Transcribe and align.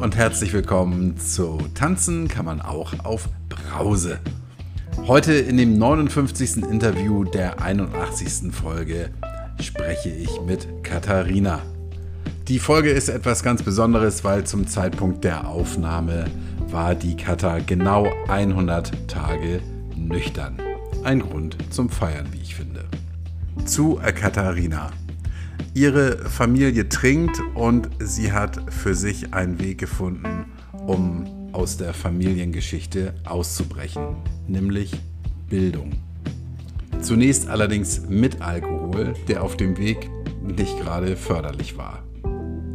und 0.00 0.16
herzlich 0.16 0.54
willkommen 0.54 1.18
zu 1.18 1.58
Tanzen 1.74 2.26
kann 2.26 2.46
man 2.46 2.62
auch 2.62 3.04
auf 3.04 3.28
Brause. 3.50 4.18
Heute 5.06 5.34
in 5.34 5.58
dem 5.58 5.76
59. 5.76 6.62
Interview 6.62 7.24
der 7.24 7.60
81. 7.60 8.50
Folge 8.50 9.10
spreche 9.60 10.08
ich 10.08 10.40
mit 10.40 10.66
Katharina. 10.82 11.60
Die 12.48 12.58
Folge 12.58 12.90
ist 12.90 13.10
etwas 13.10 13.42
ganz 13.42 13.62
Besonderes, 13.62 14.24
weil 14.24 14.44
zum 14.44 14.66
Zeitpunkt 14.66 15.22
der 15.22 15.46
Aufnahme 15.46 16.24
war 16.70 16.94
die 16.94 17.16
Kata 17.16 17.58
genau 17.58 18.06
100 18.28 19.06
Tage 19.06 19.60
nüchtern. 19.94 20.56
Ein 21.04 21.20
Grund 21.20 21.58
zum 21.68 21.90
Feiern, 21.90 22.26
wie 22.32 22.40
ich 22.40 22.54
finde. 22.54 22.86
Zu 23.66 24.00
Katharina. 24.14 24.92
Ihre 25.74 26.18
Familie 26.28 26.88
trinkt 26.88 27.40
und 27.54 27.88
sie 28.00 28.32
hat 28.32 28.72
für 28.72 28.94
sich 28.94 29.32
einen 29.32 29.60
Weg 29.60 29.78
gefunden, 29.78 30.46
um 30.72 31.26
aus 31.52 31.76
der 31.76 31.94
Familiengeschichte 31.94 33.14
auszubrechen, 33.24 34.16
nämlich 34.48 34.92
Bildung. 35.48 35.92
Zunächst 37.00 37.48
allerdings 37.48 38.08
mit 38.08 38.42
Alkohol, 38.42 39.14
der 39.28 39.42
auf 39.44 39.56
dem 39.56 39.78
Weg 39.78 40.10
nicht 40.42 40.78
gerade 40.80 41.16
förderlich 41.16 41.78
war. 41.78 42.02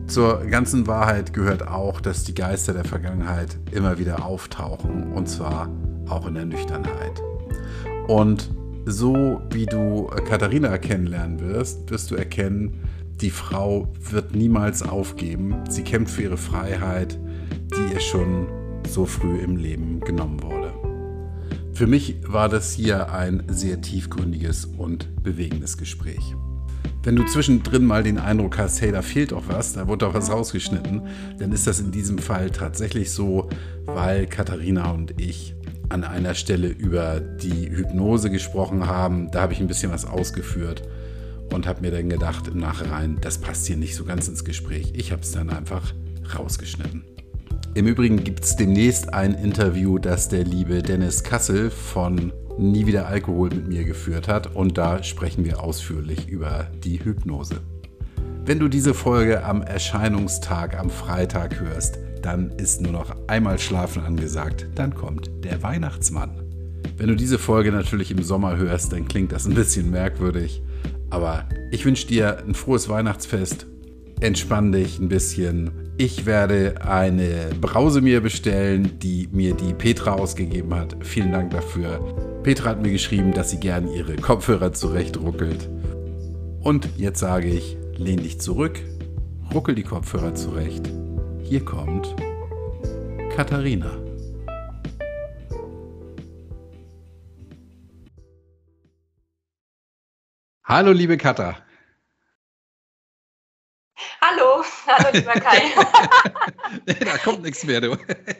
Zur 0.07 0.45
ganzen 0.45 0.87
Wahrheit 0.87 1.33
gehört 1.33 1.67
auch, 1.67 1.99
dass 1.99 2.23
die 2.23 2.35
Geister 2.35 2.73
der 2.73 2.85
Vergangenheit 2.85 3.57
immer 3.71 3.97
wieder 3.97 4.25
auftauchen, 4.25 5.11
und 5.11 5.27
zwar 5.27 5.69
auch 6.07 6.27
in 6.27 6.35
der 6.35 6.45
Nüchternheit. 6.45 7.21
Und 8.07 8.51
so 8.85 9.41
wie 9.49 9.65
du 9.65 10.05
Katharina 10.29 10.77
kennenlernen 10.77 11.39
wirst, 11.39 11.89
wirst 11.89 12.11
du 12.11 12.15
erkennen, 12.15 12.84
die 13.21 13.29
Frau 13.29 13.93
wird 14.09 14.35
niemals 14.35 14.83
aufgeben. 14.83 15.63
Sie 15.69 15.83
kämpft 15.83 16.15
für 16.15 16.23
ihre 16.23 16.37
Freiheit, 16.37 17.17
die 17.71 17.93
ihr 17.93 17.99
schon 17.99 18.47
so 18.87 19.05
früh 19.05 19.39
im 19.39 19.57
Leben 19.57 20.01
genommen 20.01 20.43
wurde. 20.43 20.73
Für 21.73 21.87
mich 21.87 22.17
war 22.27 22.49
das 22.49 22.73
hier 22.73 23.11
ein 23.11 23.43
sehr 23.47 23.81
tiefgründiges 23.81 24.65
und 24.65 25.23
bewegendes 25.23 25.77
Gespräch. 25.77 26.35
Wenn 27.03 27.15
du 27.15 27.25
zwischendrin 27.25 27.85
mal 27.85 28.03
den 28.03 28.17
Eindruck 28.17 28.57
hast, 28.57 28.81
hey, 28.81 28.91
da 28.91 29.01
fehlt 29.01 29.31
doch 29.31 29.43
was, 29.47 29.73
da 29.73 29.87
wurde 29.87 30.05
doch 30.05 30.13
was 30.13 30.31
rausgeschnitten, 30.31 31.01
dann 31.37 31.51
ist 31.51 31.67
das 31.67 31.79
in 31.79 31.91
diesem 31.91 32.17
Fall 32.17 32.49
tatsächlich 32.49 33.11
so, 33.11 33.49
weil 33.85 34.25
Katharina 34.25 34.91
und 34.91 35.19
ich 35.21 35.55
an 35.89 36.03
einer 36.03 36.33
Stelle 36.33 36.67
über 36.67 37.19
die 37.19 37.69
Hypnose 37.69 38.29
gesprochen 38.29 38.87
haben. 38.87 39.29
Da 39.31 39.41
habe 39.41 39.53
ich 39.53 39.59
ein 39.59 39.67
bisschen 39.67 39.91
was 39.91 40.05
ausgeführt 40.05 40.81
und 41.53 41.67
habe 41.67 41.81
mir 41.81 41.91
dann 41.91 42.09
gedacht 42.09 42.47
im 42.47 42.59
Nachhinein, 42.59 43.17
das 43.21 43.39
passt 43.39 43.65
hier 43.65 43.77
nicht 43.77 43.95
so 43.95 44.05
ganz 44.05 44.27
ins 44.27 44.43
Gespräch. 44.43 44.93
Ich 44.95 45.11
habe 45.11 45.21
es 45.21 45.31
dann 45.31 45.49
einfach 45.49 45.93
rausgeschnitten. 46.37 47.03
Im 47.73 47.87
Übrigen 47.87 48.23
gibt 48.23 48.43
es 48.43 48.55
demnächst 48.55 49.13
ein 49.13 49.33
Interview, 49.33 49.99
das 49.99 50.29
der 50.29 50.43
liebe 50.43 50.81
Dennis 50.81 51.23
Kassel 51.23 51.69
von 51.69 52.31
Nie 52.57 52.85
wieder 52.85 53.07
Alkohol 53.07 53.49
mit 53.49 53.67
mir 53.67 53.83
geführt 53.83 54.29
hat 54.29 54.55
und 54.55 54.77
da 54.77 55.03
sprechen 55.03 55.43
wir 55.43 55.61
ausführlich 55.61 56.29
über 56.29 56.67
die 56.83 57.03
Hypnose. 57.03 57.59
Wenn 58.45 58.59
du 58.59 58.69
diese 58.69 58.93
Folge 58.93 59.43
am 59.43 59.61
Erscheinungstag 59.61 60.79
am 60.79 60.89
Freitag 60.89 61.59
hörst, 61.59 61.99
dann 62.21 62.51
ist 62.51 62.79
nur 62.79 62.93
noch 62.93 63.13
einmal 63.27 63.59
Schlafen 63.59 64.03
angesagt, 64.03 64.67
dann 64.75 64.95
kommt 64.95 65.29
der 65.43 65.61
Weihnachtsmann. 65.61 66.41
Wenn 66.97 67.07
du 67.07 67.15
diese 67.15 67.37
Folge 67.37 67.71
natürlich 67.71 68.11
im 68.11 68.23
Sommer 68.23 68.55
hörst, 68.55 68.93
dann 68.93 69.07
klingt 69.07 69.33
das 69.33 69.45
ein 69.47 69.53
bisschen 69.53 69.91
merkwürdig. 69.91 70.61
Aber 71.09 71.45
ich 71.71 71.85
wünsche 71.85 72.07
dir 72.07 72.43
ein 72.45 72.53
frohes 72.53 72.89
Weihnachtsfest. 72.89 73.67
Entspann 74.21 74.71
dich 74.71 74.99
ein 74.99 75.09
bisschen. 75.09 75.71
Ich 75.97 76.25
werde 76.25 76.75
eine 76.81 77.49
Brause 77.61 78.01
mir 78.01 78.21
bestellen, 78.21 78.99
die 78.99 79.29
mir 79.31 79.53
die 79.53 79.73
Petra 79.73 80.13
ausgegeben 80.13 80.73
hat. 80.75 80.95
Vielen 81.01 81.31
Dank 81.31 81.51
dafür. 81.51 81.99
Petra 82.43 82.71
hat 82.71 82.81
mir 82.81 82.91
geschrieben, 82.91 83.33
dass 83.33 83.51
sie 83.51 83.59
gern 83.59 83.87
ihre 83.87 84.15
Kopfhörer 84.15 84.73
zurechtruckelt. 84.73 85.69
Und 86.61 86.89
jetzt 86.97 87.19
sage 87.19 87.47
ich, 87.47 87.77
lehn 87.97 88.23
dich 88.23 88.41
zurück, 88.41 88.79
ruckel 89.53 89.75
die 89.75 89.83
Kopfhörer 89.83 90.35
zurecht. 90.35 90.91
Hier 91.43 91.63
kommt 91.63 92.15
Katharina. 93.35 94.04
Hallo, 100.67 100.93
liebe 100.93 101.15
Katha. 101.15 101.55
Hallo, 104.19 104.63
hallo, 104.87 105.09
lieber 105.13 105.33
Kai. 105.33 105.61
da 107.05 107.17
kommt 107.23 107.43
nichts 107.43 107.63
mehr, 107.65 107.81
du. 107.81 107.91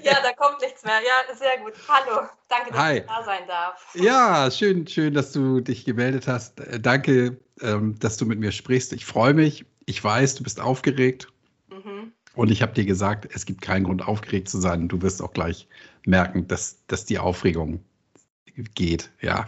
ja, 0.02 0.18
da 0.24 0.34
kommt 0.34 0.60
nichts 0.60 0.84
mehr. 0.84 1.02
Ja, 1.02 1.36
sehr 1.36 1.60
gut. 1.60 1.74
Hallo, 1.88 2.28
danke, 2.48 2.72
dass 2.72 2.80
Hi. 2.80 2.98
ich 2.98 3.06
da 3.06 3.24
sein 3.24 3.48
darf. 3.48 3.94
Ja, 3.94 4.50
schön, 4.50 4.88
schön, 4.88 5.14
dass 5.14 5.34
du 5.34 5.60
dich 5.60 5.86
gemeldet 5.86 6.28
hast. 6.28 6.60
Äh, 6.62 6.80
danke, 6.80 7.38
ähm, 7.62 8.00
dass 8.00 8.18
du 8.18 8.26
mit 8.26 8.40
mir 8.40 8.52
sprichst. 8.52 8.92
Ich 8.94 9.06
freue 9.06 9.36
mich. 9.36 9.64
Ich 9.86 10.04
weiß, 10.04 10.34
du 10.34 10.44
bist 10.44 10.60
aufgeregt. 10.60 11.28
Mhm. 11.70 12.12
Und 12.34 12.50
ich 12.50 12.64
habe 12.64 12.74
dir 12.74 12.86
gesagt, 12.86 13.28
es 13.36 13.46
gibt 13.46 13.62
keinen 13.62 13.84
Grund, 13.84 14.02
aufgeregt 14.08 14.50
zu 14.50 14.60
sein. 14.60 14.88
Du 14.88 15.00
wirst 15.04 15.22
auch 15.22 15.32
gleich 15.32 15.68
merken, 16.08 16.48
dass, 16.48 16.84
dass 16.88 17.06
die 17.06 17.20
Aufregung 17.20 17.86
geht. 18.74 19.12
Ja 19.22 19.46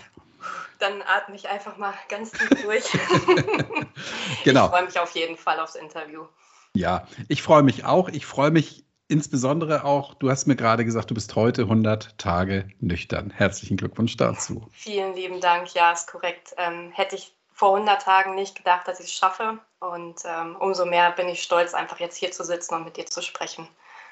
dann 0.80 1.02
atme 1.02 1.36
ich 1.36 1.50
einfach 1.50 1.78
mal 1.78 1.94
ganz 2.10 2.32
tief 2.32 2.50
durch. 2.64 2.84
genau. 4.44 4.66
Ich 4.66 4.72
freue 4.72 4.86
mich 4.86 5.00
auf 5.00 5.12
jeden 5.12 5.38
Fall 5.38 5.60
aufs 5.60 5.76
Interview. 5.76 6.26
Ja, 6.74 7.08
ich 7.28 7.42
freue 7.42 7.64
mich 7.64 7.86
auch. 7.86 8.10
Ich 8.10 8.26
freue 8.26 8.52
mich 8.52 8.86
insbesondere 9.08 9.84
auch, 9.86 10.14
du 10.16 10.30
hast 10.30 10.48
mir 10.48 10.56
gerade 10.56 10.84
gesagt, 10.86 11.10
du 11.10 11.14
bist 11.14 11.36
heute 11.36 11.64
100 11.64 12.18
Tage 12.18 12.70
nüchtern. 12.80 13.32
Herzlichen 13.32 13.78
Glückwunsch 13.78 14.18
dazu. 14.18 14.68
Vielen 14.72 15.16
lieben 15.16 15.40
Dank. 15.40 15.74
Ja, 15.74 15.92
ist 15.92 16.08
korrekt. 16.08 16.54
Ähm, 16.58 16.92
hätte 16.92 17.16
ich 17.16 17.34
vor 17.54 17.74
100 17.76 18.02
Tagen 18.02 18.36
nicht 18.36 18.56
gedacht, 18.56 18.88
dass 18.88 19.00
ich 19.00 19.08
es 19.08 19.14
schaffe. 19.14 19.60
Und 19.80 20.22
ähm, 20.26 20.56
umso 20.60 20.86
mehr 20.86 21.12
bin 21.12 21.30
ich 21.30 21.42
stolz, 21.42 21.74
einfach 21.74 22.00
jetzt 22.00 22.18
hier 22.18 22.32
zu 22.32 22.44
sitzen 22.44 22.76
und 22.76 22.84
mit 22.84 22.98
dir 22.98 23.06
zu 23.06 23.22
sprechen. 23.22 23.68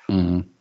Mhm. 0.07 0.51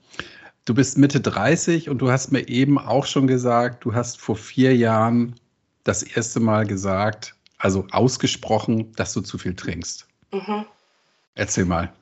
Du 0.65 0.75
bist 0.75 0.97
Mitte 0.97 1.21
30 1.21 1.91
und 1.91 1.99
du 1.99 2.11
hast 2.11 2.33
mir 2.33 2.49
eben 2.49 2.79
auch 2.79 3.05
schon 3.05 3.27
gesagt, 3.27 3.85
du 3.85 3.95
hast 3.95 4.19
vor 4.19 4.37
vier 4.37 4.75
Jahren 4.75 5.39
das 5.85 6.03
erste 6.03 6.41
Mal 6.41 6.67
gesagt, 6.67 7.35
also 7.59 7.87
ausgesprochen, 7.93 8.93
dass 8.95 9.13
du 9.13 9.21
zu 9.21 9.39
viel 9.39 9.55
trinkst? 9.55 10.07
Mhm. 10.33 10.67
Erzähl 11.35 11.65
mal. 11.65 11.93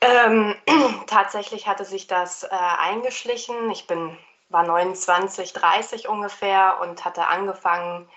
Ähm, 0.00 0.54
tatsächlich 1.06 1.66
hatte 1.66 1.84
sich 1.84 2.06
das 2.06 2.44
äh, 2.44 2.48
eingeschlichen. 2.50 3.70
Ich 3.70 3.86
bin, 3.86 4.16
war 4.50 4.64
29, 4.64 5.52
30 5.52 6.08
ungefähr 6.08 6.78
und 6.80 7.04
hatte 7.04 7.26
angefangen, 7.26 8.08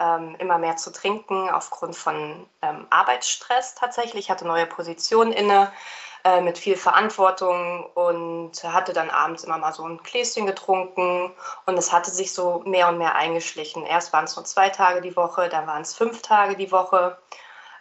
ähm, 0.00 0.36
immer 0.38 0.58
mehr 0.58 0.76
zu 0.76 0.92
trinken 0.92 1.50
aufgrund 1.50 1.96
von 1.96 2.46
ähm, 2.62 2.86
Arbeitsstress 2.90 3.74
tatsächlich. 3.74 4.26
Ich 4.26 4.30
hatte 4.30 4.46
neue 4.46 4.66
Positionen 4.66 5.32
inne 5.32 5.72
äh, 6.24 6.40
mit 6.40 6.58
viel 6.58 6.76
Verantwortung 6.76 7.86
und 7.94 8.52
hatte 8.64 8.92
dann 8.92 9.10
abends 9.10 9.44
immer 9.44 9.58
mal 9.58 9.72
so 9.72 9.84
ein 9.84 9.98
Gläschen 9.98 10.46
getrunken 10.46 11.32
und 11.66 11.78
es 11.78 11.92
hatte 11.92 12.10
sich 12.10 12.32
so 12.32 12.62
mehr 12.66 12.88
und 12.88 12.98
mehr 12.98 13.14
eingeschlichen. 13.14 13.84
Erst 13.84 14.12
waren 14.12 14.24
es 14.24 14.36
nur 14.36 14.44
zwei 14.44 14.68
Tage 14.68 15.00
die 15.00 15.16
Woche, 15.16 15.48
dann 15.48 15.66
waren 15.66 15.82
es 15.82 15.94
fünf 15.94 16.22
Tage 16.22 16.56
die 16.56 16.72
Woche. 16.72 17.18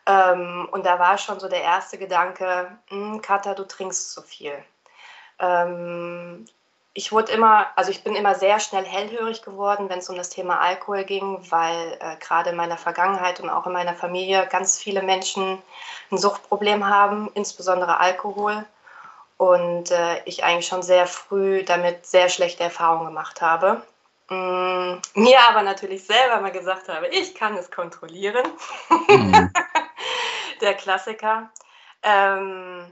Ähm, 0.05 0.67
und 0.71 0.85
da 0.85 0.99
war 0.99 1.17
schon 1.17 1.39
so 1.39 1.49
der 1.49 1.63
erste 1.63 1.97
Gedanke, 1.97 2.77
hm, 2.89 3.21
Katha, 3.21 3.53
du 3.53 3.67
trinkst 3.67 4.11
zu 4.11 4.21
viel. 4.21 4.53
Ähm, 5.39 6.45
ich 6.97 7.11
wurde 7.11 7.31
immer, 7.31 7.67
also 7.75 7.91
ich 7.91 8.03
bin 8.03 8.15
immer 8.15 8.33
sehr 8.33 8.59
schnell 8.59 8.83
hellhörig 8.83 9.43
geworden, 9.43 9.87
wenn 9.87 9.99
es 9.99 10.09
um 10.09 10.15
das 10.15 10.29
Thema 10.29 10.59
Alkohol 10.59 11.03
ging, 11.03 11.39
weil 11.51 11.95
äh, 11.99 12.15
gerade 12.19 12.49
in 12.49 12.55
meiner 12.55 12.75
Vergangenheit 12.75 13.39
und 13.39 13.51
auch 13.51 13.67
in 13.67 13.73
meiner 13.73 13.93
Familie 13.93 14.47
ganz 14.49 14.79
viele 14.79 15.03
Menschen 15.03 15.61
ein 16.11 16.17
Suchtproblem 16.17 16.89
haben, 16.89 17.29
insbesondere 17.35 17.99
Alkohol. 17.99 18.65
Und 19.37 19.91
äh, 19.91 20.23
ich 20.25 20.43
eigentlich 20.43 20.65
schon 20.65 20.81
sehr 20.81 21.05
früh 21.05 21.63
damit 21.63 22.07
sehr 22.07 22.29
schlechte 22.29 22.63
Erfahrungen 22.63 23.05
gemacht 23.05 23.41
habe. 23.41 23.83
Mm, 24.29 24.95
mir 25.13 25.39
aber 25.47 25.61
natürlich 25.61 26.03
selber 26.03 26.41
mal 26.41 26.51
gesagt 26.51 26.89
habe, 26.89 27.09
ich 27.09 27.35
kann 27.35 27.55
es 27.57 27.69
kontrollieren. 27.69 28.47
Mhm. 29.07 29.53
Der 30.61 30.73
Klassiker. 30.73 31.51
Ähm, 32.01 32.91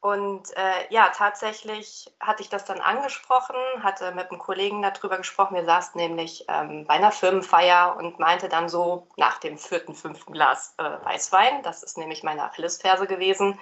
und 0.00 0.56
äh, 0.56 0.86
ja, 0.88 1.10
tatsächlich 1.10 2.10
hatte 2.20 2.42
ich 2.42 2.48
das 2.48 2.64
dann 2.64 2.80
angesprochen, 2.80 3.56
hatte 3.82 4.12
mit 4.12 4.30
einem 4.30 4.40
Kollegen 4.40 4.80
darüber 4.80 5.18
gesprochen. 5.18 5.56
Wir 5.56 5.66
saßen 5.66 6.00
nämlich 6.00 6.46
ähm, 6.48 6.86
bei 6.86 6.94
einer 6.94 7.12
Firmenfeier 7.12 7.96
und 7.98 8.18
meinte 8.18 8.48
dann 8.48 8.70
so 8.70 9.06
nach 9.16 9.38
dem 9.38 9.58
vierten, 9.58 9.94
fünften 9.94 10.32
Glas 10.32 10.74
äh, 10.78 11.04
Weißwein, 11.04 11.62
das 11.62 11.82
ist 11.82 11.98
nämlich 11.98 12.22
meine 12.22 12.44
Achillesferse 12.44 13.06
gewesen, 13.06 13.58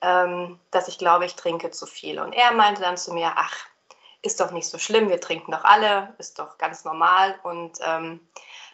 ähm, 0.00 0.60
dass 0.70 0.86
ich 0.86 0.96
glaube, 0.96 1.26
ich 1.26 1.34
trinke 1.34 1.72
zu 1.72 1.86
viel. 1.86 2.20
Und 2.20 2.34
er 2.34 2.52
meinte 2.52 2.82
dann 2.82 2.96
zu 2.96 3.12
mir, 3.12 3.32
ach, 3.34 3.56
ist 4.22 4.40
doch 4.40 4.52
nicht 4.52 4.68
so 4.68 4.78
schlimm, 4.78 5.08
wir 5.08 5.20
trinken 5.20 5.50
doch 5.50 5.64
alle, 5.64 6.14
ist 6.18 6.38
doch 6.38 6.56
ganz 6.56 6.84
normal. 6.84 7.34
Und 7.42 7.78
ähm, 7.80 8.20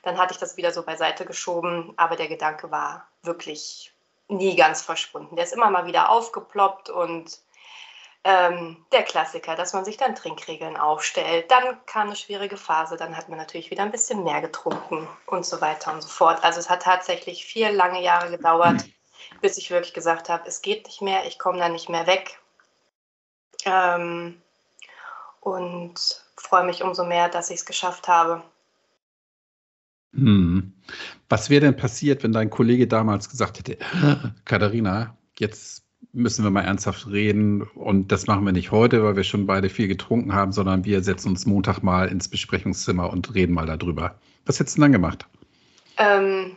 dann 0.03 0.19
hatte 0.19 0.35
ich 0.35 0.39
das 0.39 0.59
wieder 0.59 0.71
so 0.71 0.83
beiseite 0.83 1.25
geschoben, 1.25 1.95
aber 1.97 2.17
der 2.17 2.29
Gedanke 2.29 2.71
war 2.71 3.09
wirklich 3.23 3.95
nie 4.31 4.57
ganz 4.57 4.83
verschwunden. 4.83 5.37
Der 5.37 5.45
ist 5.45 5.53
immer 5.53 5.71
mal 5.71 5.87
wieder 5.87 6.11
aufgeploppt 6.11 6.91
und 6.91 7.39
ähm, 8.23 8.85
der 8.93 9.03
Klassiker, 9.03 9.57
dass 9.57 9.73
man 9.73 9.85
sich 9.85 9.97
dann 9.97 10.15
Trinkregeln 10.15 10.77
aufstellt. 10.77 11.51
Dann 11.51 11.85
kam 11.87 12.09
eine 12.09 12.17
schwierige 12.17 12.57
Phase, 12.57 12.97
dann 12.97 13.17
hat 13.17 13.29
man 13.29 13.39
natürlich 13.39 13.71
wieder 13.71 13.83
ein 13.83 13.91
bisschen 13.91 14.25
mehr 14.25 14.41
getrunken 14.41 15.09
und 15.27 15.47
so 15.47 15.61
weiter 15.61 15.93
und 15.93 16.03
so 16.03 16.09
fort. 16.09 16.45
Also 16.45 16.61
es 16.61 16.69
hat 16.69 16.83
tatsächlich 16.83 17.45
vier 17.45 17.73
lange 17.73 18.03
Jahre 18.03 18.31
gedauert, 18.31 18.85
bis 19.41 19.57
ich 19.57 19.71
wirklich 19.71 19.95
gesagt 19.95 20.29
habe, 20.29 20.47
es 20.47 20.61
geht 20.61 20.87
nicht 20.87 21.01
mehr, 21.01 21.27
ich 21.27 21.39
komme 21.39 21.59
da 21.59 21.69
nicht 21.69 21.89
mehr 21.89 22.07
weg. 22.07 22.39
Ähm, 23.65 24.41
und 25.41 26.23
freue 26.37 26.65
mich 26.65 26.83
umso 26.83 27.05
mehr, 27.05 27.29
dass 27.29 27.51
ich 27.51 27.61
es 27.61 27.67
geschafft 27.67 28.09
habe. 28.09 28.43
Hm. 30.13 30.50
Was 31.31 31.49
wäre 31.49 31.61
denn 31.61 31.77
passiert, 31.77 32.25
wenn 32.25 32.33
dein 32.33 32.51
Kollege 32.51 32.89
damals 32.89 33.31
gesagt 33.31 33.59
hätte, 33.59 33.79
Katharina, 34.45 35.17
jetzt 35.39 35.85
müssen 36.13 36.43
wir 36.43 36.51
mal 36.51 36.65
ernsthaft 36.65 37.07
reden 37.07 37.63
und 37.63 38.09
das 38.09 38.27
machen 38.27 38.45
wir 38.45 38.53
nicht 38.53 38.73
heute, 38.73 39.05
weil 39.05 39.15
wir 39.15 39.23
schon 39.23 39.47
beide 39.47 39.69
viel 39.69 39.87
getrunken 39.87 40.35
haben, 40.35 40.51
sondern 40.51 40.85
wir 40.85 41.05
setzen 41.05 41.29
uns 41.29 41.47
Montag 41.47 41.85
mal 41.85 42.09
ins 42.09 42.29
Besprechungszimmer 42.29 43.11
und 43.11 43.33
reden 43.33 43.55
mal 43.55 43.67
darüber. 43.67 44.19
Was 44.45 44.59
hättest 44.59 44.77
du 44.77 44.81
dann 44.81 44.91
gemacht? 44.91 45.25
Ähm, 45.99 46.57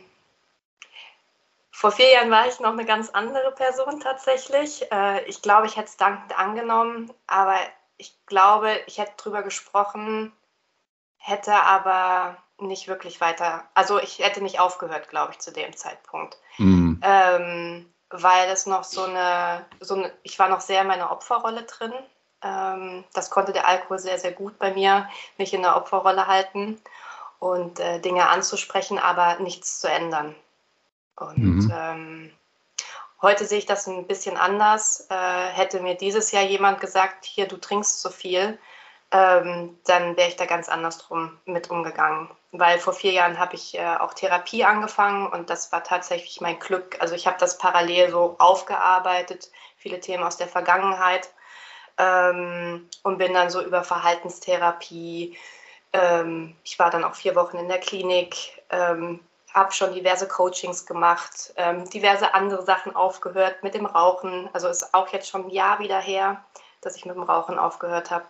vor 1.70 1.92
vier 1.92 2.10
Jahren 2.10 2.32
war 2.32 2.48
ich 2.48 2.58
noch 2.58 2.72
eine 2.72 2.84
ganz 2.84 3.10
andere 3.10 3.52
Person 3.52 4.00
tatsächlich. 4.00 4.90
Äh, 4.90 5.24
ich 5.28 5.40
glaube, 5.40 5.68
ich 5.68 5.76
hätte 5.76 5.90
es 5.90 5.96
dankend 5.96 6.36
angenommen, 6.36 7.12
aber 7.28 7.58
ich 7.96 8.12
glaube, 8.26 8.70
ich 8.88 8.98
hätte 8.98 9.12
drüber 9.18 9.44
gesprochen, 9.44 10.32
hätte 11.18 11.52
aber 11.52 12.38
nicht 12.60 12.88
wirklich 12.88 13.20
weiter, 13.20 13.64
also 13.74 13.98
ich 13.98 14.20
hätte 14.20 14.42
nicht 14.42 14.60
aufgehört, 14.60 15.08
glaube 15.08 15.32
ich, 15.32 15.38
zu 15.38 15.52
dem 15.52 15.76
Zeitpunkt. 15.76 16.38
Mhm. 16.58 17.00
Ähm, 17.02 17.94
weil 18.10 18.48
es 18.50 18.66
noch 18.66 18.84
so 18.84 19.02
eine, 19.02 19.64
so 19.80 19.94
eine, 19.94 20.12
ich 20.22 20.38
war 20.38 20.48
noch 20.48 20.60
sehr 20.60 20.82
in 20.82 20.86
meiner 20.86 21.10
Opferrolle 21.10 21.64
drin. 21.64 21.92
Ähm, 22.42 23.04
das 23.12 23.30
konnte 23.30 23.52
der 23.52 23.66
Alkohol 23.66 23.98
sehr, 23.98 24.18
sehr 24.18 24.32
gut 24.32 24.58
bei 24.58 24.72
mir, 24.72 25.08
mich 25.36 25.52
in 25.52 25.62
der 25.62 25.76
Opferrolle 25.76 26.26
halten 26.26 26.80
und 27.40 27.80
äh, 27.80 27.98
Dinge 28.00 28.28
anzusprechen, 28.28 28.98
aber 28.98 29.40
nichts 29.40 29.80
zu 29.80 29.90
ändern. 29.90 30.34
Und 31.16 31.64
mhm. 31.64 31.72
ähm, 31.74 32.30
heute 33.20 33.46
sehe 33.46 33.58
ich 33.58 33.66
das 33.66 33.86
ein 33.86 34.06
bisschen 34.06 34.36
anders. 34.36 35.08
Äh, 35.10 35.48
hätte 35.48 35.80
mir 35.80 35.94
dieses 35.96 36.30
Jahr 36.32 36.44
jemand 36.44 36.80
gesagt, 36.80 37.24
hier, 37.24 37.48
du 37.48 37.56
trinkst 37.56 38.00
zu 38.00 38.10
viel, 38.10 38.58
ähm, 39.10 39.78
dann 39.86 40.16
wäre 40.16 40.28
ich 40.28 40.36
da 40.36 40.46
ganz 40.46 40.68
anders 40.68 40.98
drum 40.98 41.38
mit 41.44 41.70
umgegangen. 41.70 42.28
Weil 42.56 42.78
vor 42.78 42.92
vier 42.92 43.10
Jahren 43.10 43.40
habe 43.40 43.56
ich 43.56 43.76
äh, 43.76 43.96
auch 43.96 44.14
Therapie 44.14 44.64
angefangen 44.64 45.26
und 45.26 45.50
das 45.50 45.72
war 45.72 45.82
tatsächlich 45.82 46.40
mein 46.40 46.60
Glück. 46.60 46.96
Also 47.00 47.16
ich 47.16 47.26
habe 47.26 47.36
das 47.40 47.58
parallel 47.58 48.10
so 48.10 48.36
aufgearbeitet, 48.38 49.50
viele 49.76 49.98
Themen 49.98 50.22
aus 50.22 50.36
der 50.36 50.46
Vergangenheit 50.46 51.30
ähm, 51.98 52.88
und 53.02 53.18
bin 53.18 53.34
dann 53.34 53.50
so 53.50 53.60
über 53.60 53.82
Verhaltenstherapie. 53.82 55.36
Ähm, 55.92 56.54
ich 56.62 56.78
war 56.78 56.90
dann 56.90 57.02
auch 57.02 57.16
vier 57.16 57.34
Wochen 57.34 57.56
in 57.56 57.66
der 57.66 57.80
Klinik, 57.80 58.62
ähm, 58.70 59.18
habe 59.52 59.72
schon 59.72 59.92
diverse 59.92 60.28
Coachings 60.28 60.86
gemacht, 60.86 61.52
ähm, 61.56 61.90
diverse 61.90 62.34
andere 62.34 62.62
Sachen 62.62 62.94
aufgehört 62.94 63.64
mit 63.64 63.74
dem 63.74 63.86
Rauchen. 63.86 64.48
Also 64.52 64.68
ist 64.68 64.94
auch 64.94 65.08
jetzt 65.08 65.28
schon 65.28 65.46
ein 65.46 65.50
Jahr 65.50 65.80
wieder 65.80 65.98
her, 65.98 66.44
dass 66.82 66.94
ich 66.94 67.04
mit 67.04 67.16
dem 67.16 67.24
Rauchen 67.24 67.58
aufgehört 67.58 68.12
habe. 68.12 68.26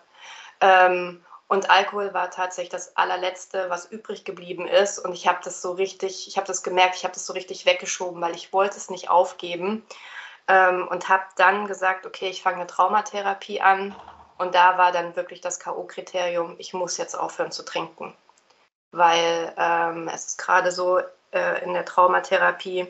Und 1.47 1.69
Alkohol 1.69 2.13
war 2.13 2.31
tatsächlich 2.31 2.71
das 2.71 2.97
allerletzte, 2.97 3.69
was 3.69 3.85
übrig 3.85 4.25
geblieben 4.25 4.67
ist. 4.67 4.97
Und 4.99 5.13
ich 5.13 5.27
habe 5.27 5.39
das 5.43 5.61
so 5.61 5.73
richtig, 5.73 6.27
ich 6.27 6.37
habe 6.37 6.47
das 6.47 6.63
gemerkt, 6.63 6.95
ich 6.95 7.03
habe 7.03 7.13
das 7.13 7.25
so 7.25 7.33
richtig 7.33 7.65
weggeschoben, 7.65 8.21
weil 8.21 8.35
ich 8.35 8.51
wollte 8.51 8.77
es 8.77 8.89
nicht 8.89 9.09
aufgeben. 9.09 9.85
Ähm, 10.47 10.87
und 10.87 11.09
habe 11.09 11.23
dann 11.37 11.67
gesagt, 11.67 12.05
okay, 12.05 12.29
ich 12.29 12.41
fange 12.41 12.57
eine 12.57 12.67
Traumatherapie 12.67 13.61
an. 13.61 13.95
Und 14.37 14.55
da 14.55 14.77
war 14.77 14.91
dann 14.91 15.15
wirklich 15.15 15.41
das 15.41 15.59
K.O.-Kriterium, 15.59 16.55
ich 16.57 16.73
muss 16.73 16.97
jetzt 16.97 17.15
aufhören 17.17 17.51
zu 17.51 17.63
trinken 17.63 18.15
weil 18.95 19.53
ähm, 19.57 20.07
es 20.07 20.27
ist 20.27 20.37
gerade 20.37 20.71
so 20.71 20.99
äh, 21.31 21.63
in 21.63 21.73
der 21.73 21.85
Traumatherapie, 21.85 22.87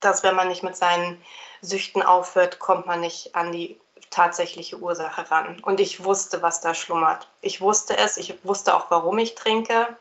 dass 0.00 0.22
wenn 0.22 0.36
man 0.36 0.48
nicht 0.48 0.62
mit 0.62 0.76
seinen 0.76 1.22
Süchten 1.62 2.02
aufhört, 2.02 2.58
kommt 2.58 2.86
man 2.86 3.00
nicht 3.00 3.34
an 3.34 3.50
die 3.50 3.80
tatsächliche 4.10 4.78
Ursache 4.78 5.30
ran. 5.30 5.60
Und 5.60 5.80
ich 5.80 6.04
wusste, 6.04 6.42
was 6.42 6.60
da 6.60 6.74
schlummert. 6.74 7.28
Ich 7.40 7.60
wusste 7.60 7.96
es, 7.96 8.16
ich 8.16 8.44
wusste 8.44 8.74
auch, 8.74 8.90
warum 8.90 9.18
ich 9.18 9.34
trinke. 9.34 9.96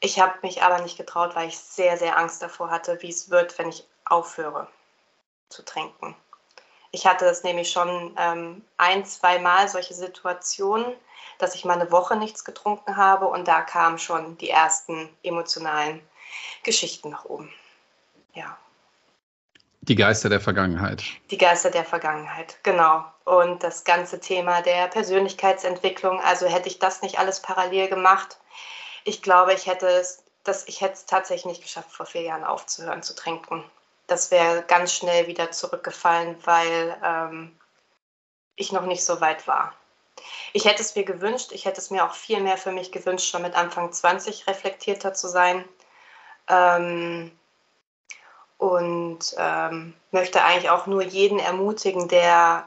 Ich 0.00 0.20
habe 0.20 0.34
mich 0.42 0.62
aber 0.62 0.80
nicht 0.82 0.96
getraut, 0.96 1.34
weil 1.34 1.48
ich 1.48 1.58
sehr, 1.58 1.96
sehr 1.96 2.18
Angst 2.18 2.42
davor 2.42 2.70
hatte, 2.70 3.00
wie 3.00 3.08
es 3.08 3.30
wird, 3.30 3.58
wenn 3.58 3.70
ich 3.70 3.86
aufhöre 4.04 4.68
zu 5.48 5.64
trinken. 5.64 6.14
Ich 6.90 7.06
hatte 7.06 7.26
es 7.26 7.42
nämlich 7.42 7.70
schon 7.70 8.14
ähm, 8.18 8.64
ein, 8.76 9.04
zwei 9.04 9.38
Mal 9.38 9.68
solche 9.68 9.94
Situationen, 9.94 10.94
dass 11.38 11.54
ich 11.54 11.64
mal 11.64 11.80
eine 11.80 11.90
Woche 11.90 12.16
nichts 12.16 12.44
getrunken 12.44 12.96
habe 12.96 13.26
und 13.26 13.48
da 13.48 13.62
kamen 13.62 13.98
schon 13.98 14.38
die 14.38 14.50
ersten 14.50 15.08
emotionalen 15.22 16.06
Geschichten 16.62 17.10
nach 17.10 17.24
oben. 17.24 17.52
Ja. 18.34 18.56
Die 19.86 19.94
Geister 19.94 20.28
der 20.28 20.40
Vergangenheit. 20.40 21.02
Die 21.30 21.38
Geister 21.38 21.70
der 21.70 21.84
Vergangenheit, 21.84 22.58
genau. 22.62 23.04
Und 23.24 23.62
das 23.62 23.84
ganze 23.84 24.18
Thema 24.20 24.62
der 24.62 24.88
Persönlichkeitsentwicklung. 24.88 26.20
Also 26.20 26.46
hätte 26.46 26.68
ich 26.68 26.78
das 26.78 27.02
nicht 27.02 27.18
alles 27.18 27.40
parallel 27.40 27.88
gemacht, 27.88 28.38
ich 29.04 29.20
glaube, 29.20 29.52
ich 29.52 29.66
hätte 29.66 29.86
es, 29.86 30.24
das, 30.42 30.66
ich 30.66 30.80
hätte 30.80 30.94
es 30.94 31.06
tatsächlich 31.06 31.44
nicht 31.44 31.62
geschafft, 31.62 31.92
vor 31.92 32.06
vier 32.06 32.22
Jahren 32.22 32.44
aufzuhören 32.44 33.02
zu 33.02 33.14
trinken. 33.14 33.62
Das 34.06 34.30
wäre 34.30 34.62
ganz 34.62 34.94
schnell 34.94 35.26
wieder 35.26 35.50
zurückgefallen, 35.50 36.36
weil 36.44 36.96
ähm, 37.04 37.58
ich 38.56 38.72
noch 38.72 38.86
nicht 38.86 39.04
so 39.04 39.20
weit 39.20 39.46
war. 39.46 39.74
Ich 40.52 40.64
hätte 40.64 40.82
es 40.82 40.94
mir 40.94 41.04
gewünscht, 41.04 41.52
ich 41.52 41.66
hätte 41.66 41.80
es 41.80 41.90
mir 41.90 42.04
auch 42.04 42.14
viel 42.14 42.40
mehr 42.40 42.56
für 42.56 42.72
mich 42.72 42.92
gewünscht, 42.92 43.30
schon 43.30 43.42
mit 43.42 43.54
Anfang 43.54 43.92
20 43.92 44.46
reflektierter 44.46 45.12
zu 45.12 45.28
sein. 45.28 45.64
Ähm, 46.48 47.30
und 48.64 49.34
ähm, 49.36 49.92
möchte 50.10 50.42
eigentlich 50.42 50.70
auch 50.70 50.86
nur 50.86 51.02
jeden 51.02 51.38
ermutigen, 51.38 52.08
der 52.08 52.66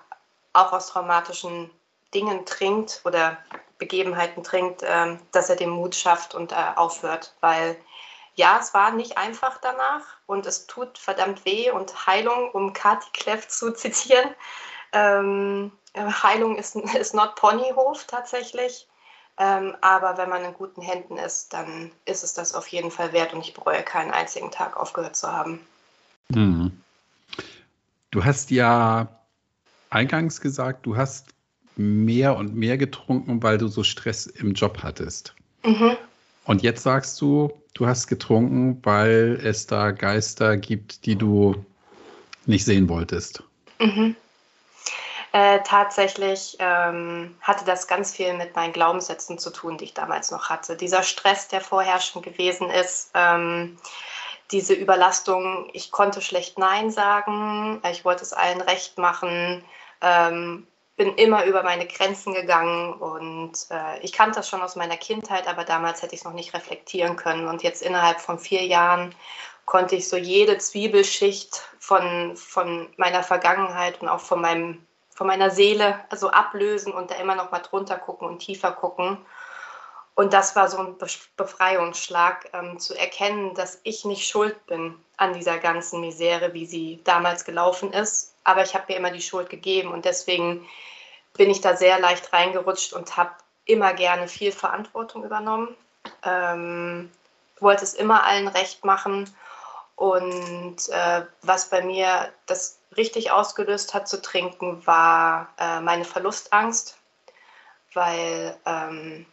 auch 0.53 0.71
aus 0.71 0.89
traumatischen 0.89 1.71
Dingen 2.13 2.45
trinkt 2.45 3.01
oder 3.03 3.39
Begebenheiten 3.79 4.43
trinkt, 4.43 4.83
ähm, 4.85 5.19
dass 5.31 5.49
er 5.49 5.55
den 5.55 5.71
Mut 5.71 5.95
schafft 5.95 6.35
und 6.35 6.51
äh, 6.51 6.55
aufhört. 6.75 7.35
Weil 7.41 7.75
ja, 8.35 8.59
es 8.61 8.75
war 8.75 8.91
nicht 8.91 9.17
einfach 9.17 9.57
danach 9.59 10.03
und 10.27 10.45
es 10.45 10.67
tut 10.67 10.99
verdammt 10.99 11.45
weh 11.45 11.71
und 11.71 12.05
Heilung, 12.05 12.51
um 12.51 12.73
Kati 12.73 13.09
Kleff 13.13 13.47
zu 13.47 13.73
zitieren, 13.73 14.35
ähm, 14.93 15.71
Heilung 15.95 16.57
ist, 16.57 16.75
ist 16.75 17.15
not 17.15 17.33
Ponyhof 17.35 18.03
tatsächlich. 18.05 18.87
Ähm, 19.39 19.75
aber 19.81 20.17
wenn 20.17 20.29
man 20.29 20.45
in 20.45 20.53
guten 20.53 20.83
Händen 20.83 21.17
ist, 21.17 21.53
dann 21.53 21.91
ist 22.05 22.23
es 22.23 22.35
das 22.35 22.53
auf 22.53 22.67
jeden 22.67 22.91
Fall 22.91 23.13
wert 23.13 23.33
und 23.33 23.41
ich 23.41 23.55
bereue 23.55 23.81
keinen 23.81 24.11
einzigen 24.11 24.51
Tag 24.51 24.77
aufgehört 24.77 25.15
zu 25.15 25.31
haben. 25.31 25.65
Mhm. 26.29 26.71
Du 28.11 28.25
hast 28.25 28.51
ja 28.51 29.07
eingangs 29.89 30.41
gesagt, 30.41 30.85
du 30.85 30.97
hast 30.97 31.27
mehr 31.75 32.35
und 32.35 32.55
mehr 32.55 32.77
getrunken, 32.77 33.43
weil 33.43 33.57
du 33.57 33.67
so 33.67 33.83
Stress 33.83 34.25
im 34.25 34.53
Job 34.53 34.79
hattest. 34.81 35.35
Mhm. 35.63 35.97
Und 36.45 36.63
jetzt 36.63 36.83
sagst 36.83 37.19
du, 37.21 37.51
du 37.73 37.87
hast 37.87 38.07
getrunken, 38.07 38.79
weil 38.83 39.39
es 39.43 39.67
da 39.67 39.91
Geister 39.91 40.57
gibt, 40.57 41.05
die 41.05 41.15
du 41.15 41.65
nicht 42.45 42.65
sehen 42.65 42.89
wolltest. 42.89 43.43
Mhm. 43.79 44.15
Äh, 45.33 45.59
tatsächlich 45.65 46.55
ähm, 46.59 47.35
hatte 47.41 47.65
das 47.65 47.87
ganz 47.87 48.15
viel 48.15 48.33
mit 48.33 48.55
meinen 48.55 48.71
Glaubenssätzen 48.71 49.37
zu 49.37 49.49
tun, 49.51 49.77
die 49.77 49.83
ich 49.85 49.93
damals 49.93 50.31
noch 50.31 50.49
hatte. 50.49 50.77
Dieser 50.77 51.03
Stress, 51.03 51.49
der 51.49 51.61
vorherrschend 51.61 52.23
gewesen 52.23 52.69
ist, 52.69 53.11
ähm, 53.13 53.77
diese 54.51 54.73
Überlastung, 54.73 55.69
ich 55.73 55.91
konnte 55.91 56.21
schlecht 56.21 56.57
Nein 56.57 56.89
sagen, 56.91 57.81
ich 57.91 58.05
wollte 58.05 58.23
es 58.23 58.33
allen 58.33 58.61
recht 58.61 58.97
machen, 58.97 59.63
ähm, 60.01 60.67
bin 60.95 61.13
immer 61.15 61.45
über 61.45 61.63
meine 61.63 61.85
Grenzen 61.85 62.33
gegangen 62.33 62.93
und 62.93 63.53
äh, 63.69 63.99
ich 64.01 64.13
kannte 64.13 64.39
das 64.39 64.49
schon 64.49 64.61
aus 64.61 64.75
meiner 64.75 64.97
Kindheit, 64.97 65.47
aber 65.47 65.63
damals 65.63 66.01
hätte 66.01 66.15
ich 66.15 66.21
es 66.21 66.25
noch 66.25 66.33
nicht 66.33 66.53
reflektieren 66.53 67.15
können. 67.15 67.47
Und 67.47 67.61
jetzt 67.61 67.83
innerhalb 67.83 68.19
von 68.19 68.39
vier 68.39 68.65
Jahren 68.65 69.13
konnte 69.65 69.95
ich 69.95 70.09
so 70.09 70.17
jede 70.17 70.57
Zwiebelschicht 70.57 71.61
von, 71.77 72.35
von 72.35 72.87
meiner 72.97 73.21
Vergangenheit 73.21 74.01
und 74.01 74.09
auch 74.09 74.21
von 74.21 74.41
meinem 74.41 74.87
von 75.17 75.25
meiner 75.25 75.49
Seele 75.49 75.99
also 76.09 76.29
ablösen 76.29 76.93
und 76.93 77.09
da 77.09 77.15
immer 77.15 77.33
noch 77.33 77.49
mal 77.49 77.59
drunter 77.59 77.97
gucken 77.97 78.27
und 78.27 78.37
tiefer 78.37 78.71
gucken. 78.71 79.17
Und 80.17 80.33
das 80.33 80.55
war 80.55 80.67
so 80.67 80.79
ein 80.79 80.95
Befreiungsschlag, 81.37 82.49
ähm, 82.51 82.79
zu 82.79 82.95
erkennen, 82.95 83.53
dass 83.53 83.79
ich 83.83 84.03
nicht 84.03 84.27
schuld 84.27 84.65
bin 84.65 84.95
an 85.15 85.33
dieser 85.33 85.59
ganzen 85.59 86.01
Misere, 86.01 86.55
wie 86.55 86.65
sie 86.65 86.99
damals 87.03 87.45
gelaufen 87.45 87.93
ist. 87.93 88.33
Aber 88.43 88.63
ich 88.63 88.73
habe 88.73 88.85
mir 88.89 88.97
immer 88.97 89.11
die 89.11 89.21
Schuld 89.21 89.47
gegeben 89.47 89.91
und 89.91 90.05
deswegen 90.05 90.67
bin 91.33 91.51
ich 91.51 91.61
da 91.61 91.77
sehr 91.77 91.99
leicht 91.99 92.33
reingerutscht 92.33 92.93
und 92.93 93.15
habe 93.15 93.29
immer 93.65 93.93
gerne 93.93 94.27
viel 94.27 94.51
Verantwortung 94.51 95.23
übernommen. 95.23 95.75
Ähm, 96.23 97.11
wollte 97.59 97.83
es 97.83 97.93
immer 97.93 98.23
allen 98.23 98.47
recht 98.47 98.83
machen 98.83 99.29
Und 99.97 100.89
äh, 100.89 101.25
was 101.41 101.69
bei 101.69 101.81
mir 101.81 102.31
das 102.45 102.79
richtig 102.95 103.31
ausgelöst 103.31 103.95
hat 103.95 104.07
zu 104.07 104.21
trinken, 104.21 104.85
war 104.85 105.49
äh, 105.59 105.79
meine 105.81 106.05
Verlustangst, 106.05 106.97
weil 107.93 108.55
ähm, 108.67 109.25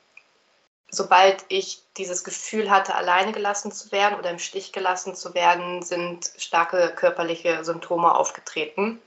sobald 0.94 1.44
ich 1.48 1.82
dieses 1.96 2.24
Gefühl 2.24 2.70
hatte, 2.70 2.94
alleine 2.94 3.32
gelassen 3.32 3.72
zu 3.72 3.92
werden 3.92 4.18
oder 4.18 4.30
im 4.30 4.38
Stich 4.38 4.72
gelassen 4.72 5.14
zu 5.14 5.34
werden, 5.34 5.82
sind 5.82 6.30
starke 6.36 6.92
körperliche 6.94 7.64
Symptome 7.64 8.14
aufgetreten. 8.14 9.00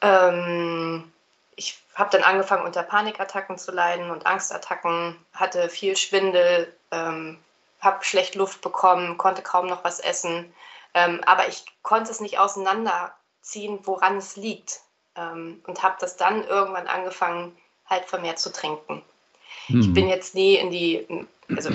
Ähm, 0.00 1.12
ich 1.56 1.78
habe 1.94 2.10
dann 2.10 2.22
angefangen, 2.22 2.64
unter 2.64 2.82
Panikattacken 2.82 3.58
zu 3.58 3.72
leiden 3.72 4.10
und 4.10 4.26
Angstattacken, 4.26 5.16
hatte 5.34 5.68
viel 5.68 5.96
Schwindel, 5.96 6.74
ähm, 6.90 7.38
habe 7.80 8.04
schlecht 8.04 8.34
Luft 8.34 8.60
bekommen, 8.60 9.18
konnte 9.18 9.42
kaum 9.42 9.66
noch 9.66 9.84
was 9.84 10.00
essen. 10.00 10.52
Ähm, 10.94 11.20
aber 11.26 11.48
ich 11.48 11.64
konnte 11.82 12.10
es 12.10 12.20
nicht 12.20 12.38
auseinanderziehen, 12.38 13.80
woran 13.82 14.16
es 14.16 14.36
liegt. 14.36 14.80
Ähm, 15.16 15.62
und 15.66 15.82
habe 15.82 15.96
das 16.00 16.16
dann 16.16 16.46
irgendwann 16.46 16.86
angefangen, 16.86 17.56
halt 17.86 18.06
vermehrt 18.06 18.38
zu 18.38 18.52
trinken. 18.52 19.02
Ich 19.78 19.92
bin 19.92 20.08
jetzt 20.08 20.34
nie 20.34 20.56
in 20.56 20.70
die, 20.70 21.26
also 21.48 21.70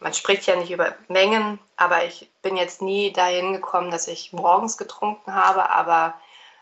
man 0.00 0.14
spricht 0.14 0.46
ja 0.46 0.56
nicht 0.56 0.70
über 0.70 0.94
Mengen, 1.08 1.58
aber 1.76 2.04
ich 2.04 2.30
bin 2.42 2.56
jetzt 2.56 2.82
nie 2.82 3.12
dahin 3.12 3.52
gekommen, 3.52 3.90
dass 3.90 4.08
ich 4.08 4.32
morgens 4.32 4.78
getrunken 4.78 5.34
habe, 5.34 5.70
aber 5.70 6.14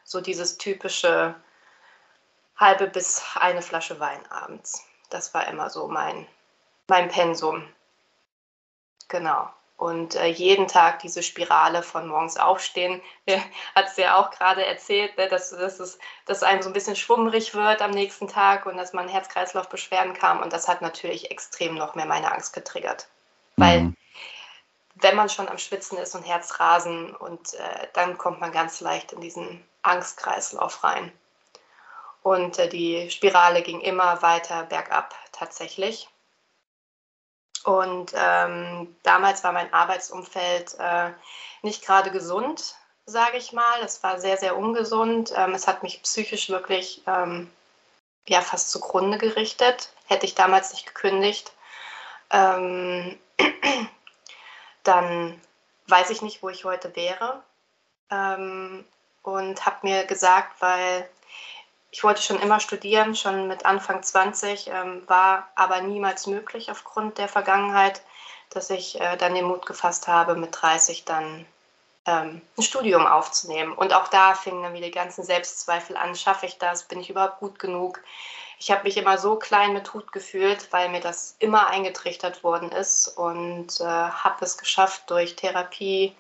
so 0.05 0.21
dieses 0.21 0.59
typische 0.59 1.35
halbe 2.57 2.87
bis 2.87 3.23
eine 3.37 3.63
Flasche 3.63 3.99
Wein 4.01 4.21
abends. 4.31 4.85
Das 5.11 5.35
war 5.35 5.47
immer 5.49 5.71
so 5.71 5.89
mein, 5.89 6.27
mein 6.89 7.09
Pensum. 7.09 7.69
Genau. 9.09 9.49
Und 9.77 10.15
äh, 10.15 10.27
jeden 10.27 10.69
Tag 10.69 11.01
diese 11.01 11.23
Spirale 11.23 11.83
von 11.83 12.07
morgens 12.07 12.37
aufstehen, 12.37 13.03
hat 13.75 13.89
es 13.89 13.97
ja 13.97 14.17
auch 14.17 14.31
gerade 14.31 14.65
erzählt, 14.65 15.17
ne, 15.19 15.29
dass, 15.29 15.51
dass, 15.51 15.81
es, 15.81 15.99
dass 16.27 16.45
einem 16.45 16.63
so 16.63 16.71
ein 16.71 16.73
bisschen 16.73 16.95
schwummrig 16.95 17.55
wird 17.55 17.83
am 17.83 17.91
nächsten 17.91 18.29
Tag 18.29 18.67
und 18.67 18.77
dass 18.77 18.93
man 18.93 19.09
Herz-Kreislauf-Beschwerden 19.09 20.15
kam. 20.15 20.41
Und 20.41 20.53
das 20.53 20.69
hat 20.69 20.81
natürlich 20.81 21.31
extrem 21.31 21.75
noch 21.75 21.97
mehr 21.97 22.07
meine 22.07 22.33
Angst 22.33 22.53
getriggert. 22.53 23.09
Weil 23.57 23.83
mhm. 23.83 23.97
wenn 24.95 25.17
man 25.17 25.29
schon 25.29 25.49
am 25.49 25.59
Schwitzen 25.59 25.99
ist 25.99 26.15
und 26.15 26.23
Herzrasen 26.23 27.15
und 27.17 27.55
äh, 27.55 27.89
dann 27.95 28.17
kommt 28.17 28.41
man 28.41 28.53
ganz 28.53 28.81
leicht 28.81 29.13
in 29.13 29.21
diesen 29.21 29.65
Angstkreislauf 29.83 30.85
rein. 30.85 31.13
Und 32.23 32.59
äh, 32.59 32.69
die 32.69 33.11
Spirale 33.11 33.63
ging 33.63 33.81
immer 33.81 34.23
weiter 34.23 34.63
bergab 34.63 35.15
tatsächlich. 35.33 36.09
Und 37.65 38.13
ähm, 38.15 38.95
damals 39.03 39.43
war 39.43 39.53
mein 39.53 39.73
Arbeitsumfeld 39.73 40.77
äh, 40.79 41.11
nicht 41.63 41.85
gerade 41.85 42.11
gesund, 42.11 42.77
sage 43.07 43.39
ich 43.39 43.53
mal. 43.53 43.83
Es 43.83 44.03
war 44.03 44.21
sehr, 44.21 44.37
sehr 44.37 44.57
ungesund. 44.57 45.33
Ähm, 45.35 45.55
es 45.55 45.67
hat 45.67 45.83
mich 45.83 46.03
psychisch 46.03 46.51
wirklich 46.51 47.03
ähm, 47.07 47.51
ja, 48.27 48.43
fast 48.43 48.71
zugrunde 48.71 49.17
gerichtet. 49.17 49.91
Hätte 50.07 50.27
ich 50.27 50.35
damals 50.35 50.73
nicht 50.73 50.87
gekündigt, 50.87 51.53
ähm, 52.31 53.19
dann 54.83 55.41
weiß 55.87 56.11
ich 56.11 56.21
nicht, 56.21 56.43
wo 56.43 56.51
ich 56.51 56.65
heute 56.65 56.95
wäre. 56.95 57.43
Ähm, 58.11 58.85
und 59.23 59.65
habe 59.65 59.79
mir 59.83 60.05
gesagt, 60.05 60.61
weil 60.61 61.09
ich 61.95 62.03
wollte 62.03 62.23
schon 62.23 62.41
immer 62.41 62.59
studieren, 62.59 63.15
schon 63.15 63.47
mit 63.47 63.65
Anfang 63.67 64.03
20, 64.03 64.67
ähm, 64.67 65.05
war 65.07 65.49
aber 65.55 65.81
niemals 65.81 66.27
möglich 66.27 66.73
aufgrund 66.73 67.19
der 67.19 67.29
Vergangenheit, 67.29 68.03
dass 68.51 68.69
ich 68.71 69.01
äh, 69.01 69.17
dann 69.17 69.33
den 69.37 69.45
Mut 69.45 69.65
gefasst 69.65 70.09
habe, 70.09 70.35
mit 70.35 70.61
30 70.61 71.05
dann 71.05 71.47
ähm, 72.05 72.43
ein 72.59 72.63
Studium 72.65 73.07
aufzunehmen. 73.07 73.73
Und 73.73 73.95
auch 73.95 74.09
da 74.09 74.35
fingen 74.35 74.65
dann 74.65 74.75
wieder 74.75 74.87
die 74.87 74.91
ganzen 74.91 75.23
Selbstzweifel 75.23 75.97
an, 75.97 76.17
schaffe 76.17 76.47
ich 76.47 76.59
das, 76.59 76.83
bin 76.83 76.99
ich 76.99 77.11
überhaupt 77.11 77.39
gut 77.39 77.61
genug? 77.61 78.01
Ich 78.59 78.73
habe 78.73 78.83
mich 78.83 78.97
immer 78.97 79.17
so 79.17 79.37
klein 79.37 79.73
mit 79.73 79.95
Hut 79.95 80.11
gefühlt, 80.11 80.73
weil 80.73 80.89
mir 80.89 81.01
das 81.01 81.37
immer 81.39 81.69
eingetrichtert 81.69 82.43
worden 82.43 82.73
ist 82.73 83.07
und 83.07 83.81
äh, 83.81 83.85
habe 83.85 84.45
es 84.45 84.59
geschafft 84.59 85.09
durch 85.11 85.37
Therapie, 85.37 86.17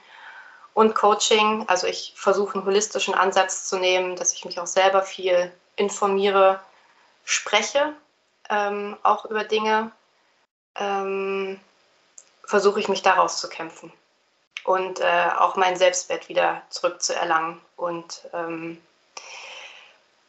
und 0.72 0.96
Coaching. 0.96 1.64
Also 1.68 1.86
ich 1.86 2.12
versuche 2.16 2.58
einen 2.58 2.66
holistischen 2.66 3.14
Ansatz 3.14 3.64
zu 3.68 3.78
nehmen, 3.78 4.16
dass 4.16 4.32
ich 4.32 4.44
mich 4.44 4.58
auch 4.58 4.66
selber 4.66 5.02
viel 5.02 5.52
informiere, 5.76 6.60
spreche, 7.24 7.94
ähm, 8.50 8.96
auch 9.02 9.24
über 9.24 9.44
Dinge, 9.44 9.90
ähm, 10.76 11.60
versuche 12.44 12.80
ich 12.80 12.88
mich 12.88 13.02
daraus 13.02 13.40
zu 13.40 13.48
kämpfen 13.48 13.92
und 14.64 15.00
äh, 15.00 15.28
auch 15.38 15.56
meinen 15.56 15.76
Selbstwert 15.76 16.28
wieder 16.28 16.62
zurückzuerlangen. 16.70 17.60
Und 17.76 18.22
ähm, 18.32 18.80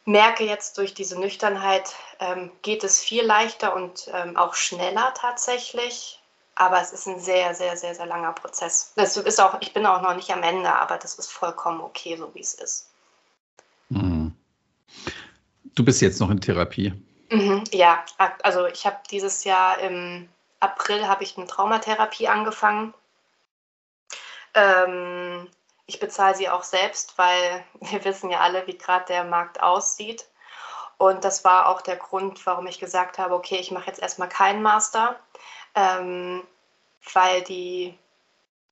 merke 0.04 0.44
jetzt 0.44 0.78
durch 0.78 0.94
diese 0.94 1.18
Nüchternheit, 1.18 1.94
ähm, 2.20 2.52
geht 2.62 2.84
es 2.84 3.00
viel 3.00 3.24
leichter 3.24 3.74
und 3.74 4.08
ähm, 4.12 4.36
auch 4.36 4.54
schneller 4.54 5.12
tatsächlich. 5.14 6.20
Aber 6.54 6.80
es 6.80 6.92
ist 6.92 7.06
ein 7.06 7.20
sehr, 7.20 7.54
sehr, 7.54 7.76
sehr, 7.76 7.94
sehr 7.94 8.06
langer 8.06 8.32
Prozess. 8.32 8.92
Das 8.96 9.16
ist 9.16 9.40
auch, 9.40 9.60
ich 9.60 9.74
bin 9.74 9.84
auch 9.84 10.00
noch 10.00 10.14
nicht 10.14 10.30
am 10.30 10.42
Ende, 10.42 10.72
aber 10.74 10.96
das 10.96 11.14
ist 11.16 11.30
vollkommen 11.30 11.80
okay, 11.82 12.16
so 12.16 12.34
wie 12.34 12.40
es 12.40 12.54
ist. 12.54 12.88
Du 15.76 15.84
bist 15.84 16.00
jetzt 16.00 16.20
noch 16.20 16.30
in 16.30 16.40
Therapie. 16.40 16.92
Mhm, 17.30 17.62
ja, 17.70 18.04
also 18.42 18.66
ich 18.66 18.86
habe 18.86 18.96
dieses 19.10 19.44
Jahr 19.44 19.78
im 19.78 20.28
April 20.58 21.06
habe 21.06 21.22
ich 21.22 21.36
eine 21.36 21.46
Traumatherapie 21.46 22.28
angefangen. 22.28 22.94
Ähm, 24.54 25.48
ich 25.86 26.00
bezahle 26.00 26.34
sie 26.34 26.48
auch 26.48 26.62
selbst, 26.62 27.18
weil 27.18 27.62
wir 27.80 28.04
wissen 28.04 28.30
ja 28.30 28.40
alle, 28.40 28.66
wie 28.66 28.78
gerade 28.78 29.04
der 29.06 29.24
Markt 29.24 29.62
aussieht. 29.62 30.26
Und 30.98 31.24
das 31.24 31.44
war 31.44 31.68
auch 31.68 31.82
der 31.82 31.96
Grund, 31.96 32.46
warum 32.46 32.66
ich 32.66 32.78
gesagt 32.78 33.18
habe, 33.18 33.34
okay, 33.34 33.58
ich 33.58 33.70
mache 33.70 33.88
jetzt 33.88 34.00
erstmal 34.00 34.30
keinen 34.30 34.62
Master, 34.62 35.20
ähm, 35.74 36.42
weil 37.12 37.42
die 37.42 37.98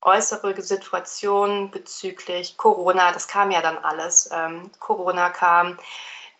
äußere 0.01 0.61
Situation 0.63 1.71
bezüglich 1.71 2.57
Corona, 2.57 3.13
das 3.13 3.29
kam 3.29 3.51
ja 3.51 3.61
dann 3.61 3.77
alles. 3.77 4.31
Ähm, 4.33 4.71
Corona 4.79 5.29
kam, 5.29 5.79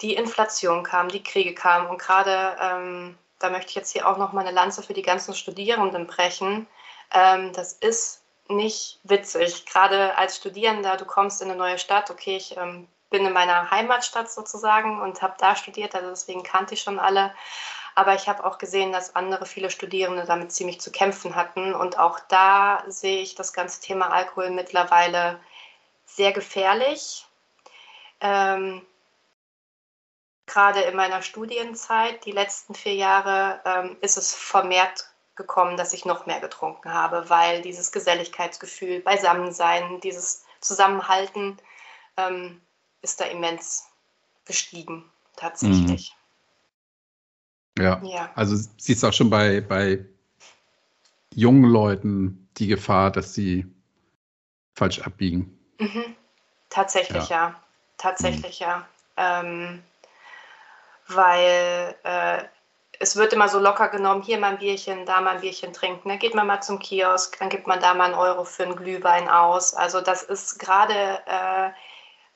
die 0.05 0.15
Inflation 0.15 0.83
kam, 0.83 1.09
die 1.09 1.23
Kriege 1.23 1.55
kamen 1.55 1.89
und 1.89 1.99
gerade, 1.99 2.57
ähm, 2.61 3.19
da 3.39 3.49
möchte 3.49 3.71
ich 3.71 3.75
jetzt 3.75 3.91
hier 3.91 4.07
auch 4.07 4.19
noch 4.19 4.35
mal 4.35 4.43
eine 4.43 4.51
Lanze 4.51 4.83
für 4.83 4.93
die 4.93 5.03
ganzen 5.03 5.35
Studierenden 5.35 6.07
brechen. 6.07 6.67
Ähm, 7.11 7.55
das 7.55 7.73
ist 7.73 8.23
nicht 8.49 9.01
witzig. 9.03 9.65
Gerade 9.65 10.17
als 10.19 10.37
Studierender, 10.37 10.99
du 10.99 11.07
kommst 11.07 11.41
in 11.41 11.49
eine 11.49 11.57
neue 11.57 11.79
Stadt, 11.79 12.11
okay, 12.11 12.37
ich 12.37 12.55
ähm, 12.59 12.87
bin 13.09 13.25
in 13.25 13.33
meiner 13.33 13.71
Heimatstadt 13.71 14.31
sozusagen 14.31 15.01
und 15.01 15.23
habe 15.23 15.37
da 15.39 15.57
studiert, 15.57 15.95
also 15.95 16.11
deswegen 16.11 16.43
kannte 16.43 16.75
ich 16.75 16.83
schon 16.83 16.99
alle. 16.99 17.33
Aber 17.95 18.15
ich 18.15 18.29
habe 18.29 18.45
auch 18.45 18.59
gesehen, 18.59 18.93
dass 18.93 19.17
andere 19.17 19.47
viele 19.47 19.71
Studierende 19.71 20.27
damit 20.27 20.53
ziemlich 20.53 20.81
zu 20.83 20.93
kämpfen 20.93 21.35
hatten. 21.35 21.75
Und 21.75 21.99
auch 21.99 22.21
da 22.29 22.83
sehe 22.89 23.23
ich 23.23 23.37
das 23.37 23.55
ganze 23.55 23.81
Thema 23.81 24.13
Alkohol 24.13 24.51
mittlerweile 24.51 25.41
sehr 26.05 26.33
gefährlich. 26.33 27.25
Ähm, 28.21 28.83
gerade 30.55 30.83
in 30.83 30.95
meiner 30.95 31.21
Studienzeit, 31.21 32.25
die 32.25 32.31
letzten 32.31 32.75
vier 32.75 32.95
Jahre, 32.95 33.61
ähm, 33.65 33.97
ist 34.01 34.17
es 34.17 34.33
vermehrt 34.33 35.05
gekommen, 35.35 35.77
dass 35.77 35.93
ich 35.93 36.05
noch 36.05 36.27
mehr 36.27 36.39
getrunken 36.39 36.93
habe, 36.93 37.29
weil 37.29 37.61
dieses 37.63 37.91
Geselligkeitsgefühl, 37.91 39.01
Beisammensein, 39.01 40.01
dieses 40.01 40.45
Zusammenhalten 40.61 41.57
ähm, 42.17 42.61
ist 43.03 43.21
da 43.21 43.25
immens 43.25 43.89
gestiegen, 44.45 45.05
tatsächlich. 45.35 46.15
Mhm. 47.77 47.83
Ja. 47.83 48.01
ja. 48.05 48.31
Also 48.37 48.57
siehst 48.79 49.03
du 49.03 49.09
auch 49.09 49.13
schon 49.13 49.31
bei, 49.31 49.61
bei 49.61 50.05
jungen 51.35 51.65
Leuten 51.65 52.49
die 52.59 52.69
Gefahr, 52.69 53.11
dass 53.11 53.35
sie 53.35 53.67
falsch 54.77 55.01
abbiegen. 55.01 55.59
Mhm. 55.81 56.15
Tatsächlich 56.69 57.29
ja. 57.29 57.49
ja. 57.49 57.61
Tatsächlich 57.97 58.61
mhm. 58.61 58.67
ja. 58.67 58.89
Ähm, 59.17 59.83
weil 61.09 61.97
äh, 62.03 62.45
es 62.99 63.17
wird 63.17 63.33
immer 63.33 63.49
so 63.49 63.59
locker 63.59 63.89
genommen, 63.89 64.23
hier 64.23 64.39
mal 64.39 64.53
ein 64.53 64.59
Bierchen, 64.59 65.05
da 65.07 65.21
mal 65.21 65.35
ein 65.35 65.41
Bierchen 65.41 65.73
trinken. 65.73 66.09
Dann 66.09 66.19
geht 66.19 66.35
man 66.35 66.47
mal 66.47 66.61
zum 66.61 66.79
Kiosk, 66.79 67.39
dann 67.39 67.49
gibt 67.49 67.67
man 67.67 67.81
da 67.81 67.95
mal 67.95 68.07
einen 68.07 68.15
Euro 68.15 68.45
für 68.45 68.65
einen 68.65 68.77
Glühwein 68.77 69.29
aus. 69.29 69.75
Also 69.75 70.01
das 70.01 70.23
ist 70.23 70.59
gerade 70.59 71.21
äh, 71.27 71.71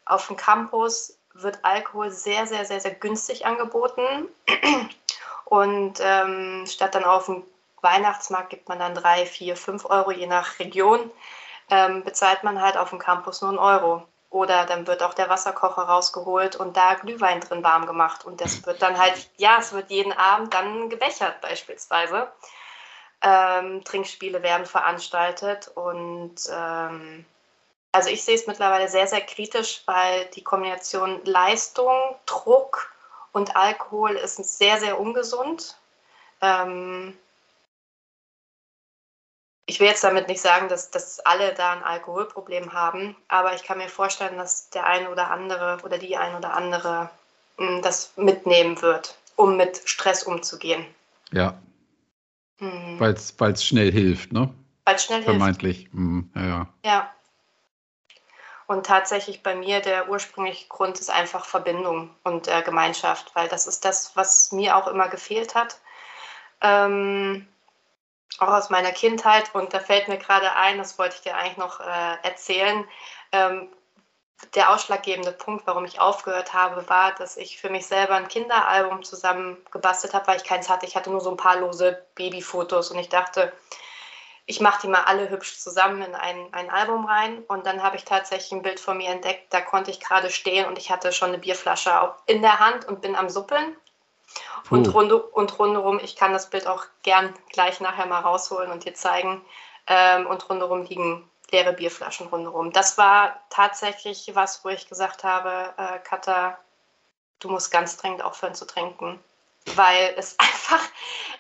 auf 0.05 0.27
dem 0.27 0.37
Campus 0.37 1.19
wird 1.35 1.65
Alkohol 1.65 2.11
sehr, 2.11 2.47
sehr, 2.47 2.65
sehr, 2.65 2.81
sehr 2.81 2.95
günstig 2.95 3.47
angeboten. 3.47 4.03
Und 5.45 5.99
ähm, 6.03 6.65
statt 6.67 6.95
dann 6.95 7.05
auf 7.05 7.27
dem 7.27 7.45
Weihnachtsmarkt 7.81 8.51
gibt 8.51 8.69
man 8.69 8.79
dann 8.79 8.95
drei, 8.95 9.25
vier, 9.25 9.57
fünf 9.57 9.85
Euro, 9.87 10.11
je 10.11 10.27
nach 10.27 10.59
Region, 10.59 11.11
ähm, 11.71 12.03
bezahlt 12.05 12.43
man 12.45 12.61
halt 12.61 12.77
auf 12.77 12.91
dem 12.91 12.99
Campus 12.99 13.41
nur 13.41 13.51
einen 13.51 13.59
Euro. 13.59 14.07
Oder 14.31 14.67
dann 14.67 14.87
wird 14.87 15.03
auch 15.03 15.15
der 15.15 15.31
Wasserkocher 15.31 15.83
rausgeholt 15.83 16.57
und 16.57 16.77
da 16.77 16.95
Glühwein 16.95 17.41
drin 17.41 17.65
warm 17.65 17.87
gemacht. 17.87 18.25
Und 18.25 18.41
das 18.41 18.67
wird 18.67 18.83
dann 18.83 18.99
halt, 18.99 19.31
ja, 19.37 19.59
es 19.59 19.73
wird 19.73 19.91
jeden 19.91 20.13
Abend 20.13 20.53
dann 20.53 20.91
gebechert 20.91 21.41
beispielsweise. 21.41 22.31
Ähm, 23.23 23.83
Trinkspiele 23.85 24.43
werden 24.43 24.67
veranstaltet 24.67 25.69
und 25.75 26.37
ähm, 26.53 27.25
also 27.91 28.11
ich 28.11 28.23
sehe 28.23 28.37
es 28.37 28.47
mittlerweile 28.47 28.89
sehr, 28.89 29.07
sehr 29.07 29.23
kritisch, 29.23 29.83
weil 29.87 30.27
die 30.27 30.45
Kombination 30.45 31.21
Leistung, 31.25 31.93
Druck 32.27 32.93
und 33.33 33.57
Alkohol 33.57 34.13
ist 34.13 34.37
sehr, 34.59 34.79
sehr 34.79 35.01
ungesund. 35.01 35.77
Ähm, 36.41 37.19
ich 39.69 39.81
will 39.81 39.87
jetzt 39.87 40.03
damit 40.03 40.29
nicht 40.29 40.41
sagen, 40.41 40.69
dass, 40.71 40.91
dass 40.91 41.21
alle 41.21 41.53
da 41.53 41.73
ein 41.73 41.85
Alkoholproblem 41.85 42.73
haben, 42.73 43.15
aber 43.29 43.55
ich 43.55 43.63
kann 43.65 43.77
mir 43.77 43.91
vorstellen, 43.91 44.39
dass 44.39 44.71
der 44.71 44.87
eine 44.87 45.11
oder 45.11 45.31
andere 45.31 45.79
oder 45.85 45.99
die 45.99 46.17
ein 46.17 46.35
oder 46.35 46.55
andere 46.55 47.11
mh, 47.59 47.69
hm, 47.69 47.83
das 47.83 48.15
mitnehmen 48.17 48.81
wird, 48.81 49.19
um 49.37 49.59
mit 49.59 49.83
Stress 49.85 50.23
umzugehen. 50.23 50.87
Ja. 51.33 51.59
Mhm. 52.61 52.99
Weil 52.99 53.13
es 53.13 53.65
schnell 53.65 53.93
hilft, 53.93 54.33
ne? 54.33 54.53
Weil 54.85 54.95
es 54.95 55.05
schnell 55.05 55.23
Vermeintlich. 55.23 55.77
hilft. 55.77 55.91
Vermeintlich. 55.93 56.33
Mhm. 56.33 56.33
Ja, 56.35 56.47
ja. 56.47 56.69
Ja. 56.85 57.15
Und 58.67 58.87
tatsächlich 58.87 59.43
bei 59.43 59.55
mir 59.55 59.81
der 59.81 60.09
ursprüngliche 60.09 60.67
Grund 60.69 60.99
ist 60.99 61.11
einfach 61.11 61.45
Verbindung 61.45 62.09
und 62.25 62.49
äh, 62.49 62.63
Gemeinschaft, 62.63 63.35
weil 63.35 63.49
das 63.49 63.67
ist 63.67 63.85
das, 63.85 64.17
was 64.17 64.51
mir 64.51 64.77
auch 64.77 64.87
immer 64.87 65.09
gefehlt 65.09 65.55
hat. 65.55 65.79
Ähm, 66.63 67.47
auch 68.39 68.49
aus 68.49 68.71
meiner 68.71 68.93
Kindheit. 68.93 69.55
Und 69.55 69.73
da 69.73 69.81
fällt 69.81 70.09
mir 70.09 70.19
gerade 70.19 70.55
ein, 70.55 70.79
das 70.79 70.99
wollte 70.99 71.17
ich 71.17 71.23
dir 71.23 71.37
eigentlich 71.37 71.57
noch 71.57 71.81
äh, 71.81 72.17
erzählen. 72.23 72.85
Ähm, 73.33 73.69
der 74.55 74.73
ausschlaggebende 74.73 75.33
Punkt, 75.33 75.67
warum 75.67 75.85
ich 75.85 76.01
aufgehört 76.01 76.55
habe, 76.55 76.89
war, 76.89 77.15
dass 77.15 77.37
ich 77.37 77.61
für 77.61 77.71
mich 77.71 77.87
selber 77.87 78.15
ein 78.15 78.29
Kinderalbum 78.29 79.03
zusammengebastelt 79.03 80.15
habe, 80.15 80.29
weil 80.29 80.37
ich 80.37 80.45
keins 80.45 80.69
hatte. 80.69 80.87
Ich 80.87 80.95
hatte 80.95 81.11
nur 81.11 81.21
so 81.21 81.31
ein 81.31 81.37
paar 81.37 81.59
lose 81.59 82.07
Babyfotos 82.15 82.93
und 82.93 82.99
ich 82.99 83.09
dachte, 83.09 83.53
ich 84.47 84.61
mache 84.61 84.81
die 84.83 84.89
mal 84.89 85.03
alle 85.03 85.29
hübsch 85.29 85.59
zusammen 85.59 86.03
in 86.03 86.15
ein, 86.15 86.55
ein 86.55 86.71
Album 86.71 87.05
rein. 87.05 87.43
Und 87.49 87.67
dann 87.67 87.83
habe 87.83 87.97
ich 87.97 88.05
tatsächlich 88.05 88.53
ein 88.53 88.63
Bild 88.63 88.81
von 88.81 88.97
mir 88.97 89.11
entdeckt, 89.11 89.53
da 89.53 89.61
konnte 89.61 89.91
ich 89.91 90.01
gerade 90.01 90.31
stehen 90.31 90.67
und 90.67 90.79
ich 90.79 90.91
hatte 90.91 91.13
schon 91.13 91.29
eine 91.29 91.39
Bierflasche 91.39 92.15
in 92.27 92.41
der 92.41 92.61
Hand 92.61 92.87
und 92.87 93.03
bin 93.03 93.17
am 93.17 93.29
Suppeln. 93.29 93.77
Und, 94.71 94.93
rund, 94.93 95.13
und 95.13 95.59
rundherum, 95.59 95.99
ich 96.03 96.17
kann 96.17 96.33
das 96.33 96.51
Bild 96.51 96.67
auch 96.67 96.85
gern 97.03 97.35
gleich 97.51 97.81
nachher 97.81 98.07
mal 98.07 98.21
rausholen 98.21 98.71
und 98.71 98.85
dir 98.85 98.95
zeigen. 98.95 99.43
Ähm, 99.87 100.27
und 100.27 100.49
rundherum 100.49 100.83
liegen 100.83 101.29
leere 101.51 101.73
Bierflaschen 101.73 102.29
rundherum. 102.29 102.73
Das 102.73 102.99
war 102.99 103.41
tatsächlich 103.49 104.31
was, 104.35 104.65
wo 104.65 104.69
ich 104.69 104.89
gesagt 104.89 105.25
habe, 105.25 105.73
äh, 105.79 105.99
Katha, 106.01 106.59
du 107.41 107.49
musst 107.49 107.71
ganz 107.71 107.97
dringend 107.97 108.23
aufhören 108.23 108.55
zu 108.55 108.67
trinken. 108.67 109.19
Weil 109.75 110.15
es 110.17 110.37
einfach, 110.39 110.83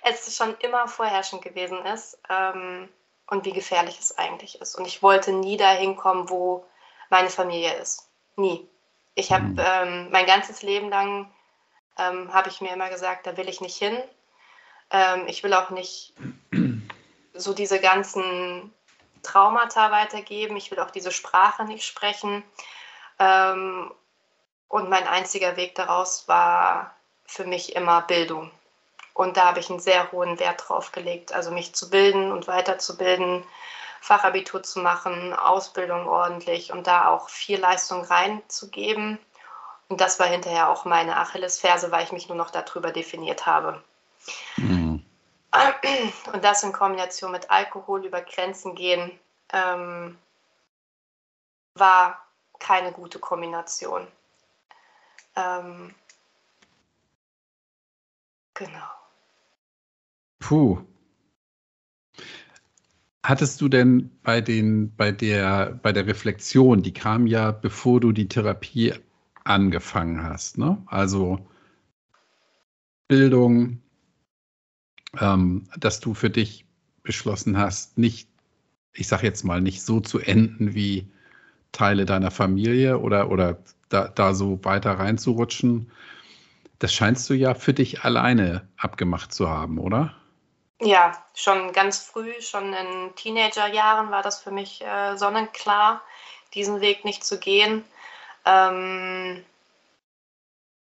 es 0.02 0.34
schon 0.34 0.56
immer 0.60 0.88
vorherrschend 0.88 1.42
gewesen 1.42 1.84
ist. 1.84 2.18
Ähm, 2.30 2.88
und 3.30 3.44
wie 3.44 3.52
gefährlich 3.52 3.98
es 4.00 4.16
eigentlich 4.16 4.60
ist. 4.60 4.74
Und 4.74 4.86
ich 4.86 5.02
wollte 5.02 5.32
nie 5.32 5.56
dahin 5.56 5.96
kommen, 5.96 6.30
wo 6.30 6.64
meine 7.10 7.30
Familie 7.30 7.74
ist. 7.74 8.08
Nie. 8.36 8.66
Ich 9.14 9.32
habe 9.32 9.44
mhm. 9.44 9.58
ähm, 9.58 10.08
mein 10.10 10.26
ganzes 10.26 10.62
Leben 10.62 10.88
lang 10.88 11.30
ähm, 11.98 12.32
habe 12.32 12.48
ich 12.48 12.60
mir 12.60 12.72
immer 12.72 12.88
gesagt, 12.88 13.26
da 13.26 13.36
will 13.36 13.48
ich 13.48 13.60
nicht 13.60 13.76
hin. 13.76 13.96
Ähm, 14.90 15.26
ich 15.26 15.42
will 15.42 15.54
auch 15.54 15.70
nicht 15.70 16.14
so 17.34 17.52
diese 17.52 17.80
ganzen 17.80 18.72
Traumata 19.22 19.90
weitergeben. 19.90 20.56
Ich 20.56 20.70
will 20.70 20.80
auch 20.80 20.90
diese 20.90 21.12
Sprache 21.12 21.64
nicht 21.64 21.84
sprechen. 21.84 22.42
Ähm, 23.18 23.92
und 24.68 24.90
mein 24.90 25.06
einziger 25.06 25.56
Weg 25.56 25.74
daraus 25.74 26.28
war 26.28 26.94
für 27.26 27.44
mich 27.44 27.74
immer 27.74 28.02
Bildung. 28.02 28.50
Und 29.14 29.36
da 29.36 29.46
habe 29.46 29.60
ich 29.60 29.68
einen 29.68 29.80
sehr 29.80 30.12
hohen 30.12 30.38
Wert 30.38 30.68
drauf 30.68 30.92
gelegt, 30.92 31.32
also 31.32 31.50
mich 31.50 31.74
zu 31.74 31.90
bilden 31.90 32.30
und 32.30 32.46
weiterzubilden, 32.46 33.44
Fachabitur 34.00 34.62
zu 34.62 34.78
machen, 34.78 35.34
Ausbildung 35.34 36.06
ordentlich 36.06 36.72
und 36.72 36.86
da 36.86 37.08
auch 37.08 37.28
viel 37.28 37.58
Leistung 37.58 38.04
reinzugeben. 38.04 39.18
Und 39.88 40.00
das 40.00 40.20
war 40.20 40.26
hinterher 40.26 40.68
auch 40.68 40.84
meine 40.84 41.16
Achillesferse, 41.16 41.90
weil 41.90 42.04
ich 42.04 42.12
mich 42.12 42.28
nur 42.28 42.36
noch 42.36 42.50
darüber 42.50 42.92
definiert 42.92 43.46
habe. 43.46 43.82
Mhm. 44.56 45.02
Und 46.32 46.44
das 46.44 46.62
in 46.62 46.72
Kombination 46.72 47.32
mit 47.32 47.50
Alkohol 47.50 48.04
über 48.04 48.20
Grenzen 48.20 48.74
gehen, 48.74 49.10
ähm, 49.52 50.18
war 51.74 52.22
keine 52.58 52.92
gute 52.92 53.18
Kombination. 53.18 54.06
Ähm, 55.36 55.94
genau. 58.54 58.90
Puh. 60.40 60.84
Hattest 63.22 63.60
du 63.60 63.68
denn 63.68 64.10
bei 64.22 64.40
den, 64.40 64.94
bei 64.96 65.12
der, 65.12 65.78
bei 65.82 65.92
der 65.92 66.06
Reflexion, 66.06 66.82
die 66.82 66.92
kam 66.92 67.26
ja, 67.26 67.52
bevor 67.52 68.00
du 68.00 68.12
die 68.12 68.28
Therapie 68.28 68.94
angefangen 69.48 70.22
hast, 70.22 70.58
ne? 70.58 70.82
Also 70.86 71.38
Bildung, 73.08 73.82
ähm, 75.18 75.68
dass 75.76 76.00
du 76.00 76.14
für 76.14 76.30
dich 76.30 76.66
beschlossen 77.02 77.56
hast, 77.56 77.96
nicht, 77.96 78.28
ich 78.92 79.08
sag 79.08 79.22
jetzt 79.22 79.44
mal, 79.44 79.60
nicht 79.60 79.82
so 79.82 80.00
zu 80.00 80.18
enden 80.18 80.74
wie 80.74 81.10
Teile 81.72 82.04
deiner 82.04 82.30
Familie 82.30 82.98
oder, 82.98 83.30
oder 83.30 83.58
da, 83.88 84.08
da 84.08 84.34
so 84.34 84.62
weiter 84.64 84.98
reinzurutschen. 84.98 85.90
Das 86.78 86.92
scheinst 86.92 87.28
du 87.30 87.34
ja 87.34 87.54
für 87.54 87.72
dich 87.72 88.04
alleine 88.04 88.68
abgemacht 88.76 89.32
zu 89.32 89.48
haben, 89.48 89.78
oder? 89.78 90.14
Ja, 90.80 91.12
schon 91.34 91.72
ganz 91.72 91.98
früh, 91.98 92.32
schon 92.40 92.72
in 92.72 93.14
Teenagerjahren 93.16 94.10
war 94.10 94.22
das 94.22 94.40
für 94.42 94.50
mich 94.50 94.82
äh, 94.82 95.16
sonnenklar, 95.16 96.02
diesen 96.54 96.80
Weg 96.80 97.04
nicht 97.04 97.24
zu 97.24 97.40
gehen. 97.40 97.84
Ähm, 98.48 99.44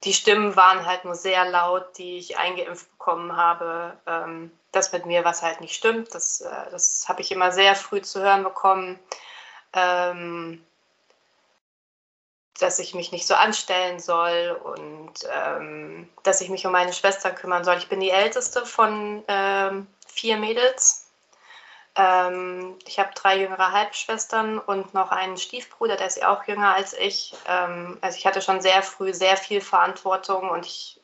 die 0.04 0.14
Stimmen 0.14 0.56
waren 0.56 0.86
halt 0.86 1.06
nur 1.06 1.16
sehr 1.16 1.50
laut, 1.50 1.98
die 1.98 2.18
ich 2.20 2.38
eingeimpft 2.38 2.90
bekommen 2.92 3.36
habe, 3.36 3.98
ähm, 4.06 4.52
dass 4.72 4.92
mit 4.92 5.06
mir 5.06 5.26
was 5.26 5.42
halt 5.42 5.60
nicht 5.60 5.76
stimmt. 5.76 6.14
Das, 6.14 6.42
äh, 6.42 6.70
das 6.72 7.10
habe 7.10 7.22
ich 7.22 7.32
immer 7.32 7.52
sehr 7.52 7.76
früh 7.76 8.02
zu 8.02 8.22
hören 8.22 8.44
bekommen. 8.44 9.00
Ähm, 9.74 10.64
dass 12.60 12.80
ich 12.80 12.94
mich 12.94 13.12
nicht 13.12 13.28
so 13.28 13.36
anstellen 13.36 14.00
soll 14.00 14.60
und 14.64 15.14
ähm, 15.32 16.10
dass 16.24 16.42
ich 16.42 16.50
mich 16.50 16.66
um 16.66 16.72
meine 16.72 16.94
Schwestern 16.94 17.36
kümmern 17.36 17.64
soll. 17.64 17.78
Ich 17.78 17.90
bin 17.90 18.00
die 18.00 18.10
älteste 18.10 18.66
von 18.66 19.24
ähm, 19.28 19.88
vier 20.08 20.38
Mädels. 20.38 21.07
Ähm, 21.98 22.78
ich 22.86 23.00
habe 23.00 23.10
drei 23.16 23.38
jüngere 23.38 23.72
Halbschwestern 23.72 24.60
und 24.60 24.94
noch 24.94 25.12
einen 25.12 25.38
Stiefbruder, 25.38 25.96
der 25.96 26.08
ist 26.08 26.24
auch 26.24 26.44
jünger 26.46 26.76
als 26.76 26.94
ich. 26.94 27.34
Ähm, 27.48 27.98
also 28.02 28.18
ich 28.18 28.26
hatte 28.26 28.42
schon 28.42 28.62
sehr 28.62 28.84
früh 28.84 29.14
sehr 29.14 29.38
viel 29.38 29.62
Verantwortung 29.62 30.50
und 30.50 30.66
ich, 30.66 31.00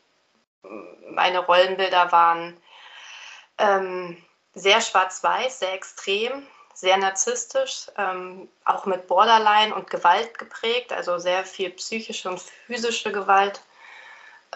meine 1.10 1.40
Rollenbilder 1.40 2.12
waren 2.12 2.56
ähm, 3.58 4.24
sehr 4.54 4.82
schwarz-weiß, 4.82 5.60
sehr 5.60 5.74
extrem 5.74 6.48
sehr 6.74 6.98
narzisstisch, 6.98 7.88
ähm, 7.98 8.50
auch 8.66 8.86
mit 8.86 9.08
Borderline 9.08 9.74
und 9.74 9.90
Gewalt 9.90 10.38
geprägt, 10.38 10.92
also 10.92 11.18
sehr 11.18 11.46
viel 11.46 11.70
psychische 11.72 12.30
und 12.30 12.42
physische 12.42 13.12
Gewalt. 13.12 13.62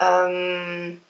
Ähm, 0.00 1.02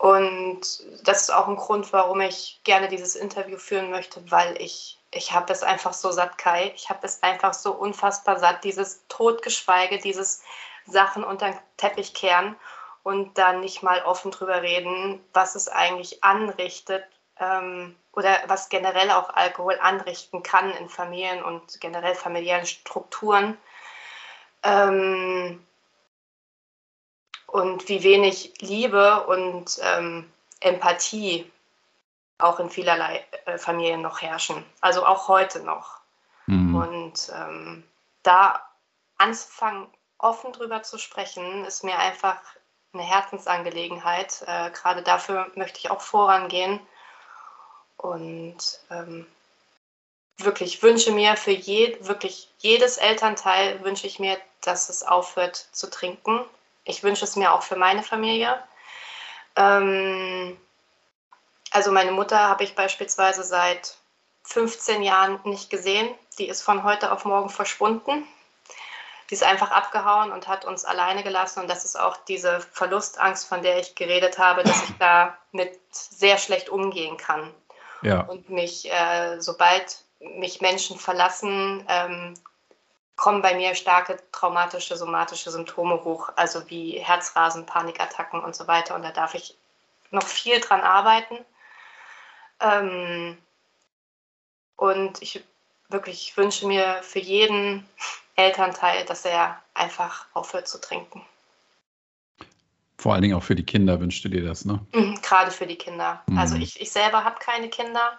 und 0.00 0.62
das 1.04 1.20
ist 1.20 1.30
auch 1.30 1.46
ein 1.46 1.56
Grund, 1.56 1.92
warum 1.92 2.22
ich 2.22 2.58
gerne 2.64 2.88
dieses 2.88 3.16
Interview 3.16 3.58
führen 3.58 3.90
möchte, 3.90 4.30
weil 4.30 4.56
ich, 4.58 4.98
ich 5.10 5.32
habe 5.32 5.52
es 5.52 5.62
einfach 5.62 5.92
so 5.92 6.10
satt, 6.10 6.38
Kai. 6.38 6.72
Ich 6.74 6.88
habe 6.88 7.06
es 7.06 7.22
einfach 7.22 7.52
so 7.52 7.72
unfassbar 7.72 8.38
satt, 8.38 8.64
dieses 8.64 9.06
Totgeschweige, 9.08 9.98
dieses 9.98 10.42
Sachen 10.86 11.22
unter 11.22 11.50
den 11.50 11.58
Teppich 11.76 12.14
kehren 12.14 12.56
und 13.02 13.36
dann 13.36 13.60
nicht 13.60 13.82
mal 13.82 14.02
offen 14.02 14.30
drüber 14.30 14.62
reden, 14.62 15.22
was 15.34 15.54
es 15.54 15.68
eigentlich 15.68 16.24
anrichtet, 16.24 17.04
ähm, 17.38 17.94
oder 18.14 18.38
was 18.46 18.70
generell 18.70 19.10
auch 19.10 19.28
Alkohol 19.28 19.78
anrichten 19.82 20.42
kann 20.42 20.70
in 20.76 20.88
Familien 20.88 21.44
und 21.44 21.78
generell 21.78 22.14
familiären 22.14 22.64
Strukturen. 22.64 23.58
Ähm, 24.62 25.62
und 27.50 27.88
wie 27.88 28.02
wenig 28.04 28.54
Liebe 28.60 29.26
und 29.26 29.80
ähm, 29.82 30.30
Empathie 30.60 31.50
auch 32.38 32.60
in 32.60 32.70
vielerlei 32.70 33.24
äh, 33.44 33.58
Familien 33.58 34.02
noch 34.02 34.22
herrschen. 34.22 34.64
Also 34.80 35.04
auch 35.04 35.28
heute 35.28 35.60
noch. 35.60 35.98
Mhm. 36.46 36.74
Und 36.74 37.32
ähm, 37.34 37.84
da 38.22 38.64
anzufangen, 39.18 39.88
offen 40.18 40.52
drüber 40.52 40.82
zu 40.82 40.96
sprechen, 40.98 41.64
ist 41.64 41.82
mir 41.82 41.98
einfach 41.98 42.36
eine 42.92 43.02
Herzensangelegenheit. 43.02 44.42
Äh, 44.46 44.70
Gerade 44.70 45.02
dafür 45.02 45.50
möchte 45.54 45.78
ich 45.78 45.90
auch 45.90 46.00
vorangehen 46.00 46.80
und 47.96 48.80
ähm, 48.90 49.26
wirklich 50.38 50.82
wünsche 50.82 51.12
mir 51.12 51.36
für 51.36 51.50
je, 51.50 51.98
wirklich 52.00 52.48
jedes 52.58 52.96
Elternteil 52.96 53.82
wünsche 53.84 54.06
ich 54.06 54.18
mir, 54.18 54.38
dass 54.60 54.88
es 54.88 55.02
aufhört 55.02 55.68
zu 55.72 55.90
trinken. 55.90 56.44
Ich 56.90 57.02
wünsche 57.02 57.24
es 57.24 57.36
mir 57.36 57.52
auch 57.52 57.62
für 57.62 57.76
meine 57.76 58.02
Familie. 58.02 58.62
Ähm, 59.56 60.58
also 61.70 61.92
meine 61.92 62.12
Mutter 62.12 62.38
habe 62.38 62.64
ich 62.64 62.74
beispielsweise 62.74 63.44
seit 63.44 63.96
15 64.44 65.02
Jahren 65.02 65.40
nicht 65.44 65.70
gesehen. 65.70 66.08
die 66.38 66.48
ist 66.48 66.62
von 66.62 66.84
heute 66.84 67.12
auf 67.12 67.24
morgen 67.24 67.50
verschwunden. 67.50 68.26
Die 69.28 69.34
ist 69.34 69.44
einfach 69.44 69.70
abgehauen 69.70 70.32
und 70.32 70.48
hat 70.48 70.64
uns 70.64 70.84
alleine 70.84 71.22
gelassen. 71.22 71.60
Und 71.60 71.68
das 71.68 71.84
ist 71.84 71.98
auch 71.98 72.16
diese 72.28 72.60
Verlustangst, 72.60 73.46
von 73.46 73.62
der 73.62 73.78
ich 73.78 73.94
geredet 73.94 74.38
habe, 74.38 74.64
dass 74.64 74.82
ich 74.82 74.96
da 74.98 75.36
mit 75.52 75.78
sehr 75.92 76.38
schlecht 76.38 76.68
umgehen 76.68 77.16
kann. 77.16 77.54
Ja. 78.02 78.22
Und 78.22 78.48
mich, 78.50 78.90
äh, 78.90 79.40
sobald 79.40 80.02
mich 80.18 80.60
Menschen 80.60 80.98
verlassen, 80.98 81.84
ähm, 81.88 82.34
kommen 83.20 83.42
bei 83.42 83.54
mir 83.54 83.74
starke 83.74 84.16
traumatische, 84.32 84.96
somatische 84.96 85.50
Symptome 85.50 86.02
hoch, 86.04 86.30
also 86.36 86.68
wie 86.70 86.98
Herzrasen, 86.98 87.66
Panikattacken 87.66 88.42
und 88.42 88.56
so 88.56 88.66
weiter. 88.66 88.94
Und 88.94 89.02
da 89.02 89.10
darf 89.10 89.34
ich 89.34 89.54
noch 90.10 90.26
viel 90.26 90.58
dran 90.58 90.80
arbeiten. 90.80 91.36
Ähm, 92.60 93.36
und 94.76 95.20
ich 95.20 95.44
wirklich 95.90 96.34
wünsche 96.38 96.66
mir 96.66 97.00
für 97.02 97.18
jeden 97.18 97.86
Elternteil, 98.36 99.04
dass 99.04 99.26
er 99.26 99.62
einfach 99.74 100.24
aufhört 100.32 100.66
zu 100.66 100.80
trinken. 100.80 101.22
Vor 102.96 103.12
allen 103.12 103.20
Dingen 103.20 103.36
auch 103.36 103.42
für 103.42 103.54
die 103.54 103.66
Kinder 103.66 104.00
wünschst 104.00 104.24
du 104.24 104.30
dir 104.30 104.46
das, 104.46 104.64
ne? 104.64 104.80
Mhm, 104.94 105.20
gerade 105.20 105.50
für 105.50 105.66
die 105.66 105.76
Kinder. 105.76 106.22
Mhm. 106.26 106.38
Also 106.38 106.56
ich, 106.56 106.80
ich 106.80 106.90
selber 106.90 107.22
habe 107.22 107.38
keine 107.38 107.68
Kinder, 107.68 108.18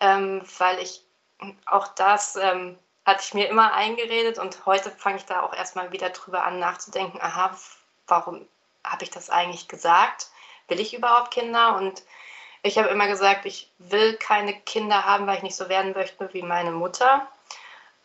ähm, 0.00 0.42
weil 0.58 0.80
ich 0.80 1.04
auch 1.66 1.86
das 1.94 2.34
ähm, 2.34 2.76
hatte 3.10 3.24
ich 3.24 3.34
mir 3.34 3.48
immer 3.48 3.74
eingeredet 3.74 4.38
und 4.38 4.64
heute 4.66 4.90
fange 4.90 5.16
ich 5.16 5.26
da 5.26 5.42
auch 5.42 5.52
erstmal 5.52 5.92
wieder 5.92 6.10
drüber 6.10 6.44
an 6.44 6.58
nachzudenken, 6.58 7.20
aha, 7.20 7.56
warum 8.06 8.46
habe 8.84 9.04
ich 9.04 9.10
das 9.10 9.30
eigentlich 9.30 9.68
gesagt? 9.68 10.28
Will 10.68 10.80
ich 10.80 10.94
überhaupt 10.94 11.32
Kinder? 11.32 11.76
Und 11.76 12.02
ich 12.62 12.78
habe 12.78 12.88
immer 12.88 13.08
gesagt, 13.08 13.46
ich 13.46 13.70
will 13.78 14.14
keine 14.16 14.54
Kinder 14.60 15.04
haben, 15.04 15.26
weil 15.26 15.38
ich 15.38 15.42
nicht 15.42 15.56
so 15.56 15.68
werden 15.68 15.92
möchte 15.92 16.32
wie 16.32 16.42
meine 16.42 16.70
Mutter. 16.70 17.26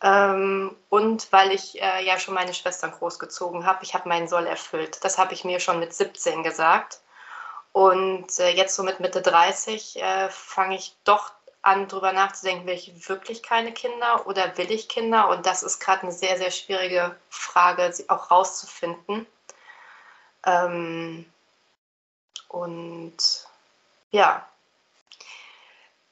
Ähm, 0.02 0.76
und 0.90 1.32
weil 1.32 1.52
ich 1.52 1.80
äh, 1.80 2.04
ja 2.04 2.18
schon 2.18 2.34
meine 2.34 2.52
Schwestern 2.52 2.90
großgezogen 2.90 3.64
habe. 3.64 3.84
Ich 3.84 3.94
habe 3.94 4.08
meinen 4.08 4.28
Soll 4.28 4.46
erfüllt. 4.46 5.04
Das 5.04 5.18
habe 5.18 5.34
ich 5.34 5.44
mir 5.44 5.60
schon 5.60 5.78
mit 5.78 5.94
17 5.94 6.42
gesagt. 6.42 7.00
Und 7.72 8.38
äh, 8.40 8.50
jetzt 8.50 8.74
so 8.74 8.82
mit 8.82 9.00
Mitte 9.00 9.22
30 9.22 10.02
äh, 10.02 10.28
fange 10.30 10.76
ich 10.76 10.96
doch 11.04 11.30
an, 11.66 11.88
darüber 11.88 12.12
nachzudenken, 12.12 12.66
will 12.66 12.74
ich 12.74 13.08
wirklich 13.08 13.42
keine 13.42 13.72
Kinder 13.72 14.26
oder 14.26 14.56
will 14.56 14.70
ich 14.70 14.88
Kinder? 14.88 15.28
Und 15.28 15.46
das 15.46 15.62
ist 15.62 15.80
gerade 15.80 16.02
eine 16.02 16.12
sehr, 16.12 16.38
sehr 16.38 16.50
schwierige 16.50 17.16
Frage, 17.28 17.92
sie 17.92 18.08
auch 18.08 18.30
rauszufinden. 18.30 19.26
Ähm, 20.44 21.26
und 22.48 23.16
ja, 24.10 24.46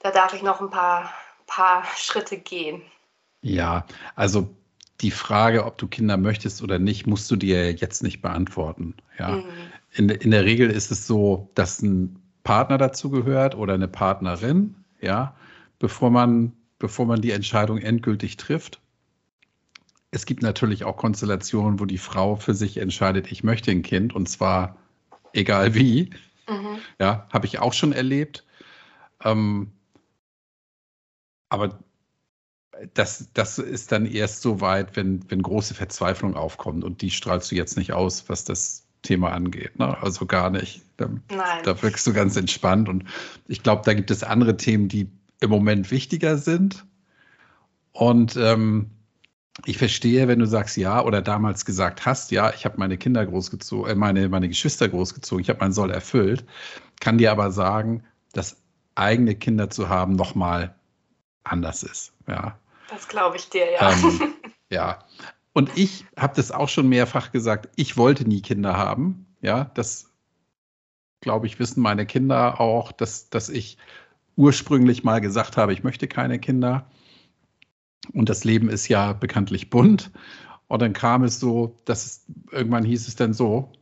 da 0.01 0.11
darf 0.11 0.35
ich 0.35 0.43
noch 0.43 0.61
ein 0.61 0.71
paar, 0.71 1.13
paar 1.47 1.85
Schritte 1.97 2.37
gehen. 2.37 2.83
Ja, 3.41 3.87
also 4.17 4.49
die 5.01 5.11
Frage, 5.11 5.65
ob 5.65 5.79
du 5.79 5.87
Kinder 5.87 6.17
möchtest 6.17 6.63
oder 6.63 6.79
nicht, 6.79 7.07
musst 7.07 7.31
du 7.31 7.37
dir 7.37 7.73
jetzt 7.73 8.03
nicht 8.03 8.23
beantworten. 8.23 8.95
Ja. 9.19 9.29
Mhm. 9.29 9.45
In, 9.93 10.09
in 10.09 10.31
der 10.31 10.45
Regel 10.45 10.71
ist 10.71 10.91
es 10.91 11.07
so, 11.07 11.49
dass 11.55 11.81
ein 11.83 12.21
Partner 12.43 12.79
dazu 12.79 13.11
gehört 13.11 13.55
oder 13.55 13.75
eine 13.75 13.89
Partnerin, 13.89 14.84
ja 15.05 15.37
bevor 15.85 16.11
man, 16.11 16.53
bevor 16.79 17.07
man 17.07 17.21
die 17.21 17.33
Entscheidung 17.33 17.79
endgültig 17.79 18.37
trifft. 18.37 18.81
Es 20.11 20.27
gibt 20.27 20.43
natürlich 20.43 20.85
auch 20.85 20.97
Konstellationen, 20.97 21.81
wo 21.81 21.85
die 21.85 21.99
Frau 21.99 22.37
für 22.37 22.55
sich 22.55 22.79
entscheidet, 22.79 23.31
ich 23.33 23.43
möchte 23.43 23.71
ein 23.71 23.83
Kind 23.83 24.15
und 24.15 24.29
zwar 24.29 24.77
egal 25.33 25.75
wie. 25.75 26.11
Mhm. 26.49 26.79
Ja, 27.01 27.29
habe 27.33 27.47
ich 27.47 27.59
auch 27.59 27.73
schon 27.73 27.93
erlebt. 27.93 28.45
Ähm, 29.23 29.73
aber 31.49 31.79
das, 32.95 33.29
das 33.35 33.59
ist 33.59 33.93
dann 33.93 34.07
erst 34.07 34.43
so 34.43 34.61
weit, 34.61 34.97
wenn, 34.97 35.29
wenn 35.31 35.43
große 35.43 35.75
Verzweiflung 35.75 36.35
aufkommt 36.35 36.85
und 36.85 37.03
die 37.03 37.11
strahlst 37.11 37.51
du 37.51 37.57
jetzt 37.57 37.77
nicht 37.77 37.93
aus, 37.93 38.29
was 38.29 38.45
das 38.45 38.87
Thema 39.03 39.33
angeht. 39.33 39.79
Ne? 39.79 39.99
Also 40.01 40.27
gar 40.27 40.51
nicht. 40.51 40.83
Da, 40.97 41.09
da 41.65 41.83
wirkst 41.83 42.07
du 42.07 42.13
ganz 42.13 42.37
entspannt 42.37 42.89
und 42.89 43.05
ich 43.49 43.63
glaube, 43.63 43.83
da 43.85 43.95
gibt 43.95 44.11
es 44.11 44.23
andere 44.23 44.57
Themen, 44.57 44.89
die 44.89 45.09
im 45.41 45.51
Moment 45.51 45.91
wichtiger 45.91 46.39
sind. 46.39 46.87
Und 47.93 48.37
ähm, 48.37 48.91
ich 49.67 49.79
verstehe, 49.79 50.27
wenn 50.27 50.41
du 50.41 50.47
sagst 50.47 50.77
ja 50.77 51.03
oder 51.03 51.23
damals 51.23 51.65
gesagt 51.65 52.07
hast, 52.07 52.31
ja, 52.33 52.53
ich 52.55 52.65
habe 52.65 52.79
meine 52.79 52.99
Kinder 52.99 53.25
großgezogen, 53.25 53.91
äh, 53.91 53.95
meine, 53.95 54.29
meine 54.29 54.49
Geschwister 54.49 54.89
großgezogen, 54.89 55.43
ich 55.43 55.49
habe 55.49 55.61
meinen 55.61 55.73
Soll 55.73 55.91
erfüllt, 55.91 56.45
kann 57.01 57.19
dir 57.19 57.31
aber 57.31 57.51
sagen, 57.51 58.03
dass 58.33 58.57
eigene 58.97 59.35
Kinder 59.35 59.71
zu 59.71 59.89
haben 59.89 60.15
nochmal 60.15 60.75
anders 61.45 61.83
ist. 61.83 62.13
Ja. 62.27 62.59
Das 62.89 63.09
glaube 63.09 63.37
ich 63.37 63.49
dir, 63.49 63.71
ja. 63.73 63.93
Ähm, 63.93 64.35
ja. 64.71 64.99
Und 65.53 65.71
ich 65.77 66.05
habe 66.19 66.35
das 66.35 66.51
auch 66.51 66.69
schon 66.69 66.89
mehrfach 66.89 67.31
gesagt, 67.31 67.69
ich 67.77 67.97
wollte 67.97 68.29
nie 68.29 68.43
Kinder 68.43 68.77
haben. 68.77 69.27
Ja, 69.41 69.71
das 69.75 70.11
glaube 71.25 71.47
ich, 71.47 71.59
wissen 71.59 71.81
meine 71.81 72.07
Kinder 72.07 72.61
auch, 72.61 72.93
dass, 72.93 73.31
dass 73.31 73.49
ich 73.49 73.79
ursprünglich 74.37 75.03
mal 75.03 75.21
gesagt 75.21 75.57
habe, 75.57 75.73
ich 75.73 75.83
möchte 75.83 76.07
keine 76.07 76.39
Kinder. 76.39 76.87
Und 78.13 78.29
das 78.29 78.45
Leben 78.45 78.69
ist 78.69 78.87
ja 78.89 79.13
bekanntlich 79.15 79.71
bunt. 79.71 80.13
Und 80.69 80.83
dann 80.83 80.93
kam 80.93 81.25
es 81.25 81.41
so, 81.41 81.81
dass 81.87 82.05
es, 82.05 82.27
irgendwann 82.53 82.85
hieß 82.85 83.09
es 83.09 83.17
dann 83.17 83.33
so, 83.33 83.73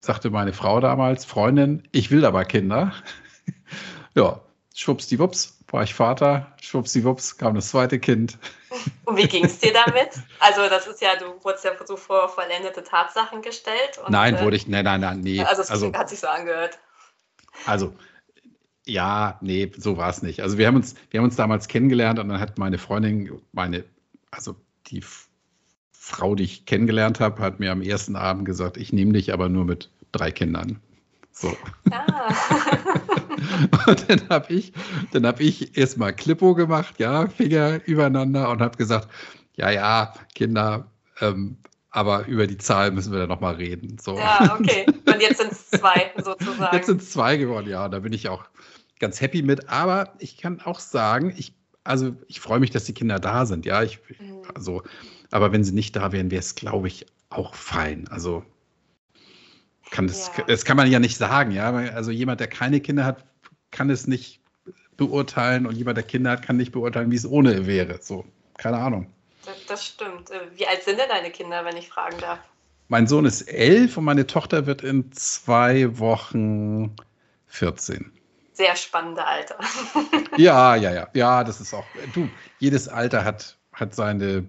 sagte 0.00 0.30
meine 0.30 0.52
Frau 0.52 0.80
damals, 0.80 1.24
Freundin, 1.24 1.84
ich 1.92 2.10
will 2.10 2.24
aber 2.24 2.44
Kinder. 2.44 2.92
ja, 4.14 4.40
schwuppsdiwupps, 4.74 5.61
war 5.72 5.82
ich 5.82 5.94
Vater, 5.94 6.52
schwuppsdiwupps, 6.60 7.38
kam 7.38 7.54
das 7.54 7.68
zweite 7.68 7.98
Kind. 7.98 8.38
Und 9.04 9.16
wie 9.16 9.26
ging 9.26 9.44
es 9.44 9.58
dir 9.58 9.72
damit? 9.72 10.10
Also 10.38 10.68
das 10.68 10.86
ist 10.86 11.00
ja, 11.00 11.16
du 11.16 11.42
wurdest 11.44 11.64
ja 11.64 11.72
so 11.84 11.96
vor 11.96 12.28
vollendete 12.28 12.82
Tatsachen 12.84 13.42
gestellt. 13.42 13.98
Und, 14.04 14.10
nein, 14.10 14.38
wurde 14.40 14.56
ich, 14.56 14.68
nein, 14.68 14.84
nein, 14.84 15.00
nein, 15.00 15.20
nee. 15.20 15.42
Also 15.42 15.62
es 15.62 15.70
also, 15.70 15.92
hat 15.92 16.08
sich 16.08 16.20
so 16.20 16.28
angehört. 16.28 16.78
Also 17.66 17.94
ja, 18.84 19.38
nee, 19.40 19.70
so 19.76 19.96
war 19.96 20.10
es 20.10 20.22
nicht. 20.22 20.40
Also 20.40 20.58
wir 20.58 20.66
haben 20.66 20.76
uns, 20.76 20.94
wir 21.10 21.18
haben 21.18 21.24
uns 21.24 21.36
damals 21.36 21.68
kennengelernt 21.68 22.18
und 22.18 22.28
dann 22.28 22.40
hat 22.40 22.58
meine 22.58 22.78
Freundin, 22.78 23.40
meine, 23.52 23.84
also 24.30 24.56
die 24.88 25.04
Frau, 25.92 26.34
die 26.34 26.44
ich 26.44 26.66
kennengelernt 26.66 27.20
habe, 27.20 27.40
hat 27.42 27.60
mir 27.60 27.70
am 27.70 27.82
ersten 27.82 28.16
Abend 28.16 28.44
gesagt, 28.44 28.76
ich 28.76 28.92
nehme 28.92 29.12
dich 29.12 29.32
aber 29.32 29.48
nur 29.48 29.64
mit 29.64 29.90
drei 30.10 30.32
Kindern. 30.32 30.80
So. 31.30 31.56
Ah. 31.90 32.34
und 33.86 34.10
dann 34.10 34.28
habe 34.28 34.52
ich, 34.52 34.72
dann 35.12 35.26
habe 35.26 35.42
ich 35.42 35.76
erstmal 35.76 36.14
Klippo 36.14 36.54
gemacht, 36.54 36.94
ja, 36.98 37.28
Finger 37.28 37.80
übereinander 37.86 38.50
und 38.50 38.60
habe 38.60 38.76
gesagt, 38.76 39.08
ja, 39.56 39.70
ja, 39.70 40.14
Kinder, 40.34 40.90
ähm, 41.20 41.56
aber 41.90 42.26
über 42.26 42.46
die 42.46 42.56
Zahl 42.56 42.90
müssen 42.90 43.12
wir 43.12 43.18
dann 43.20 43.28
nochmal 43.28 43.56
reden. 43.56 43.98
So. 44.00 44.16
Ja, 44.16 44.56
okay. 44.58 44.86
Und 44.88 45.20
jetzt 45.20 45.38
sind 45.38 45.52
es 45.52 45.68
zwei 45.68 46.10
sozusagen. 46.16 46.74
Jetzt 46.74 46.86
sind 46.86 47.02
es 47.02 47.10
zwei 47.10 47.36
geworden, 47.36 47.68
ja. 47.68 47.88
Da 47.88 47.98
bin 47.98 48.14
ich 48.14 48.28
auch 48.28 48.44
ganz 48.98 49.20
happy 49.20 49.42
mit. 49.42 49.68
Aber 49.68 50.14
ich 50.18 50.38
kann 50.38 50.62
auch 50.62 50.80
sagen, 50.80 51.34
ich, 51.36 51.54
also 51.84 52.16
ich 52.28 52.40
freue 52.40 52.60
mich, 52.60 52.70
dass 52.70 52.84
die 52.84 52.94
Kinder 52.94 53.18
da 53.18 53.44
sind. 53.44 53.66
Ja, 53.66 53.82
ich, 53.82 53.98
mhm. 54.18 54.42
also, 54.54 54.82
aber 55.30 55.52
wenn 55.52 55.64
sie 55.64 55.72
nicht 55.72 55.94
da 55.94 56.12
wären, 56.12 56.30
wäre 56.30 56.40
es, 56.40 56.54
glaube 56.54 56.88
ich, 56.88 57.04
auch 57.28 57.54
fein. 57.54 58.08
Also 58.08 58.42
kann 59.92 60.08
das, 60.08 60.32
ja. 60.36 60.44
das 60.44 60.64
kann 60.64 60.76
man 60.76 60.90
ja 60.90 60.98
nicht 60.98 61.16
sagen. 61.16 61.52
Ja, 61.52 61.70
also 61.70 62.10
jemand, 62.10 62.40
der 62.40 62.48
keine 62.48 62.80
Kinder 62.80 63.04
hat, 63.04 63.24
kann 63.70 63.88
es 63.90 64.08
nicht 64.08 64.40
beurteilen 64.96 65.66
und 65.66 65.76
jemand, 65.76 65.96
der 65.96 66.04
Kinder 66.04 66.32
hat, 66.32 66.42
kann 66.42 66.56
nicht 66.56 66.72
beurteilen, 66.72 67.12
wie 67.12 67.16
es 67.16 67.26
ohne 67.26 67.66
wäre. 67.66 67.98
So, 68.02 68.24
keine 68.58 68.78
Ahnung. 68.78 69.12
Das, 69.44 69.54
das 69.66 69.86
stimmt. 69.86 70.30
Äh, 70.30 70.40
wie 70.56 70.66
alt 70.66 70.82
sind 70.82 70.98
denn 70.98 71.08
deine 71.08 71.30
Kinder, 71.30 71.64
wenn 71.64 71.76
ich 71.76 71.88
fragen 71.88 72.18
darf? 72.20 72.40
Mein 72.88 73.06
Sohn 73.06 73.24
ist 73.24 73.42
elf 73.42 73.96
und 73.96 74.04
meine 74.04 74.26
Tochter 74.26 74.66
wird 74.66 74.82
in 74.82 75.12
zwei 75.12 75.98
Wochen 75.98 76.94
14 77.46 78.12
sehr 78.52 78.76
spannende 78.76 79.26
Alter. 79.26 79.56
ja, 80.36 80.76
ja, 80.76 80.92
ja. 80.92 81.08
Ja, 81.14 81.44
das 81.44 81.60
ist 81.60 81.74
auch. 81.74 81.86
Du, 82.14 82.28
jedes 82.58 82.88
Alter 82.88 83.24
hat, 83.24 83.56
hat 83.72 83.94
seine 83.94 84.46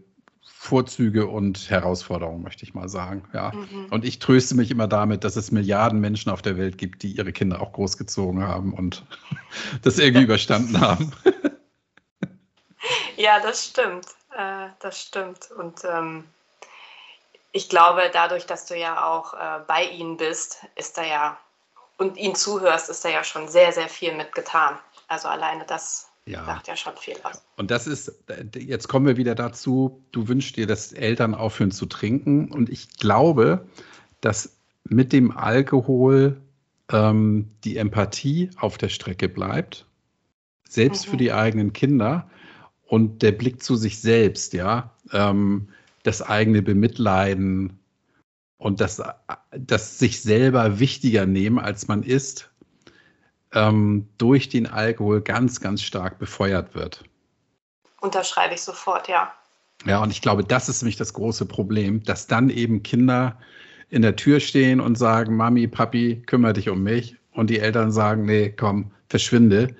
Vorzüge 0.64 1.28
und 1.28 1.70
Herausforderungen, 1.70 2.42
möchte 2.42 2.64
ich 2.64 2.74
mal 2.74 2.88
sagen. 2.88 3.28
Ja. 3.34 3.52
Mhm. 3.52 3.88
Und 3.92 4.06
ich 4.06 4.20
tröste 4.20 4.56
mich 4.56 4.72
immer 4.72 4.88
damit, 4.88 5.26
dass 5.26 5.36
es 5.36 5.52
Milliarden 5.52 6.00
Menschen 6.00 6.32
auf 6.32 6.42
der 6.42 6.58
Welt 6.58 6.78
gibt, 6.78 7.04
die 7.04 7.12
ihre 7.12 7.34
Kinder 7.34 7.60
auch 7.60 7.74
großgezogen 7.74 8.48
haben 8.48 8.74
und 8.74 9.04
das 9.82 10.00
irgendwie 10.00 10.24
überstanden 10.24 10.80
haben. 10.80 11.12
ja, 13.18 13.42
das 13.42 13.66
stimmt. 13.66 14.06
Äh, 14.38 14.70
das 14.80 15.02
stimmt. 15.02 15.52
Und 15.52 15.84
ähm, 15.84 16.24
ich 17.52 17.68
glaube, 17.68 18.10
dadurch, 18.14 18.46
dass 18.46 18.66
du 18.66 18.80
ja 18.80 19.06
auch 19.06 19.34
äh, 19.34 19.60
bei 19.68 19.84
ihnen 19.84 20.16
bist, 20.16 20.66
ist 20.76 20.98
da 20.98 21.04
ja 21.04 21.38
und 21.98 22.16
ihnen 22.16 22.36
zuhörst, 22.36 22.90
ist 22.90 23.04
da 23.04 23.10
ja 23.10 23.26
schon 23.26 23.50
sehr, 23.50 23.74
sehr 23.74 23.90
viel 23.90 24.16
mit 24.16 24.32
getan. 24.32 24.80
Also 25.10 25.28
alleine 25.28 25.66
das 25.66 26.08
ja. 26.28 26.46
sagt 26.46 26.68
ja 26.68 26.76
schon 26.76 26.96
viel 26.98 27.16
aus. 27.24 27.44
Und 27.58 27.72
das 27.72 27.88
ist, 27.88 28.24
jetzt 28.58 28.88
kommen 28.88 29.06
wir 29.06 29.18
wieder 29.18 29.36
dazu, 29.36 30.04
du 30.12 30.28
wünschst 30.28 30.56
dir, 30.58 30.68
dass 30.68 30.94
Eltern 30.94 31.36
aufhören 31.36 31.72
zu 31.72 31.86
trinken. 31.86 32.52
Und 32.52 32.70
ich 32.70 32.90
glaube, 32.98 33.68
dass 34.22 34.58
mit 34.86 35.14
dem 35.14 35.32
Alkohol 35.36 36.42
ähm, 36.92 37.50
die 37.64 37.78
Empathie 37.78 38.50
auf 38.58 38.78
der 38.78 38.90
Strecke 38.90 39.30
bleibt, 39.30 39.86
selbst 40.68 41.08
mhm. 41.08 41.12
für 41.12 41.18
die 41.18 41.34
eigenen 41.34 41.74
Kinder. 41.74 42.30
und 42.86 43.22
der 43.24 43.32
Blick 43.32 43.64
zu 43.64 43.76
sich 43.76 44.00
selbst, 44.00 44.54
ja, 44.54 44.94
ähm, 45.12 45.70
das 46.04 46.22
eigene 46.22 46.62
Bemitleiden 46.62 47.80
und 48.58 48.82
das, 48.82 49.02
das 49.52 50.00
sich 50.00 50.22
selber 50.22 50.80
wichtiger 50.80 51.26
nehmen, 51.26 51.60
als 51.60 51.88
man 51.88 52.04
ist, 52.04 52.52
ähm, 53.54 54.08
durch 54.18 54.50
den 54.50 54.68
Alkohol 54.68 55.22
ganz, 55.22 55.62
ganz 55.62 55.82
stark 55.82 56.20
befeuert 56.20 56.76
wird. 56.76 57.04
Unterschreibe 58.02 58.54
ich 58.54 58.62
sofort, 58.62 59.08
ja. 59.08 59.32
Ja, 59.86 60.02
und 60.02 60.12
ich 60.12 60.22
glaube, 60.22 60.44
das 60.44 60.70
ist 60.70 60.82
nämlich 60.82 60.98
das 60.98 61.14
große 61.14 61.46
Problem, 61.46 62.04
dass 62.04 62.28
dann 62.28 62.50
eben 62.50 62.84
Kinder 62.84 63.38
in 63.90 64.02
der 64.02 64.16
Tür 64.16 64.40
stehen 64.40 64.80
und 64.80 64.98
sagen, 64.98 65.36
Mami, 65.36 65.68
Papi, 65.68 66.24
kümmere 66.26 66.54
dich 66.54 66.70
um 66.70 66.84
mich. 66.84 67.16
Und 67.32 67.50
die 67.50 67.60
Eltern 67.60 67.92
sagen, 67.92 68.26
nee, 68.26 68.50
komm, 68.50 68.92
verschwinde. 69.10 69.76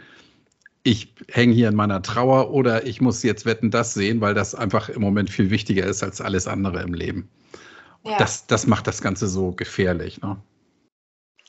Ich 0.84 1.14
hänge 1.30 1.54
hier 1.54 1.70
in 1.70 1.76
meiner 1.76 2.02
Trauer 2.02 2.52
oder 2.52 2.86
ich 2.86 3.00
muss 3.00 3.24
jetzt 3.24 3.46
wetten 3.46 3.72
das 3.72 3.94
sehen, 3.94 4.22
weil 4.22 4.34
das 4.34 4.54
einfach 4.54 4.90
im 4.90 5.02
Moment 5.02 5.30
viel 5.30 5.50
wichtiger 5.50 5.86
ist 5.86 6.04
als 6.04 6.20
alles 6.20 6.48
andere 6.48 6.82
im 6.82 6.94
Leben. 6.94 7.30
Ja. 8.04 8.18
Das, 8.18 8.48
das 8.48 8.68
macht 8.68 8.88
das 8.88 9.02
Ganze 9.02 9.28
so 9.28 9.52
gefährlich. 9.52 10.22
Ne? 10.22 10.38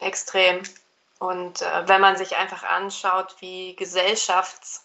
Extrem. 0.01 0.61
Und 1.18 1.62
äh, 1.62 1.88
wenn 1.88 2.00
man 2.00 2.16
sich 2.16 2.37
einfach 2.37 2.64
anschaut, 2.64 3.37
wie 3.40 3.77
gesellschafts 3.77 4.85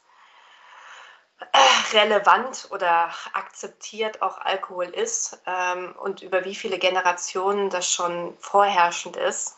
relevant 1.93 2.67
oder 2.71 3.09
akzeptiert 3.33 4.21
auch 4.21 4.39
Alkohol 4.39 4.85
ist 4.85 5.41
ähm, 5.45 5.95
und 5.97 6.21
über 6.21 6.43
wie 6.45 6.55
viele 6.55 6.77
Generationen 6.77 7.69
das 7.69 7.89
schon 7.89 8.37
vorherrschend 8.39 9.15
ist, 9.15 9.57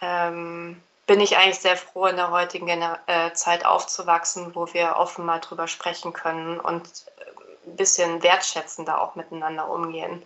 ähm, 0.00 0.82
bin 1.06 1.20
ich 1.20 1.36
eigentlich 1.36 1.60
sehr 1.60 1.76
froh, 1.76 2.06
in 2.06 2.16
der 2.16 2.30
heutigen 2.30 2.66
Gener 2.66 2.98
äh, 3.06 3.32
Zeit 3.32 3.64
aufzuwachsen, 3.64 4.54
wo 4.54 4.72
wir 4.72 4.96
offen 4.96 5.24
mal 5.24 5.40
drüber 5.40 5.68
sprechen 5.68 6.12
können 6.12 6.60
und 6.60 6.86
äh, 7.18 7.68
ein 7.68 7.76
bisschen 7.76 8.22
wertschätzender 8.22 9.00
auch 9.00 9.14
miteinander 9.14 9.68
umgehen. 9.68 10.24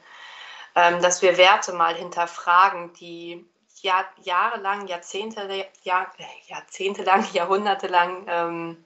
Ähm, 0.75 1.01
dass 1.03 1.23
wir 1.23 1.37
Werte 1.37 1.73
mal 1.73 1.95
hinterfragen, 1.95 2.93
die 2.95 3.45
Jahr, 3.83 4.05
jahrelang, 4.23 4.87
Jahrzehnte, 4.87 5.67
Jahr, 5.83 6.13
jahrzehntelang, 6.47 7.27
jahrhundertelang 7.33 8.25
ähm, 8.29 8.85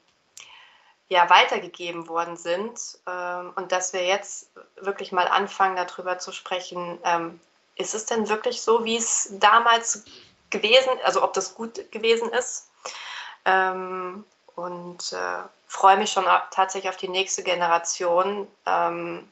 ja, 1.08 1.28
weitergegeben 1.28 2.08
worden 2.08 2.36
sind 2.36 2.98
ähm, 3.06 3.52
und 3.56 3.70
dass 3.70 3.92
wir 3.92 4.06
jetzt 4.06 4.50
wirklich 4.76 5.12
mal 5.12 5.28
anfangen, 5.28 5.76
darüber 5.76 6.18
zu 6.18 6.32
sprechen, 6.32 6.98
ähm, 7.04 7.40
ist 7.76 7.94
es 7.94 8.06
denn 8.06 8.28
wirklich 8.28 8.62
so, 8.62 8.84
wie 8.84 8.96
es 8.96 9.28
damals 9.32 10.04
gewesen, 10.50 10.90
also 11.04 11.22
ob 11.22 11.32
das 11.32 11.54
gut 11.54 11.90
gewesen 11.90 12.30
ist? 12.30 12.70
Ähm, 13.44 14.24
und 14.54 15.12
äh, 15.12 15.42
freue 15.66 15.96
mich 15.96 16.12
schon 16.12 16.24
tatsächlich 16.50 16.90
auf 16.90 16.96
die 16.96 17.08
nächste 17.08 17.42
Generation, 17.42 18.46
ähm, 18.66 19.30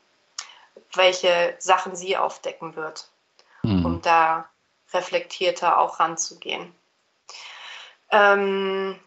welche 0.94 1.54
Sachen 1.58 1.94
sie 1.94 2.16
aufdecken 2.16 2.76
wird, 2.76 3.08
mhm. 3.62 3.84
um 3.84 4.02
da 4.02 4.48
reflektierter 4.92 5.78
auch 5.78 6.00
ranzugehen. 6.00 6.74
Ähm, 8.10 8.98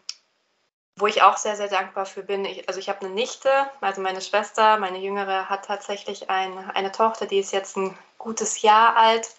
wo 0.96 1.06
ich 1.06 1.22
auch 1.22 1.36
sehr, 1.36 1.56
sehr 1.56 1.68
dankbar 1.68 2.06
für 2.06 2.22
bin. 2.22 2.44
Ich, 2.44 2.68
also 2.68 2.78
ich 2.78 2.88
habe 2.88 3.00
eine 3.04 3.14
Nichte, 3.14 3.50
also 3.80 4.00
meine 4.00 4.20
Schwester, 4.20 4.78
meine 4.78 4.98
Jüngere 4.98 5.48
hat 5.48 5.64
tatsächlich 5.64 6.30
ein, 6.30 6.56
eine 6.70 6.92
Tochter, 6.92 7.26
die 7.26 7.38
ist 7.38 7.52
jetzt 7.52 7.76
ein 7.76 7.98
gutes 8.18 8.62
Jahr 8.62 8.96
alt 8.96 9.30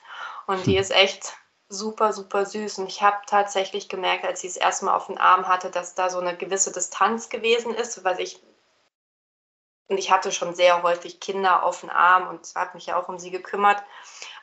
und 0.48 0.66
die 0.66 0.76
hm. 0.76 0.82
ist 0.82 0.92
echt 0.92 1.34
super, 1.70 2.14
super 2.14 2.46
süß. 2.46 2.80
Und 2.80 2.88
ich 2.88 3.02
habe 3.02 3.18
tatsächlich 3.26 3.90
gemerkt, 3.90 4.26
als 4.26 4.42
sie 4.42 4.48
es 4.48 4.58
erstmal 4.58 4.96
auf 4.96 5.08
den 5.08 5.18
Arm 5.18 5.48
hatte, 5.48 5.72
dass 5.72 5.96
da 5.96 6.10
so 6.10 6.20
eine 6.20 6.36
gewisse 6.36 6.72
Distanz 6.72 7.30
gewesen 7.30 7.74
ist, 7.74 8.04
weil 8.04 8.20
ich 8.20 8.42
und 9.88 9.98
ich 9.98 10.12
hatte 10.12 10.32
schon 10.32 10.56
sehr 10.56 10.82
häufig 10.82 11.20
Kinder 11.20 11.64
auf 11.64 11.82
den 11.82 11.92
Arm 11.92 12.28
und 12.28 12.48
habe 12.56 12.72
mich 12.74 12.88
ja 12.88 12.98
auch 13.00 13.08
um 13.08 13.20
sie 13.20 13.30
gekümmert. 13.30 13.82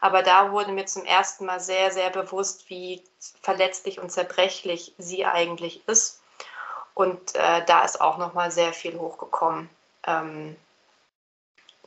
Aber 0.00 0.22
da 0.22 0.52
wurde 0.52 0.72
mir 0.72 0.86
zum 0.86 1.04
ersten 1.04 1.46
Mal 1.46 1.58
sehr, 1.60 1.90
sehr 1.90 2.10
bewusst, 2.10 2.70
wie 2.70 3.02
verletzlich 3.42 3.98
und 3.98 4.10
zerbrechlich 4.10 4.94
sie 4.98 5.26
eigentlich 5.26 5.86
ist. 5.88 6.20
Und 6.94 7.34
äh, 7.34 7.64
da 7.64 7.84
ist 7.84 8.00
auch 8.00 8.18
noch 8.18 8.34
mal 8.34 8.50
sehr 8.50 8.72
viel 8.72 8.98
hochgekommen. 8.98 9.68
Ähm, 10.06 10.56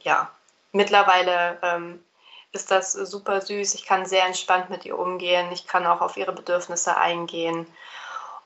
ja, 0.01 0.29
mittlerweile 0.71 1.57
ähm, 1.61 2.03
ist 2.51 2.71
das 2.71 2.93
super 2.93 3.41
süß. 3.41 3.75
Ich 3.75 3.85
kann 3.85 4.05
sehr 4.05 4.25
entspannt 4.25 4.69
mit 4.69 4.85
ihr 4.85 4.97
umgehen. 4.97 5.51
Ich 5.51 5.67
kann 5.67 5.85
auch 5.85 6.01
auf 6.01 6.17
ihre 6.17 6.33
Bedürfnisse 6.33 6.97
eingehen. 6.97 7.67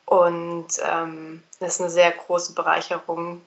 Und 0.05 0.67
ähm, 0.83 1.43
das 1.59 1.75
ist 1.75 1.81
eine 1.81 1.89
sehr 1.89 2.11
große 2.11 2.53
Bereicherung. 2.53 3.41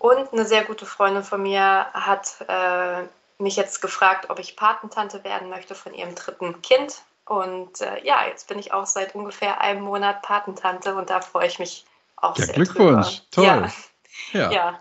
Und 0.00 0.32
eine 0.32 0.46
sehr 0.46 0.64
gute 0.64 0.86
Freundin 0.86 1.22
von 1.22 1.42
mir 1.42 1.86
hat 1.92 2.36
äh, 2.48 3.02
mich 3.36 3.56
jetzt 3.56 3.82
gefragt, 3.82 4.30
ob 4.30 4.38
ich 4.38 4.56
Patentante 4.56 5.22
werden 5.24 5.50
möchte 5.50 5.74
von 5.74 5.92
ihrem 5.92 6.14
dritten 6.14 6.62
Kind. 6.62 7.02
Und 7.26 7.82
äh, 7.82 8.02
ja, 8.02 8.26
jetzt 8.26 8.48
bin 8.48 8.58
ich 8.58 8.72
auch 8.72 8.86
seit 8.86 9.14
ungefähr 9.14 9.60
einem 9.60 9.82
Monat 9.82 10.22
Patentante 10.22 10.94
und 10.94 11.10
da 11.10 11.20
freue 11.20 11.46
ich 11.48 11.58
mich 11.58 11.84
auch 12.16 12.34
ja, 12.38 12.46
sehr 12.46 12.54
Glückwunsch, 12.54 13.20
drüber. 13.30 13.58
toll. 13.58 13.70
Ja. 14.32 14.40
Ja. 14.40 14.50
ja. 14.50 14.80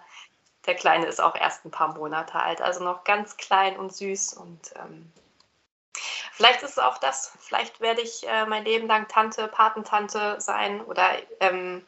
der 0.66 0.76
Kleine 0.76 1.06
ist 1.06 1.20
auch 1.22 1.36
erst 1.36 1.66
ein 1.66 1.72
paar 1.72 1.94
Monate 1.96 2.36
alt, 2.36 2.62
also 2.62 2.82
noch 2.82 3.04
ganz 3.04 3.36
klein 3.36 3.78
und 3.78 3.94
süß 3.94 4.34
und 4.36 4.72
ähm, 4.78 5.12
vielleicht 6.32 6.64
ist 6.64 6.72
es 6.72 6.80
auch 6.80 6.98
das. 6.98 7.34
Vielleicht 7.42 7.82
werde 7.82 8.00
ich 8.00 8.26
äh, 8.26 8.46
mein 8.46 8.64
Leben 8.64 8.88
lang 8.88 9.10
Tante, 9.10 9.50
Patentante 9.50 10.40
sein 10.40 10.80
oder 10.80 11.10
ähm, 11.42 11.86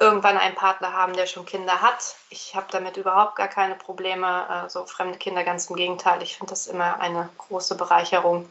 irgendwann 0.00 0.38
einen 0.38 0.54
Partner 0.54 0.92
haben, 0.92 1.12
der 1.12 1.26
schon 1.26 1.46
Kinder 1.46 1.80
hat. 1.80 2.16
Ich 2.30 2.54
habe 2.54 2.66
damit 2.70 2.96
überhaupt 2.96 3.36
gar 3.36 3.48
keine 3.48 3.74
Probleme, 3.74 4.46
äh, 4.48 4.70
so 4.70 4.86
fremde 4.86 5.18
Kinder, 5.18 5.44
ganz 5.44 5.68
im 5.68 5.76
Gegenteil. 5.76 6.22
Ich 6.22 6.36
finde 6.36 6.50
das 6.50 6.66
immer 6.66 6.98
eine 7.00 7.28
große 7.38 7.76
Bereicherung. 7.76 8.48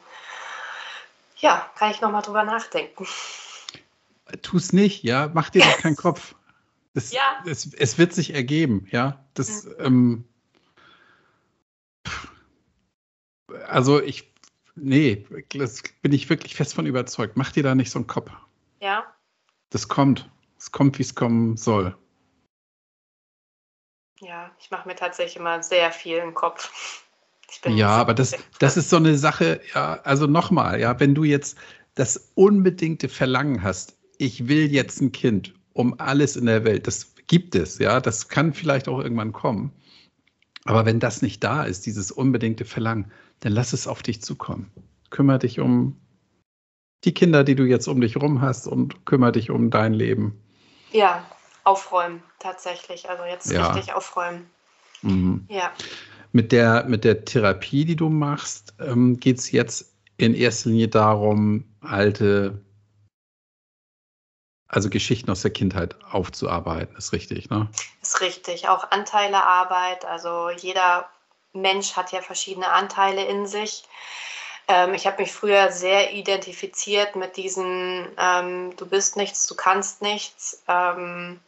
Ja, 1.38 1.70
kann 1.76 1.92
ich 1.92 2.02
nochmal 2.02 2.22
drüber 2.22 2.44
nachdenken. 2.44 3.08
Tu 4.44 4.58
es 4.58 4.72
nicht, 4.72 5.04
ja, 5.04 5.30
mach 5.34 5.50
dir 5.50 5.64
yes. 5.64 5.78
keinen 5.78 5.96
Kopf. 5.98 6.36
Es, 6.94 7.12
ja. 7.12 7.22
es, 7.46 7.74
es, 7.74 7.98
wird 7.98 8.14
sich 8.14 8.34
ergeben, 8.34 8.88
ja. 8.92 9.24
Das, 9.34 9.64
mhm. 9.64 9.76
ähm, 9.80 10.26
also 13.68 14.02
ich, 14.02 14.32
nee, 14.76 15.26
das 15.50 15.82
bin 16.02 16.12
ich 16.12 16.30
wirklich 16.30 16.56
fest 16.56 16.74
von 16.74 16.86
überzeugt. 16.86 17.38
Mach 17.38 17.52
dir 17.52 17.64
da 17.64 17.76
nicht 17.76 17.92
so 17.92 18.00
einen 18.00 18.08
Kopf. 18.08 18.30
Ja. 18.80 19.06
Das 19.70 19.88
kommt. 19.88 20.30
Es 20.62 20.72
kommt, 20.72 21.00
wie 21.00 21.04
es 21.04 21.16
kommen 21.16 21.58
soll. 21.58 21.98
Ja, 24.20 24.52
ich 24.60 24.70
mache 24.70 24.88
mir 24.88 24.96
tatsächlich 24.96 25.38
immer 25.38 25.64
sehr 25.64 25.92
viel 25.92 26.18
im 26.18 26.36
Kopf. 26.36 27.04
ja, 27.66 27.90
aber 27.90 28.14
das, 28.14 28.36
das 28.60 28.78
ist 28.78 28.92
so 28.92 28.98
eine 28.98 29.18
Sache, 29.18 29.60
ja, 29.74 30.00
also 30.04 30.28
nochmal, 30.28 30.80
ja, 30.80 31.00
wenn 31.00 31.16
du 31.16 31.24
jetzt 31.24 31.58
das 31.96 32.32
unbedingte 32.36 33.10
Verlangen 33.10 33.64
hast, 33.64 33.98
ich 34.20 34.48
will 34.48 34.72
jetzt 34.72 35.02
ein 35.02 35.12
Kind 35.12 35.56
um 35.74 36.00
alles 36.00 36.36
in 36.36 36.46
der 36.46 36.64
Welt. 36.64 36.86
Das 36.86 37.16
gibt 37.26 37.56
es, 37.56 37.80
ja. 37.80 38.00
Das 38.00 38.28
kann 38.28 38.54
vielleicht 38.54 38.88
auch 38.88 39.00
irgendwann 39.00 39.32
kommen. 39.32 39.72
Aber 40.66 40.86
wenn 40.86 41.00
das 41.00 41.24
nicht 41.24 41.44
da 41.44 41.64
ist, 41.64 41.88
dieses 41.88 42.12
unbedingte 42.12 42.66
Verlangen, 42.66 43.12
dann 43.40 43.54
lass 43.54 43.74
es 43.74 43.88
auf 43.88 44.04
dich 44.04 44.22
zukommen. 44.22 44.72
Kümmer 45.10 45.40
dich 45.40 45.60
um 45.60 45.96
die 47.04 47.16
Kinder, 47.16 47.44
die 47.44 47.56
du 47.56 47.64
jetzt 47.64 47.88
um 47.88 48.00
dich 48.00 48.18
rum 48.18 48.42
hast 48.42 48.68
und 48.68 49.08
kümmere 49.08 49.32
dich 49.32 49.50
um 49.50 49.72
dein 49.72 49.96
Leben. 49.96 50.40
Ja, 50.92 51.26
aufräumen 51.64 52.24
tatsächlich. 52.40 53.10
Also 53.10 53.24
jetzt 53.24 53.52
ja. 53.52 53.72
richtig 53.72 53.94
aufräumen. 53.94 54.50
Mhm. 55.02 55.46
Ja. 55.50 55.72
Mit 56.32 56.52
der, 56.52 56.86
mit 56.86 57.04
der 57.04 57.26
Therapie, 57.26 57.86
die 57.86 57.96
du 57.96 58.10
machst, 58.10 58.74
ähm, 58.80 59.20
geht 59.20 59.40
es 59.40 59.52
jetzt 59.52 59.94
in 60.18 60.34
erster 60.34 60.70
Linie 60.70 60.88
darum, 60.88 61.66
alte 61.82 62.62
also 64.72 64.90
Geschichten 64.90 65.30
aus 65.30 65.42
der 65.42 65.52
Kindheit 65.52 66.02
aufzuarbeiten, 66.06 66.96
ist 66.96 67.12
richtig, 67.12 67.50
ne? 67.50 67.68
Ist 68.02 68.22
richtig. 68.22 68.70
Auch 68.70 68.90
Anteilearbeit. 68.92 70.06
Also 70.06 70.50
jeder 70.50 71.10
Mensch 71.52 71.98
hat 71.98 72.14
ja 72.14 72.22
verschiedene 72.22 72.70
Anteile 72.72 73.26
in 73.26 73.48
sich. 73.48 73.84
Ähm, 74.72 74.94
ich 74.94 75.06
habe 75.06 75.22
mich 75.22 75.34
früher 75.34 75.70
sehr 75.72 76.14
identifiziert 76.14 77.18
mit 77.18 77.36
diesen 77.36 78.10
ähm, 78.18 78.74
Du 78.78 78.86
bist 78.86 79.18
nichts, 79.18 79.46
du 79.48 79.56
kannst 79.56 80.02
nichts. 80.02 80.64
Ähm, 80.68 81.42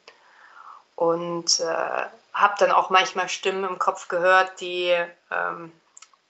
und 0.95 1.59
äh, 1.61 2.05
habe 2.33 2.55
dann 2.59 2.71
auch 2.71 2.89
manchmal 2.89 3.29
Stimmen 3.29 3.63
im 3.63 3.79
Kopf 3.79 4.09
gehört, 4.09 4.59
die, 4.59 4.93
ähm, 5.31 5.71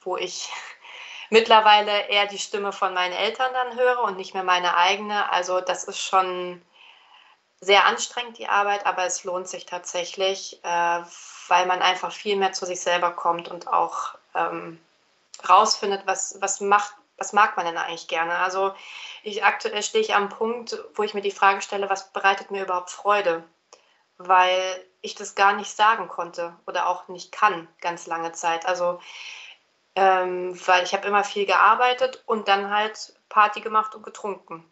wo 0.02 0.18
ich 0.18 0.50
mittlerweile 1.32 2.10
eher 2.10 2.28
die 2.28 2.38
Stimme 2.38 2.72
von 2.72 2.94
meinen 2.94 3.14
Eltern 3.14 3.52
dann 3.54 3.76
höre 3.76 4.04
und 4.04 4.18
nicht 4.18 4.36
mehr 4.36 4.44
meine 4.44 4.78
eigene. 4.78 5.32
Also 5.32 5.62
das 5.62 5.86
ist 5.86 6.00
schon 6.00 6.62
sehr 7.60 7.88
anstrengend, 7.88 8.38
die 8.38 8.50
Arbeit, 8.50 8.86
aber 8.86 9.06
es 9.06 9.24
lohnt 9.24 9.48
sich 9.48 9.66
tatsächlich, 9.66 10.64
äh, 10.64 11.02
weil 11.48 11.66
man 11.66 11.82
einfach 11.82 12.12
viel 12.12 12.36
mehr 12.36 12.54
zu 12.54 12.68
sich 12.68 12.82
selber 12.82 13.12
kommt 13.12 13.48
und 13.48 13.68
auch 13.68 14.14
ähm, 14.36 14.80
rausfindet, 15.48 16.06
was, 16.06 16.38
was 16.42 16.62
macht, 16.62 16.96
was 17.18 17.34
mag 17.34 17.58
man 17.58 17.66
denn 17.66 17.78
eigentlich 17.78 18.08
gerne. 18.08 18.38
Also 18.38 18.74
ich 19.24 19.44
aktuell 19.44 19.84
stehe 19.84 20.04
ich 20.04 20.16
am 20.16 20.30
Punkt, 20.30 20.78
wo 20.96 21.04
ich 21.04 21.14
mir 21.14 21.22
die 21.22 21.32
Frage 21.32 21.62
stelle, 21.62 21.90
was 21.90 22.12
bereitet 22.12 22.52
mir 22.52 22.64
überhaupt 22.64 22.90
Freude? 22.92 23.44
weil 24.18 24.86
ich 25.02 25.16
das 25.16 25.36
gar 25.36 25.54
nicht 25.54 25.76
sagen 25.76 26.08
konnte 26.08 26.56
oder 26.66 26.88
auch 26.88 27.08
nicht 27.08 27.32
kann, 27.32 27.68
ganz 27.82 28.08
lange 28.08 28.32
Zeit. 28.32 28.66
Also, 28.66 29.00
ähm, 29.96 30.60
weil 30.68 30.84
ich 30.84 30.94
habe 30.94 31.08
immer 31.08 31.24
viel 31.24 31.46
gearbeitet 31.46 32.24
und 32.26 32.48
dann 32.48 32.70
halt 32.70 33.14
Party 33.30 33.62
gemacht 33.62 33.96
und 33.96 34.04
getrunken. 34.04 34.66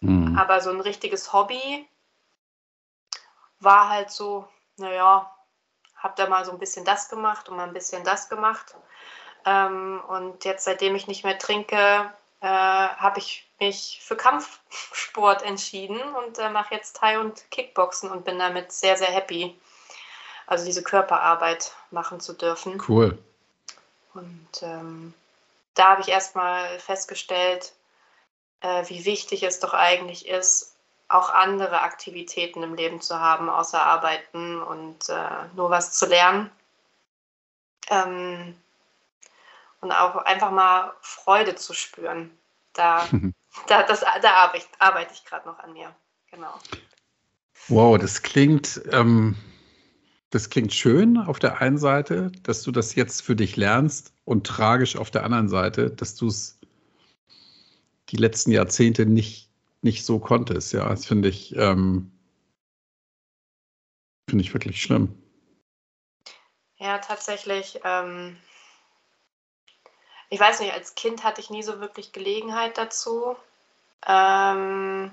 Mhm. 0.00 0.36
Aber 0.38 0.60
so 0.60 0.70
ein 0.70 0.80
richtiges 0.80 1.32
Hobby 1.32 1.88
war 3.60 3.88
halt 3.88 4.10
so, 4.10 4.46
naja, 4.76 5.34
habe 5.96 6.14
da 6.16 6.28
mal 6.28 6.44
so 6.44 6.52
ein 6.52 6.58
bisschen 6.58 6.84
das 6.84 7.08
gemacht 7.08 7.48
und 7.48 7.56
mal 7.56 7.66
ein 7.66 7.72
bisschen 7.72 8.04
das 8.04 8.28
gemacht. 8.28 8.76
Ähm, 9.48 10.00
und 10.08 10.44
jetzt, 10.44 10.64
seitdem 10.64 10.94
ich 10.94 11.06
nicht 11.06 11.24
mehr 11.24 11.38
trinke, 11.38 12.12
äh, 12.40 12.46
habe 12.46 13.18
ich 13.18 13.48
mich 13.58 14.00
für 14.02 14.16
Kampfsport 14.16 15.42
entschieden 15.42 16.00
und 16.00 16.38
äh, 16.38 16.50
mache 16.50 16.74
jetzt 16.74 16.96
Thai 16.96 17.18
und 17.18 17.50
Kickboxen 17.50 18.10
und 18.10 18.24
bin 18.24 18.38
damit 18.38 18.72
sehr, 18.72 18.96
sehr 18.96 19.08
happy. 19.08 19.58
Also 20.46 20.66
diese 20.66 20.82
Körperarbeit 20.82 21.72
machen 21.90 22.20
zu 22.20 22.34
dürfen. 22.34 22.82
Cool. 22.86 23.18
Und 24.14 24.48
ähm, 24.62 25.14
da 25.74 25.90
habe 25.90 26.02
ich 26.02 26.08
erstmal 26.08 26.78
festgestellt, 26.78 27.72
äh, 28.60 28.84
wie 28.88 29.04
wichtig 29.04 29.42
es 29.42 29.60
doch 29.60 29.74
eigentlich 29.74 30.28
ist, 30.28 30.74
auch 31.08 31.30
andere 31.30 31.80
Aktivitäten 31.80 32.62
im 32.62 32.74
Leben 32.74 33.00
zu 33.00 33.18
haben, 33.18 33.48
außer 33.48 33.82
Arbeiten 33.82 34.60
und 34.60 35.08
äh, 35.08 35.46
nur 35.54 35.70
was 35.70 35.94
zu 35.94 36.06
lernen. 36.06 36.50
Ähm, 37.88 38.54
und 39.80 39.92
auch 39.92 40.16
einfach 40.16 40.50
mal 40.50 40.92
Freude 41.00 41.54
zu 41.54 41.72
spüren. 41.72 42.30
Da, 42.72 43.08
da, 43.68 43.82
das, 43.82 44.00
da 44.00 44.32
arbeite 44.32 44.58
ich, 44.58 44.80
arbeite 44.80 45.14
ich 45.14 45.24
gerade 45.24 45.48
noch 45.48 45.58
an 45.58 45.72
mir. 45.72 45.94
Genau. 46.30 46.54
Wow, 47.68 47.98
das 47.98 48.22
klingt, 48.22 48.80
ähm, 48.92 49.36
das 50.30 50.50
klingt 50.50 50.72
schön 50.72 51.16
auf 51.18 51.38
der 51.38 51.60
einen 51.60 51.78
Seite, 51.78 52.30
dass 52.42 52.62
du 52.62 52.70
das 52.70 52.94
jetzt 52.94 53.22
für 53.22 53.36
dich 53.36 53.56
lernst 53.56 54.12
und 54.24 54.46
tragisch 54.46 54.96
auf 54.96 55.10
der 55.10 55.24
anderen 55.24 55.48
Seite, 55.48 55.90
dass 55.90 56.14
du 56.14 56.28
es 56.28 56.58
die 58.10 58.16
letzten 58.16 58.52
Jahrzehnte 58.52 59.06
nicht, 59.06 59.50
nicht 59.82 60.04
so 60.04 60.18
konntest. 60.18 60.72
Ja, 60.72 60.88
das 60.88 61.06
finde 61.06 61.28
ich, 61.28 61.54
ähm, 61.56 62.10
finde 64.28 64.44
ich 64.44 64.54
wirklich 64.54 64.82
schlimm. 64.82 65.14
Ja, 66.76 66.98
tatsächlich. 66.98 67.80
Ähm, 67.84 68.36
ich 70.30 70.40
weiß 70.40 70.60
nicht, 70.60 70.72
als 70.72 70.94
Kind 70.94 71.24
hatte 71.24 71.40
ich 71.40 71.50
nie 71.50 71.62
so 71.62 71.80
wirklich 71.80 72.12
Gelegenheit 72.12 72.76
dazu. 72.76 73.36
Ähm, 74.06 75.12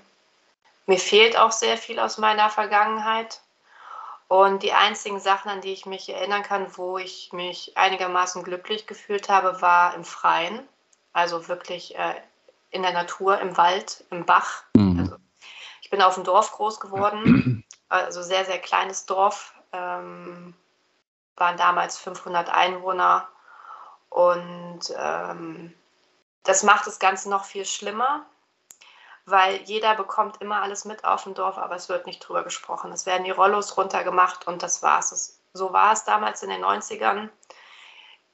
mir 0.86 1.00
fehlt 1.00 1.38
auch 1.38 1.52
sehr 1.52 1.78
viel 1.78 2.00
aus 2.00 2.18
meiner 2.18 2.50
Vergangenheit. 2.50 3.42
Und 4.28 4.64
die 4.64 4.74
einzigen 4.74 5.20
Sachen, 5.20 5.52
an 5.52 5.62
die 5.62 5.72
ich 5.72 5.86
mich 5.86 6.10
erinnern 6.10 6.44
kann, 6.44 6.78
wo 6.78 6.98
ich 6.98 7.32
mich 7.32 7.78
einigermaßen 7.78 8.44
glücklich 8.44 8.88
gefühlt 8.88 9.30
habe, 9.30 9.62
war 9.62 9.94
im 9.94 10.04
Freien. 10.04 10.68
Also 11.14 11.48
wirklich 11.48 11.96
äh, 11.98 12.16
in 12.72 12.82
der 12.82 12.92
Natur, 12.92 13.40
im 13.40 13.56
Wald, 13.56 14.04
im 14.10 14.26
Bach. 14.26 14.64
Mhm. 14.76 15.00
Also, 15.00 15.16
ich 15.82 15.90
bin 15.90 16.02
auf 16.02 16.16
dem 16.16 16.24
Dorf 16.24 16.52
groß 16.52 16.80
geworden, 16.80 17.64
also 17.90 18.22
sehr, 18.22 18.46
sehr 18.46 18.60
kleines 18.60 19.06
Dorf. 19.06 19.54
Ähm, 19.72 20.56
waren 21.38 21.58
damals 21.58 21.98
500 21.98 22.50
Einwohner 22.50 23.28
und 24.16 24.80
ähm, 24.98 25.74
das 26.44 26.64
macht 26.64 26.88
das 26.88 27.00
Ganze 27.00 27.30
noch 27.30 27.44
viel 27.44 27.66
schlimmer, 27.66 28.26
weil 29.26 29.58
jeder 29.64 29.94
bekommt 29.96 30.42
immer 30.42 30.62
alles 30.62 30.86
mit 30.86 31.04
auf 31.04 31.24
dem 31.24 31.34
Dorf, 31.34 31.58
aber 31.58 31.76
es 31.76 31.90
wird 31.90 32.06
nicht 32.06 32.20
drüber 32.20 32.44
gesprochen. 32.44 32.94
Es 32.94 33.06
werden 33.06 33.26
die 33.26 33.32
Rollos 33.32 33.76
runtergemacht 33.76 34.48
und 34.48 34.64
das 34.64 34.82
war's. 34.82 35.42
So 35.52 35.74
war 35.74 35.92
es 35.92 36.06
damals 36.06 36.42
in 36.44 36.50
den 36.50 36.64
90ern. 36.64 37.28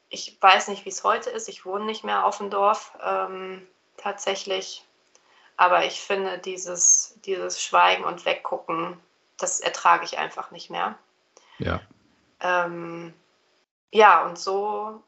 Ich 0.09 0.37
weiß 0.39 0.67
nicht, 0.67 0.85
wie 0.85 0.89
es 0.89 1.03
heute 1.03 1.31
ist. 1.31 1.49
Ich 1.49 1.65
wohne 1.65 1.85
nicht 1.85 2.03
mehr 2.03 2.27
auf 2.27 2.37
dem 2.37 2.51
Dorf 2.51 2.95
ähm, 3.01 3.67
tatsächlich. 3.97 4.85
Aber 5.57 5.83
ich 5.85 5.99
finde, 5.99 6.37
dieses, 6.37 7.15
dieses 7.25 7.59
Schweigen 7.59 8.03
und 8.03 8.25
Weggucken, 8.25 8.99
das 9.39 9.61
ertrage 9.61 10.05
ich 10.05 10.19
einfach 10.19 10.51
nicht 10.51 10.69
mehr. 10.69 10.95
Ja. 11.57 11.81
Ähm, 12.39 13.15
ja, 13.89 14.23
und 14.25 14.37
so 14.37 15.01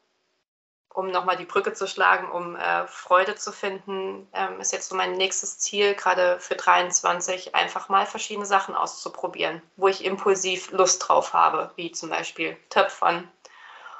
um 0.94 1.10
nochmal 1.10 1.36
die 1.36 1.44
Brücke 1.44 1.72
zu 1.72 1.88
schlagen, 1.88 2.30
um 2.30 2.54
äh, 2.54 2.86
Freude 2.86 3.34
zu 3.34 3.50
finden, 3.50 4.28
ähm, 4.32 4.60
ist 4.60 4.72
jetzt 4.72 4.88
so 4.88 4.94
mein 4.94 5.12
nächstes 5.12 5.58
Ziel, 5.58 5.94
gerade 5.94 6.38
für 6.38 6.54
23, 6.54 7.52
einfach 7.52 7.88
mal 7.88 8.06
verschiedene 8.06 8.46
Sachen 8.46 8.76
auszuprobieren, 8.76 9.60
wo 9.76 9.88
ich 9.88 10.04
impulsiv 10.04 10.70
Lust 10.70 11.06
drauf 11.06 11.32
habe, 11.32 11.72
wie 11.74 11.90
zum 11.90 12.10
Beispiel 12.10 12.56
Töpfern. 12.70 13.28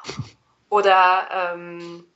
Oder 0.71 1.29
ähm, 1.33 2.07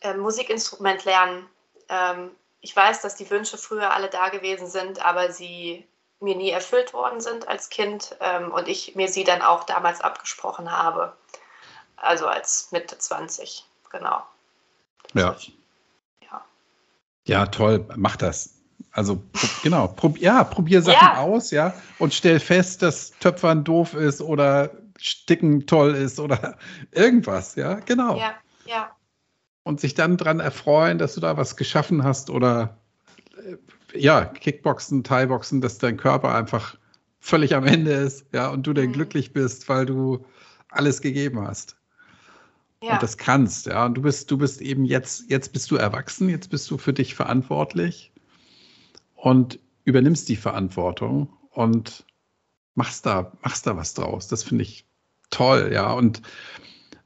äh, 0.00 0.14
Musikinstrument 0.14 1.04
lernen. 1.04 1.48
Ähm, 1.88 2.32
ich 2.60 2.74
weiß, 2.74 3.02
dass 3.02 3.14
die 3.14 3.30
Wünsche 3.30 3.56
früher 3.56 3.92
alle 3.92 4.08
da 4.08 4.30
gewesen 4.30 4.66
sind, 4.66 5.04
aber 5.04 5.30
sie 5.30 5.86
mir 6.18 6.34
nie 6.34 6.50
erfüllt 6.50 6.92
worden 6.92 7.20
sind 7.20 7.46
als 7.46 7.70
Kind 7.70 8.16
ähm, 8.18 8.50
und 8.50 8.66
ich 8.66 8.96
mir 8.96 9.06
sie 9.06 9.22
dann 9.22 9.42
auch 9.42 9.62
damals 9.62 10.00
abgesprochen 10.00 10.72
habe, 10.72 11.16
also 11.96 12.26
als 12.26 12.72
Mitte 12.72 12.98
20 12.98 13.64
genau. 13.90 14.22
Ja. 15.14 15.36
ja. 16.22 16.44
Ja, 17.26 17.46
toll, 17.46 17.86
mach 17.96 18.16
das. 18.16 18.54
Also 18.92 19.22
genau, 19.62 19.88
prob, 19.88 20.18
ja, 20.18 20.42
probier 20.44 20.80
Sachen 20.80 21.06
ja. 21.06 21.18
aus, 21.18 21.50
ja, 21.50 21.74
und 21.98 22.14
stell 22.14 22.40
fest, 22.40 22.82
dass 22.82 23.10
Töpfern 23.20 23.62
doof 23.62 23.94
ist 23.94 24.22
oder 24.22 24.70
Sticken 24.98 25.66
toll 25.66 25.94
ist 25.94 26.18
oder 26.18 26.56
irgendwas, 26.92 27.56
ja, 27.56 27.74
genau. 27.74 28.16
Ja, 28.16 28.34
ja. 28.64 28.90
Und 29.64 29.80
sich 29.80 29.94
dann 29.94 30.16
dran 30.16 30.40
erfreuen, 30.40 30.96
dass 30.98 31.14
du 31.14 31.20
da 31.20 31.36
was 31.36 31.56
geschaffen 31.56 32.04
hast 32.04 32.30
oder 32.30 32.78
äh, 33.36 33.98
ja, 33.98 34.24
Kickboxen, 34.24 35.04
Thai-Boxen, 35.04 35.60
dass 35.60 35.78
dein 35.78 35.96
Körper 35.96 36.34
einfach 36.34 36.78
völlig 37.20 37.54
am 37.54 37.66
Ende 37.66 37.92
ist, 37.92 38.24
ja, 38.32 38.48
und 38.48 38.66
du 38.66 38.72
dann 38.72 38.86
mhm. 38.86 38.92
glücklich 38.92 39.32
bist, 39.32 39.68
weil 39.68 39.84
du 39.84 40.24
alles 40.70 41.02
gegeben 41.02 41.46
hast 41.46 41.75
ja. 42.82 42.94
und 42.94 43.02
das 43.02 43.16
kannst, 43.16 43.66
ja. 43.66 43.86
Und 43.86 43.94
du 43.94 44.02
bist, 44.02 44.30
du 44.30 44.38
bist 44.38 44.60
eben 44.60 44.84
jetzt, 44.84 45.30
jetzt 45.30 45.52
bist 45.52 45.70
du 45.70 45.76
erwachsen, 45.76 46.28
jetzt 46.28 46.50
bist 46.50 46.70
du 46.70 46.78
für 46.78 46.92
dich 46.92 47.14
verantwortlich 47.14 48.12
und 49.14 49.58
übernimmst 49.84 50.28
die 50.28 50.36
Verantwortung 50.36 51.32
und 51.50 52.04
machst 52.74 53.06
da, 53.06 53.32
machst 53.42 53.66
da 53.66 53.76
was 53.76 53.94
draus. 53.94 54.28
Das 54.28 54.42
finde 54.42 54.62
ich 54.62 54.86
toll, 55.30 55.70
ja. 55.72 55.92
Und 55.92 56.22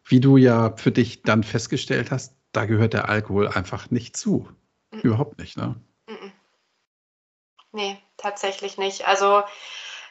wie 0.05 0.21
du 0.21 0.37
ja 0.37 0.77
für 0.77 0.91
dich 0.91 1.23
dann 1.23 1.45
festgestellt 1.45 2.11
hast, 2.11 2.35
da 2.53 2.65
gehört 2.65 2.95
der 2.95 3.09
Alkohol 3.09 3.49
einfach 3.49 3.91
nicht 3.91 4.17
zu. 4.17 4.49
Mhm. 4.91 5.01
Überhaupt 5.01 5.39
nicht, 5.39 5.57
ne? 5.57 5.81
Mhm. 6.09 6.33
Nee, 7.73 7.99
tatsächlich 8.17 8.77
nicht. 8.77 9.07
Also 9.07 9.45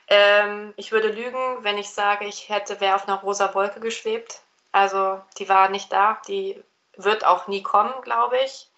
ähm, 0.07 0.73
ich 0.77 0.91
würde 0.91 1.09
lügen, 1.11 1.63
wenn 1.63 1.77
ich 1.77 1.89
sage, 1.89 2.25
ich 2.25 2.49
hätte, 2.49 2.79
wäre 2.79 2.95
auf 2.95 3.07
einer 3.07 3.19
rosa 3.19 3.53
Wolke 3.53 3.79
geschwebt. 3.79 4.41
Also 4.71 5.21
die 5.37 5.49
war 5.49 5.69
nicht 5.69 5.91
da, 5.91 6.21
die 6.27 6.63
wird 6.95 7.25
auch 7.25 7.47
nie 7.47 7.63
kommen, 7.63 7.93
glaube 8.01 8.37
ich. 8.43 8.69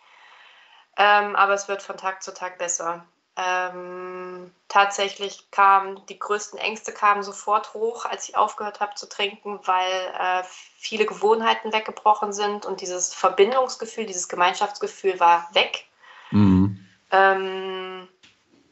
Ähm, 0.98 1.36
aber 1.36 1.54
es 1.54 1.68
wird 1.68 1.82
von 1.82 1.98
Tag 1.98 2.22
zu 2.22 2.34
Tag 2.34 2.58
besser. 2.58 3.06
Ähm, 3.38 4.52
tatsächlich 4.68 5.50
kamen 5.52 6.06
die 6.08 6.20
größten 6.20 6.60
Ängste 6.60 6.92
kamen 6.92 7.24
sofort 7.24 7.74
hoch, 7.74 8.06
als 8.06 8.28
ich 8.28 8.36
aufgehört 8.36 8.82
habe 8.82 8.96
zu 8.96 9.08
trinken, 9.08 9.60
weil 9.64 10.14
äh, 10.20 10.44
viele 10.78 11.06
Gewohnheiten 11.06 11.72
weggebrochen 11.72 12.34
sind 12.34 12.66
und 12.66 12.82
dieses 12.82 13.14
Verbindungsgefühl, 13.14 14.06
dieses 14.06 14.28
Gemeinschaftsgefühl 14.28 15.20
war 15.20 15.50
weg. 15.54 15.86
Mhm. 16.32 16.86
Ähm, 17.10 18.01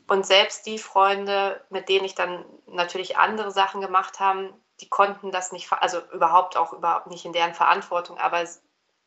und 0.09 0.25
selbst 0.25 0.65
die 0.65 0.79
Freunde, 0.79 1.63
mit 1.69 1.89
denen 1.89 2.05
ich 2.05 2.15
dann 2.15 2.43
natürlich 2.67 3.17
andere 3.17 3.51
Sachen 3.51 3.81
gemacht 3.81 4.19
habe, 4.19 4.53
die 4.81 4.89
konnten 4.89 5.31
das 5.31 5.51
nicht, 5.51 5.71
also 5.71 5.99
überhaupt 6.13 6.57
auch 6.57 6.73
überhaupt 6.73 7.07
nicht 7.07 7.25
in 7.25 7.33
deren 7.33 7.53
Verantwortung, 7.53 8.17
aber 8.17 8.39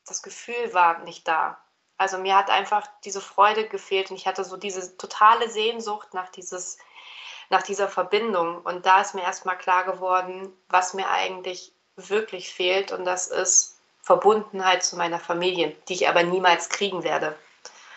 das 0.07 0.23
Gefühl 0.23 0.75
war 0.75 0.99
nicht 1.01 1.27
da. 1.27 1.59
Also 1.97 2.19
mir 2.19 2.37
hat 2.37 2.51
einfach 2.51 2.87
diese 3.05 3.21
Freude 3.21 3.69
gefehlt 3.69 4.11
und 4.11 4.17
ich 4.17 4.27
hatte 4.27 4.45
so 4.45 4.57
diese 4.57 4.97
totale 4.97 5.49
Sehnsucht 5.49 6.15
nach 6.15 6.29
dieses 6.31 6.79
nach 7.49 7.63
dieser 7.63 7.89
Verbindung 7.89 8.63
und 8.63 8.87
da 8.87 9.03
ist 9.03 9.15
mir 9.15 9.23
erstmal 9.23 9.59
klar 9.59 9.85
geworden, 9.85 10.53
was 10.69 10.95
mir 10.95 11.11
eigentlich 11.11 11.73
wirklich 11.97 12.53
fehlt 12.53 12.93
und 12.93 13.05
das 13.05 13.27
ist 13.27 13.79
Verbundenheit 14.01 14.83
zu 14.83 14.97
meiner 14.97 15.19
Familie, 15.19 15.77
die 15.89 15.95
ich 15.95 16.09
aber 16.09 16.23
niemals 16.23 16.71
kriegen 16.71 17.05
werde. 17.05 17.37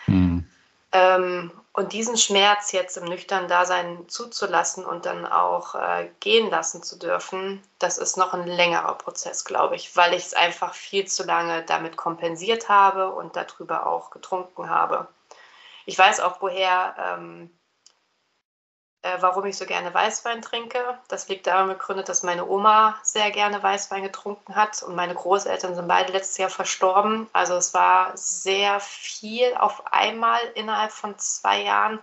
Mhm. 0.06 0.46
Ähm, 0.92 1.50
und 1.76 1.92
diesen 1.92 2.16
Schmerz 2.16 2.72
jetzt 2.72 2.96
im 2.96 3.04
nüchternen 3.04 3.48
Dasein 3.48 4.08
zuzulassen 4.08 4.84
und 4.86 5.04
dann 5.04 5.26
auch 5.26 5.74
äh, 5.74 6.08
gehen 6.20 6.48
lassen 6.48 6.82
zu 6.82 6.98
dürfen, 6.98 7.62
das 7.78 7.98
ist 7.98 8.16
noch 8.16 8.32
ein 8.32 8.46
längerer 8.46 8.94
Prozess, 8.94 9.44
glaube 9.44 9.76
ich, 9.76 9.94
weil 9.94 10.14
ich 10.14 10.24
es 10.24 10.34
einfach 10.34 10.72
viel 10.72 11.06
zu 11.06 11.24
lange 11.24 11.62
damit 11.64 11.98
kompensiert 11.98 12.70
habe 12.70 13.10
und 13.10 13.36
darüber 13.36 13.86
auch 13.86 14.10
getrunken 14.10 14.70
habe. 14.70 15.06
Ich 15.84 15.98
weiß 15.98 16.20
auch, 16.20 16.40
woher 16.40 16.96
ähm, 16.98 17.50
äh, 19.02 19.16
warum 19.20 19.44
ich 19.46 19.56
so 19.56 19.66
gerne 19.66 19.92
Weißwein 19.92 20.42
trinke. 20.42 20.98
Das 21.08 21.28
liegt 21.28 21.46
daran 21.46 21.68
begründet, 21.68 22.08
dass 22.08 22.22
meine 22.22 22.46
Oma 22.46 22.98
sehr 23.02 23.30
gerne 23.30 23.62
Weißwein 23.62 24.02
getrunken 24.02 24.54
hat 24.54 24.82
und 24.82 24.94
meine 24.94 25.14
Großeltern 25.14 25.74
sind 25.74 25.88
beide 25.88 26.12
letztes 26.12 26.38
Jahr 26.38 26.50
verstorben. 26.50 27.28
Also 27.32 27.54
es 27.54 27.74
war 27.74 28.16
sehr 28.16 28.80
viel 28.80 29.54
auf 29.54 29.92
einmal 29.92 30.40
innerhalb 30.54 30.92
von 30.92 31.18
zwei 31.18 31.62
Jahren. 31.62 32.00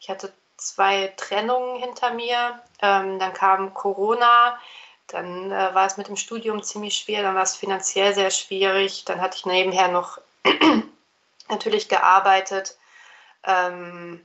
Ich 0.00 0.08
hatte 0.08 0.32
zwei 0.56 1.12
Trennungen 1.16 1.80
hinter 1.80 2.14
mir. 2.14 2.60
Ähm, 2.80 3.18
dann 3.18 3.32
kam 3.32 3.74
Corona. 3.74 4.58
Dann 5.08 5.50
äh, 5.50 5.74
war 5.74 5.86
es 5.86 5.96
mit 5.96 6.08
dem 6.08 6.16
Studium 6.16 6.62
ziemlich 6.62 6.94
schwer. 6.94 7.22
Dann 7.22 7.34
war 7.34 7.42
es 7.42 7.56
finanziell 7.56 8.14
sehr 8.14 8.30
schwierig. 8.30 9.04
Dann 9.04 9.20
hatte 9.20 9.36
ich 9.36 9.46
nebenher 9.46 9.88
noch 9.88 10.18
natürlich 11.48 11.88
gearbeitet. 11.88 12.76
Ähm, 13.44 14.24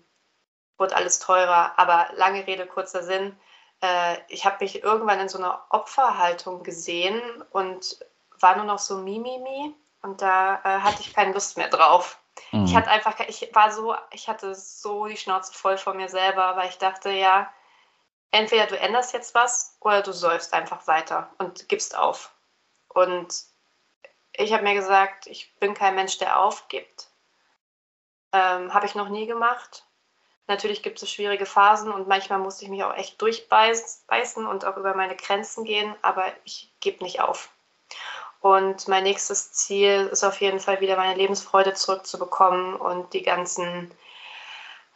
wurde 0.78 0.96
alles 0.96 1.20
teurer. 1.20 1.74
Aber 1.78 2.08
lange 2.16 2.46
Rede, 2.48 2.66
kurzer 2.66 3.04
Sinn. 3.04 3.38
Äh, 3.82 4.18
ich 4.28 4.46
habe 4.46 4.58
mich 4.62 4.84
irgendwann 4.84 5.20
in 5.20 5.30
so 5.30 5.38
einer 5.38 5.66
Opferhaltung 5.70 6.64
gesehen 6.64 7.22
und 7.52 8.00
war 8.40 8.56
nur 8.56 8.66
noch 8.66 8.80
so 8.80 8.98
Mimimi 8.98 9.74
und 10.02 10.22
da 10.22 10.56
äh, 10.64 10.80
hatte 10.82 11.02
ich 11.02 11.14
keine 11.14 11.34
Lust 11.34 11.58
mehr 11.58 11.70
drauf. 11.70 12.20
Mhm. 12.52 12.66
Ich 12.66 12.76
hatte 12.76 12.90
einfach, 12.90 13.20
ich 13.22 13.50
war 13.54 13.72
so, 13.72 13.96
ich 14.12 14.28
hatte 14.28 14.56
so 14.56 15.08
die 15.08 15.18
Schnauze 15.18 15.54
voll 15.54 15.78
von 15.78 15.98
mir 15.98 16.10
selber, 16.10 16.56
weil 16.56 16.70
ich 16.70 16.78
dachte, 16.78 17.10
ja, 17.10 17.52
entweder 18.32 18.68
du 18.68 18.78
änderst 18.78 19.14
jetzt 19.14 19.34
was 19.34 19.78
oder 19.80 20.02
du 20.02 20.12
säufst 20.12 20.54
einfach 20.54 20.88
weiter 20.88 21.30
und 21.38 21.70
gibst 21.70 21.98
auf. 21.98 22.32
Und 22.90 23.46
ich 24.34 24.54
habe 24.54 24.64
mir 24.64 24.74
gesagt, 24.74 25.28
ich 25.28 25.56
bin 25.60 25.74
kein 25.74 25.96
Mensch, 25.96 26.18
der 26.18 26.40
aufgibt. 26.40 27.10
Ähm, 28.34 28.74
habe 28.74 28.86
ich 28.86 28.96
noch 28.96 29.10
nie 29.10 29.26
gemacht. 29.26 29.86
Natürlich 30.48 30.84
gibt 30.84 31.02
es 31.02 31.10
schwierige 31.10 31.48
Phasen 31.48 31.92
und 31.92 32.08
manchmal 32.08 32.38
musste 32.40 32.66
ich 32.66 32.70
mich 32.70 32.84
auch 32.84 32.96
echt 32.96 33.20
durchbeißen 33.22 34.46
und 34.46 34.66
auch 34.66 34.78
über 34.78 34.94
meine 34.96 35.16
Grenzen 35.16 35.64
gehen, 35.64 35.96
aber 36.04 36.26
ich 36.44 36.72
gebe 36.80 37.04
nicht 37.04 37.20
auf. 37.20 37.50
Und 38.42 38.88
mein 38.88 39.02
nächstes 39.04 39.54
Ziel 39.54 40.08
ist 40.12 40.24
auf 40.24 40.40
jeden 40.40 40.60
Fall 40.60 40.82
wieder 40.82 40.98
meine 40.98 41.16
Lebensfreude 41.16 41.74
zurückzubekommen 41.74 42.76
und 42.76 43.12
die 43.14 43.24
ganzen, 43.24 43.90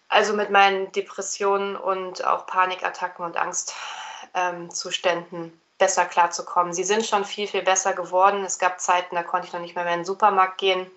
also 0.07 0.33
mit 0.33 0.51
meinen 0.51 0.91
Depressionen 0.91 1.75
und 1.75 2.23
auch 2.23 2.45
Panikattacken 2.45 3.25
und 3.25 3.37
Angstzuständen 3.37 5.45
ähm, 5.45 5.59
besser 5.79 6.05
klarzukommen. 6.05 6.73
Sie 6.73 6.83
sind 6.83 7.07
schon 7.07 7.25
viel, 7.25 7.47
viel 7.47 7.63
besser 7.63 7.93
geworden. 7.93 8.43
Es 8.43 8.59
gab 8.59 8.79
Zeiten, 8.79 9.15
da 9.15 9.23
konnte 9.23 9.47
ich 9.47 9.53
noch 9.53 9.61
nicht 9.61 9.73
mehr, 9.73 9.83
mehr 9.83 9.95
in 9.95 10.01
den 10.01 10.05
Supermarkt 10.05 10.59
gehen. 10.59 10.91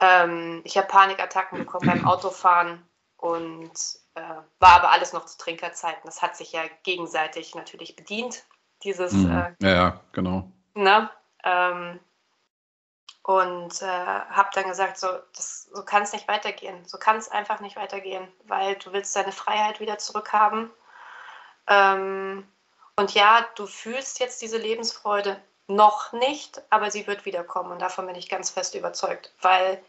Ähm, 0.00 0.60
ich 0.62 0.76
habe 0.76 0.86
Panikattacken 0.86 1.58
bekommen 1.58 1.88
beim 1.88 2.06
Autofahren 2.06 2.86
und 3.24 3.72
äh, 4.16 4.20
war 4.58 4.76
aber 4.76 4.90
alles 4.90 5.14
noch 5.14 5.24
zu 5.24 5.38
Trinkerzeiten. 5.38 6.02
Das 6.04 6.20
hat 6.20 6.36
sich 6.36 6.52
ja 6.52 6.60
gegenseitig 6.82 7.54
natürlich 7.54 7.96
bedient, 7.96 8.44
dieses. 8.82 9.14
Mhm. 9.14 9.30
Äh, 9.30 9.54
ja, 9.62 9.74
ja, 9.74 10.00
genau. 10.12 10.52
Ne? 10.74 11.08
Ähm, 11.42 12.00
und 13.22 13.80
äh, 13.80 13.86
habe 13.86 14.50
dann 14.52 14.68
gesagt, 14.68 14.98
so, 14.98 15.08
das, 15.34 15.70
so 15.72 15.82
kann 15.86 16.02
es 16.02 16.12
nicht 16.12 16.28
weitergehen. 16.28 16.84
So 16.84 16.98
kann 16.98 17.16
es 17.16 17.30
einfach 17.30 17.60
nicht 17.60 17.76
weitergehen, 17.76 18.28
weil 18.44 18.76
du 18.76 18.92
willst 18.92 19.16
deine 19.16 19.32
Freiheit 19.32 19.80
wieder 19.80 19.96
zurückhaben. 19.96 20.70
Ähm, 21.66 22.46
und 22.96 23.14
ja, 23.14 23.46
du 23.54 23.66
fühlst 23.66 24.20
jetzt 24.20 24.42
diese 24.42 24.58
Lebensfreude 24.58 25.40
noch 25.66 26.12
nicht, 26.12 26.60
aber 26.68 26.90
sie 26.90 27.06
wird 27.06 27.24
wiederkommen. 27.24 27.72
Und 27.72 27.80
davon 27.80 28.06
bin 28.06 28.16
ich 28.16 28.28
ganz 28.28 28.50
fest 28.50 28.74
überzeugt, 28.74 29.32
weil 29.40 29.82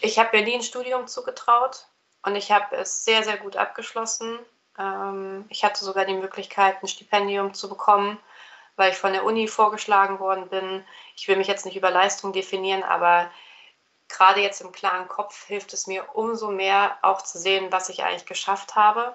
ich 0.00 0.18
habe 0.18 0.36
mir 0.36 0.44
nie 0.44 0.54
ein 0.54 0.64
Studium 0.64 1.06
zugetraut. 1.06 1.86
Und 2.22 2.36
ich 2.36 2.50
habe 2.52 2.76
es 2.76 3.04
sehr, 3.04 3.22
sehr 3.24 3.38
gut 3.38 3.56
abgeschlossen. 3.56 4.38
Ähm, 4.78 5.46
ich 5.48 5.64
hatte 5.64 5.84
sogar 5.84 6.04
die 6.04 6.14
Möglichkeit, 6.14 6.82
ein 6.82 6.88
Stipendium 6.88 7.54
zu 7.54 7.68
bekommen, 7.68 8.18
weil 8.76 8.92
ich 8.92 8.98
von 8.98 9.12
der 9.12 9.24
Uni 9.24 9.48
vorgeschlagen 9.48 10.18
worden 10.20 10.48
bin. 10.48 10.84
Ich 11.16 11.28
will 11.28 11.36
mich 11.36 11.48
jetzt 11.48 11.64
nicht 11.64 11.76
über 11.76 11.90
Leistung 11.90 12.32
definieren, 12.32 12.82
aber 12.82 13.30
gerade 14.08 14.40
jetzt 14.40 14.60
im 14.60 14.72
klaren 14.72 15.08
Kopf 15.08 15.46
hilft 15.46 15.72
es 15.72 15.86
mir 15.86 16.04
umso 16.14 16.50
mehr 16.50 16.98
auch 17.02 17.22
zu 17.22 17.38
sehen, 17.38 17.72
was 17.72 17.88
ich 17.88 18.02
eigentlich 18.02 18.26
geschafft 18.26 18.74
habe. 18.74 19.14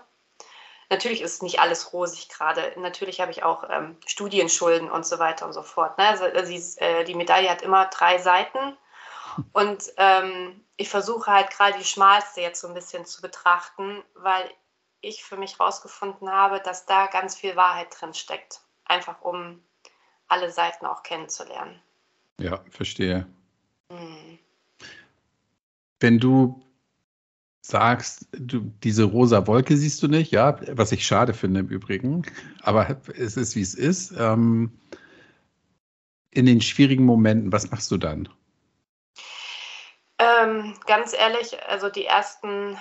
Natürlich 0.90 1.22
ist 1.22 1.42
nicht 1.42 1.60
alles 1.60 1.94
rosig 1.94 2.30
gerade. 2.30 2.74
Natürlich 2.78 3.20
habe 3.20 3.32
ich 3.32 3.44
auch 3.44 3.68
ähm, 3.70 3.98
Studienschulden 4.06 4.90
und 4.90 5.06
so 5.06 5.18
weiter 5.18 5.46
und 5.46 5.54
so 5.54 5.64
fort. 5.64 5.98
Ne? 5.98 6.08
Also, 6.08 6.26
äh, 6.26 7.04
die 7.04 7.16
Medaille 7.16 7.50
hat 7.50 7.64
immer 7.64 7.86
drei 7.86 8.20
Seiten. 8.20 8.78
Und 9.54 9.92
ähm, 9.98 10.62
ich 10.78 10.90
versuche 10.90 11.32
halt 11.32 11.50
gerade 11.52 11.78
die 11.78 11.86
schmalste 11.86 12.42
jetzt 12.42 12.62
so 12.62 12.68
ein 12.68 12.74
bisschen 12.74 13.06
zu 13.06 13.22
betrachten, 13.22 14.04
weil 14.16 14.50
ich 15.02 15.24
für 15.24 15.38
mich 15.38 15.60
herausgefunden 15.60 16.30
habe, 16.30 16.60
dass 16.60 16.86
da 16.86 17.08
ganz 17.08 17.36
viel 17.36 17.56
Wahrheit 17.56 17.88
drin 18.00 18.14
steckt. 18.14 18.62
Einfach 18.86 19.22
um 19.22 19.62
alle 20.28 20.52
Seiten 20.52 20.86
auch 20.86 21.04
kennenzulernen. 21.04 21.80
Ja, 22.40 22.64
verstehe. 22.70 23.28
Mhm. 23.90 24.40
Wenn 26.00 26.20
du 26.20 26.62
sagst, 27.62 28.28
du, 28.32 28.72
diese 28.84 29.04
rosa 29.04 29.48
Wolke 29.48 29.76
siehst 29.78 30.04
du 30.04 30.08
nicht, 30.08 30.32
ja, 30.32 30.60
was 30.78 30.92
ich 30.92 31.06
schade 31.06 31.34
finde 31.34 31.62
im 31.62 31.68
Übrigen, 31.68 32.24
aber 32.62 33.02
es 33.16 33.38
ist, 33.38 33.56
wie 33.56 33.62
es 33.62 33.74
ist. 33.74 34.14
Ähm, 34.18 34.72
in 36.32 36.46
den 36.46 36.62
schwierigen 36.62 37.06
Momenten, 37.06 37.52
was 37.52 37.72
machst 37.72 37.90
du 37.92 37.98
dann? 37.98 38.30
Ähm, 40.26 40.74
ganz 40.88 41.14
ehrlich, 41.14 41.62
also 41.68 41.90
die 41.90 42.06
ersten 42.06 42.80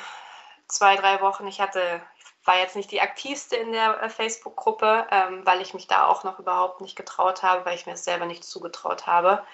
zwei, 0.67 0.97
drei 0.97 1.21
Wochen, 1.21 1.47
ich 1.47 1.61
hatte, 1.61 2.01
war 2.45 2.57
jetzt 2.59 2.75
nicht 2.75 2.91
die 2.91 3.03
aktivste 3.03 3.57
in 3.57 3.73
der 3.73 4.03
äh, 4.03 4.09
Facebook-Gruppe, 4.09 5.07
ähm, 5.11 5.45
weil 5.45 5.61
ich 5.61 5.75
mich 5.75 5.87
da 5.87 6.07
auch 6.07 6.25
noch 6.25 6.39
überhaupt 6.39 6.81
nicht 6.81 6.97
getraut 6.97 7.43
habe, 7.43 7.67
weil 7.67 7.75
ich 7.75 7.85
mir 7.85 7.93
es 7.93 8.05
selber 8.05 8.25
nicht 8.25 8.45
zugetraut 8.45 9.07
habe. 9.07 9.45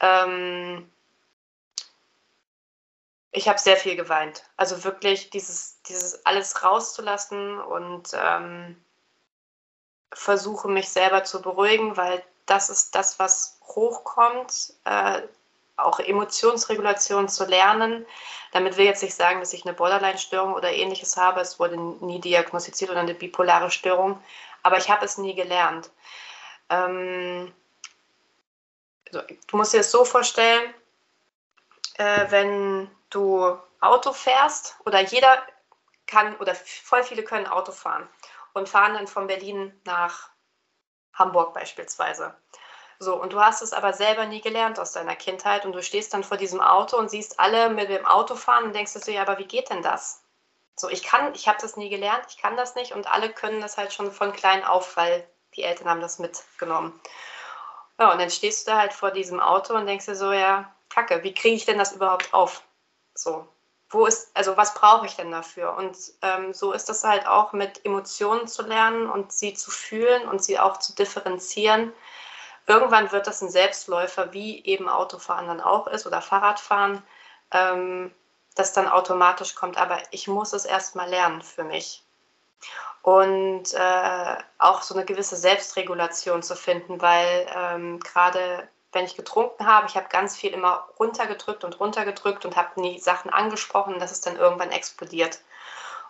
Ähm, 0.00 0.90
ich 3.30 3.48
habe 3.48 3.58
sehr 3.58 3.78
viel 3.78 3.96
geweint. 3.96 4.44
Also 4.58 4.84
wirklich 4.84 5.30
dieses, 5.30 5.80
dieses 5.84 6.26
alles 6.26 6.62
rauszulassen 6.62 7.58
und 7.58 8.10
ähm, 8.12 8.76
versuche 10.12 10.68
mich 10.68 10.90
selber 10.90 11.24
zu 11.24 11.40
beruhigen, 11.40 11.96
weil 11.96 12.22
das 12.44 12.68
ist 12.68 12.94
das, 12.94 13.18
was 13.18 13.58
hochkommt. 13.64 14.74
Äh, 14.84 15.22
auch 15.84 16.00
Emotionsregulation 16.00 17.28
zu 17.28 17.44
lernen. 17.44 18.06
Damit 18.52 18.76
will 18.76 18.84
jetzt 18.84 19.02
nicht 19.02 19.14
sagen, 19.14 19.40
dass 19.40 19.52
ich 19.52 19.64
eine 19.64 19.74
Borderline-Störung 19.74 20.54
oder 20.54 20.72
ähnliches 20.72 21.16
habe. 21.16 21.40
Es 21.40 21.58
wurde 21.58 21.78
nie 21.78 22.20
diagnostiziert 22.20 22.90
oder 22.90 23.00
eine 23.00 23.14
bipolare 23.14 23.70
Störung, 23.70 24.22
aber 24.62 24.78
ich 24.78 24.90
habe 24.90 25.04
es 25.04 25.18
nie 25.18 25.34
gelernt. 25.34 25.90
Ähm, 26.68 27.52
also, 29.06 29.26
du 29.46 29.56
musst 29.56 29.72
dir 29.72 29.78
das 29.78 29.90
so 29.90 30.04
vorstellen, 30.04 30.74
äh, 31.94 32.26
wenn 32.30 32.90
du 33.10 33.56
Auto 33.80 34.12
fährst 34.12 34.76
oder 34.84 35.00
jeder 35.00 35.42
kann 36.06 36.36
oder 36.36 36.54
voll 36.54 37.02
viele 37.02 37.22
können 37.22 37.46
Auto 37.46 37.72
fahren 37.72 38.08
und 38.52 38.68
fahren 38.68 38.94
dann 38.94 39.06
von 39.06 39.26
Berlin 39.26 39.78
nach 39.84 40.30
Hamburg 41.14 41.54
beispielsweise. 41.54 42.34
So, 43.02 43.20
und 43.20 43.32
du 43.32 43.40
hast 43.40 43.62
es 43.62 43.72
aber 43.72 43.92
selber 43.92 44.26
nie 44.26 44.40
gelernt 44.40 44.78
aus 44.78 44.92
deiner 44.92 45.16
Kindheit 45.16 45.66
und 45.66 45.72
du 45.72 45.82
stehst 45.82 46.14
dann 46.14 46.22
vor 46.22 46.36
diesem 46.36 46.60
Auto 46.60 46.96
und 46.96 47.10
siehst 47.10 47.40
alle 47.40 47.68
mit 47.68 47.88
dem 47.88 48.06
Auto 48.06 48.36
fahren 48.36 48.62
und 48.62 48.76
denkst 48.76 48.92
dir, 48.92 49.14
ja, 49.14 49.22
aber 49.22 49.38
wie 49.38 49.44
geht 49.44 49.70
denn 49.70 49.82
das? 49.82 50.22
So, 50.76 50.88
ich 50.88 51.02
kann, 51.02 51.34
ich 51.34 51.48
habe 51.48 51.58
das 51.60 51.76
nie 51.76 51.88
gelernt, 51.88 52.24
ich 52.28 52.38
kann 52.38 52.56
das 52.56 52.76
nicht 52.76 52.92
und 52.92 53.12
alle 53.12 53.28
können 53.32 53.60
das 53.60 53.76
halt 53.76 53.92
schon 53.92 54.12
von 54.12 54.32
klein 54.32 54.64
auf, 54.64 54.96
weil 54.96 55.26
die 55.56 55.64
Eltern 55.64 55.88
haben 55.88 56.00
das 56.00 56.20
mitgenommen. 56.20 57.00
Ja, 57.98 58.12
und 58.12 58.20
dann 58.20 58.30
stehst 58.30 58.68
du 58.68 58.70
da 58.70 58.78
halt 58.78 58.92
vor 58.92 59.10
diesem 59.10 59.40
Auto 59.40 59.74
und 59.74 59.86
denkst 59.86 60.06
dir 60.06 60.14
so, 60.14 60.30
ja, 60.32 60.72
Kacke, 60.88 61.24
wie 61.24 61.34
kriege 61.34 61.56
ich 61.56 61.64
denn 61.64 61.78
das 61.78 61.90
überhaupt 61.90 62.32
auf? 62.32 62.62
So, 63.14 63.48
wo 63.90 64.06
ist, 64.06 64.30
also 64.34 64.56
was 64.56 64.74
brauche 64.74 65.06
ich 65.06 65.16
denn 65.16 65.32
dafür? 65.32 65.74
Und 65.76 65.96
ähm, 66.22 66.54
so 66.54 66.70
ist 66.70 66.88
das 66.88 67.02
halt 67.02 67.26
auch 67.26 67.52
mit 67.52 67.84
Emotionen 67.84 68.46
zu 68.46 68.62
lernen 68.62 69.10
und 69.10 69.32
sie 69.32 69.54
zu 69.54 69.72
fühlen 69.72 70.28
und 70.28 70.44
sie 70.44 70.60
auch 70.60 70.76
zu 70.76 70.94
differenzieren 70.94 71.92
Irgendwann 72.66 73.10
wird 73.12 73.26
das 73.26 73.42
ein 73.42 73.50
Selbstläufer, 73.50 74.32
wie 74.32 74.64
eben 74.64 74.88
Autofahren 74.88 75.46
dann 75.46 75.60
auch 75.60 75.86
ist 75.86 76.06
oder 76.06 76.22
Fahrradfahren, 76.22 77.02
ähm, 77.50 78.14
das 78.54 78.72
dann 78.72 78.88
automatisch 78.88 79.54
kommt. 79.54 79.78
Aber 79.78 79.98
ich 80.10 80.28
muss 80.28 80.52
es 80.52 80.64
erstmal 80.64 81.08
lernen 81.08 81.42
für 81.42 81.64
mich. 81.64 82.02
Und 83.02 83.74
äh, 83.74 84.36
auch 84.58 84.82
so 84.82 84.94
eine 84.94 85.04
gewisse 85.04 85.36
Selbstregulation 85.36 86.42
zu 86.42 86.54
finden, 86.54 87.02
weil 87.02 87.46
ähm, 87.54 87.98
gerade 87.98 88.68
wenn 88.92 89.06
ich 89.06 89.16
getrunken 89.16 89.66
habe, 89.66 89.86
ich 89.88 89.96
habe 89.96 90.08
ganz 90.08 90.36
viel 90.36 90.52
immer 90.52 90.86
runtergedrückt 90.98 91.64
und 91.64 91.80
runtergedrückt 91.80 92.44
und 92.44 92.56
habe 92.56 92.80
nie 92.80 93.00
Sachen 93.00 93.30
angesprochen, 93.30 93.98
dass 93.98 94.12
es 94.12 94.20
dann 94.20 94.36
irgendwann 94.36 94.70
explodiert. 94.70 95.40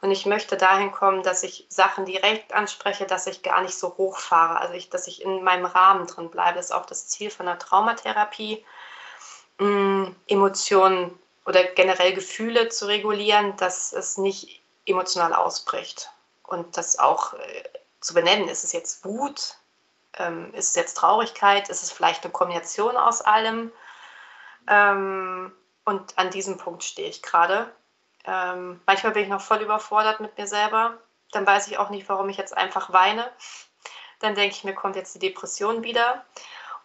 Und 0.03 0.11
ich 0.11 0.27
möchte 0.27 0.57
dahin 0.57 0.91
kommen, 0.91 1.23
dass 1.23 1.45
ich 1.45 1.65
Sachen 1.69 2.05
direkt 2.05 2.53
anspreche, 2.53 3.07
dass 3.07 3.29
ich 3.29 3.43
gar 3.43 3.63
nicht 3.63 3.79
so 3.79 3.97
hochfahre, 3.97 4.61
also 4.61 4.75
ich, 4.75 4.91
dass 4.91 5.07
ich 5.07 5.23
in 5.23 5.45
meinem 5.45 5.65
Rahmen 5.65 6.09
drin 6.09 6.29
bleibe. 6.29 6.57
Das 6.57 6.67
ist 6.67 6.73
auch 6.73 6.87
das 6.87 7.07
Ziel 7.07 7.31
von 7.31 7.47
der 7.47 7.59
Traumatherapie, 7.61 8.65
mm, 9.59 10.07
Emotionen 10.27 11.17
oder 11.47 11.63
generell 11.65 12.15
Gefühle 12.15 12.69
zu 12.69 12.87
regulieren, 12.87 13.57
dass 13.59 13.93
es 13.93 14.19
nicht 14.19 14.61
emotional 14.87 15.33
ausbricht. 15.33 16.11
und 16.45 16.77
das 16.77 16.99
auch 16.99 17.35
äh, 17.35 17.63
zu 18.01 18.13
benennen. 18.13 18.49
Ist 18.49 18.65
es 18.65 18.73
jetzt 18.73 19.05
Wut? 19.05 19.57
Ähm, 20.19 20.53
ist 20.53 20.71
es 20.71 20.75
jetzt 20.75 20.95
Traurigkeit? 20.99 21.71
Ist 21.71 21.83
es 21.83 21.93
vielleicht 21.93 22.25
eine 22.25 22.33
Kombination 22.33 22.97
aus 22.97 23.23
allem? 23.23 23.73
Ähm, 24.69 25.53
und 25.85 26.19
an 26.19 26.31
diesem 26.31 26.59
Punkt 26.59 26.85
stehe 26.85 27.09
ich 27.09 27.23
gerade. 27.23 27.73
Ähm, 28.25 28.81
manchmal 28.87 29.13
bin 29.13 29.25
ich 29.25 29.29
noch 29.29 29.41
voll 29.41 29.63
überfordert 29.63 30.21
mit 30.21 30.37
mir 30.39 30.47
selber. 30.47 30.99
Dann 31.33 31.47
weiß 31.47 31.69
ich 31.69 31.79
auch 31.79 31.91
nicht, 31.91 32.09
warum 32.09 32.29
ich 32.29 32.37
jetzt 32.37 32.57
einfach 32.57 32.93
weine. 32.93 33.31
Dann 34.21 34.35
denke 34.35 34.55
ich 34.55 34.65
mir, 34.65 34.75
kommt 34.75 34.97
jetzt 34.97 35.15
die 35.15 35.19
Depression 35.19 35.83
wieder. 35.83 36.25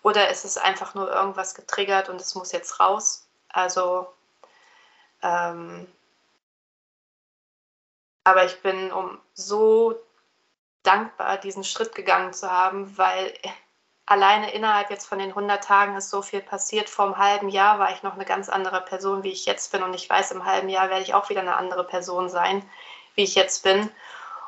Oder 0.02 0.30
ist 0.30 0.46
es 0.46 0.58
einfach 0.58 0.96
nur 0.96 1.12
irgendwas 1.12 1.54
getriggert 1.54 2.10
und 2.10 2.22
es 2.22 2.36
muss 2.36 2.52
jetzt 2.52 2.80
raus? 2.80 3.28
Also, 3.50 4.08
ähm, 5.22 5.88
aber 8.24 8.46
ich 8.46 8.62
bin 8.62 8.92
um 8.92 9.20
so 9.34 10.00
dankbar, 10.84 11.38
diesen 11.38 11.64
Schritt 11.64 11.94
gegangen 11.96 12.34
zu 12.34 12.52
haben, 12.52 12.98
weil 12.98 13.34
alleine 14.08 14.54
innerhalb 14.54 14.90
jetzt 14.90 15.06
von 15.06 15.20
den 15.20 15.30
100 15.30 15.64
Tagen 15.64 15.96
ist 15.96 16.10
so 16.10 16.22
viel 16.24 16.42
passiert. 16.42 16.90
Vor 16.90 17.06
einem 17.06 17.18
halben 17.18 17.50
Jahr 17.50 17.78
war 17.78 17.92
ich 17.92 18.02
noch 18.02 18.14
eine 18.14 18.26
ganz 18.26 18.50
andere 18.50 18.82
Person, 18.82 19.22
wie 19.22 19.32
ich 19.32 19.46
jetzt 19.46 19.72
bin. 19.72 19.84
Und 19.84 19.94
ich 19.94 20.10
weiß, 20.10 20.32
im 20.32 20.46
halben 20.46 20.70
Jahr 20.70 20.90
werde 20.90 21.04
ich 21.04 21.14
auch 21.14 21.30
wieder 21.30 21.42
eine 21.42 21.58
andere 21.58 21.84
Person 21.84 22.30
sein, 22.30 22.68
wie 23.14 23.24
ich 23.24 23.36
jetzt 23.36 23.64
bin. 23.64 23.92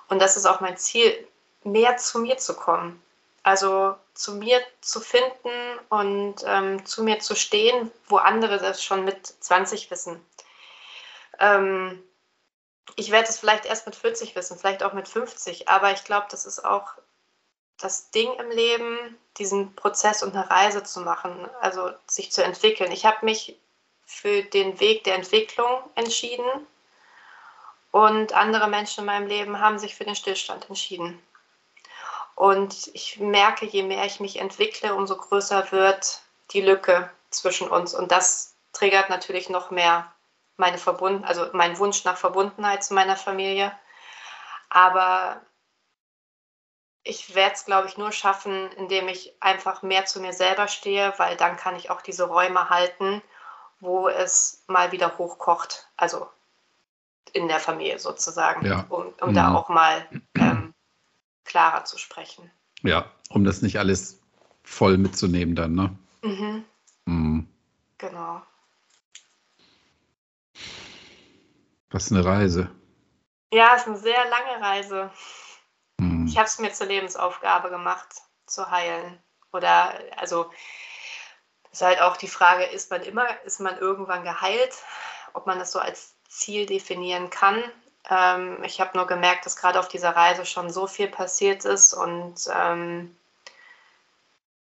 Und 0.07 0.19
das 0.19 0.37
ist 0.37 0.45
auch 0.45 0.61
mein 0.61 0.77
Ziel, 0.77 1.27
mehr 1.63 1.97
zu 1.97 2.19
mir 2.19 2.37
zu 2.37 2.55
kommen. 2.55 3.03
Also 3.43 3.95
zu 4.13 4.35
mir 4.35 4.61
zu 4.81 5.01
finden 5.01 5.51
und 5.89 6.35
ähm, 6.45 6.85
zu 6.85 7.03
mir 7.03 7.19
zu 7.19 7.35
stehen, 7.35 7.91
wo 8.07 8.17
andere 8.17 8.57
das 8.57 8.83
schon 8.83 9.03
mit 9.03 9.27
20 9.27 9.91
wissen. 9.91 10.25
Ähm, 11.39 12.01
ich 12.95 13.11
werde 13.11 13.29
es 13.29 13.39
vielleicht 13.39 13.65
erst 13.65 13.85
mit 13.85 13.95
40 13.95 14.35
wissen, 14.35 14.57
vielleicht 14.57 14.83
auch 14.83 14.93
mit 14.93 15.07
50, 15.07 15.67
aber 15.69 15.91
ich 15.91 16.03
glaube, 16.03 16.27
das 16.29 16.45
ist 16.45 16.63
auch 16.65 16.91
das 17.79 18.11
Ding 18.11 18.31
im 18.35 18.51
Leben, 18.51 19.17
diesen 19.37 19.73
Prozess 19.75 20.21
und 20.21 20.35
eine 20.35 20.49
Reise 20.49 20.83
zu 20.83 21.01
machen, 21.01 21.49
also 21.61 21.91
sich 22.07 22.31
zu 22.31 22.43
entwickeln. 22.43 22.91
Ich 22.91 23.05
habe 23.05 23.25
mich 23.25 23.57
für 24.05 24.43
den 24.43 24.79
Weg 24.79 25.03
der 25.05 25.15
Entwicklung 25.15 25.81
entschieden 25.95 26.45
und 27.91 28.33
andere 28.33 28.67
Menschen 28.67 29.01
in 29.01 29.05
meinem 29.05 29.27
Leben 29.27 29.59
haben 29.59 29.79
sich 29.79 29.95
für 29.95 30.03
den 30.03 30.15
Stillstand 30.15 30.67
entschieden. 30.67 31.21
Und 32.35 32.89
ich 32.93 33.19
merke, 33.19 33.65
je 33.65 33.83
mehr 33.83 34.05
ich 34.05 34.19
mich 34.19 34.37
entwickle, 34.37 34.95
umso 34.95 35.17
größer 35.17 35.71
wird 35.71 36.21
die 36.51 36.61
Lücke 36.61 37.09
zwischen 37.29 37.67
uns. 37.69 37.93
Und 37.93 38.11
das 38.11 38.55
triggert 38.73 39.09
natürlich 39.09 39.49
noch 39.49 39.71
mehr 39.71 40.11
meine 40.57 40.77
Verbund 40.77 41.25
also 41.25 41.47
meinen 41.53 41.77
Wunsch 41.79 42.03
nach 42.03 42.17
Verbundenheit 42.17 42.83
zu 42.83 42.93
meiner 42.93 43.15
Familie. 43.15 43.71
Aber 44.69 45.41
ich 47.09 47.33
werde 47.33 47.55
es, 47.55 47.65
glaube 47.65 47.87
ich, 47.87 47.97
nur 47.97 48.11
schaffen, 48.11 48.71
indem 48.73 49.07
ich 49.07 49.33
einfach 49.39 49.81
mehr 49.81 50.05
zu 50.05 50.21
mir 50.21 50.31
selber 50.31 50.67
stehe, 50.67 51.13
weil 51.17 51.35
dann 51.35 51.57
kann 51.57 51.75
ich 51.75 51.89
auch 51.89 52.01
diese 52.01 52.25
Räume 52.25 52.69
halten, 52.69 53.21
wo 53.79 54.07
es 54.07 54.63
mal 54.67 54.91
wieder 54.91 55.17
hochkocht. 55.17 55.87
Also 55.97 56.27
in 57.33 57.47
der 57.47 57.59
Familie 57.59 57.99
sozusagen, 57.99 58.65
ja. 58.65 58.85
um, 58.89 59.13
um 59.21 59.29
mhm. 59.29 59.33
da 59.33 59.53
auch 59.53 59.69
mal 59.69 60.07
ähm, 60.35 60.73
klarer 61.45 61.83
zu 61.85 61.97
sprechen. 61.97 62.49
Ja, 62.81 63.11
um 63.29 63.43
das 63.43 63.61
nicht 63.61 63.79
alles 63.79 64.19
voll 64.63 64.97
mitzunehmen 64.97 65.55
dann, 65.55 65.73
ne? 65.73 65.95
Mhm. 66.21 66.65
Mhm. 67.05 67.47
Genau. 67.97 68.41
Was 71.89 72.11
eine 72.11 72.23
Reise. 72.23 72.69
Ja, 73.51 73.73
es 73.75 73.81
ist 73.81 73.87
eine 73.87 73.97
sehr 73.97 74.29
lange 74.29 74.61
Reise. 74.61 75.11
Ich 76.29 76.37
habe 76.37 76.47
es 76.47 76.59
mir 76.59 76.71
zur 76.71 76.87
Lebensaufgabe 76.87 77.69
gemacht, 77.69 78.07
zu 78.45 78.69
heilen. 78.69 79.17
Oder, 79.51 79.93
also, 80.17 80.49
ist 81.71 81.81
halt 81.81 82.01
auch 82.01 82.17
die 82.17 82.27
Frage, 82.27 82.65
ist 82.65 82.91
man 82.91 83.01
immer, 83.01 83.27
ist 83.43 83.59
man 83.59 83.77
irgendwann 83.77 84.23
geheilt? 84.23 84.73
Ob 85.33 85.45
man 85.45 85.59
das 85.59 85.71
so 85.71 85.79
als 85.79 86.15
Ziel 86.27 86.65
definieren 86.65 87.29
kann. 87.29 87.63
Ähm, 88.09 88.63
ich 88.63 88.79
habe 88.79 88.97
nur 88.97 89.07
gemerkt, 89.07 89.45
dass 89.45 89.57
gerade 89.57 89.79
auf 89.79 89.87
dieser 89.87 90.15
Reise 90.15 90.45
schon 90.45 90.71
so 90.71 90.87
viel 90.87 91.07
passiert 91.07 91.65
ist 91.65 91.93
und 91.93 92.35
ähm, 92.53 93.15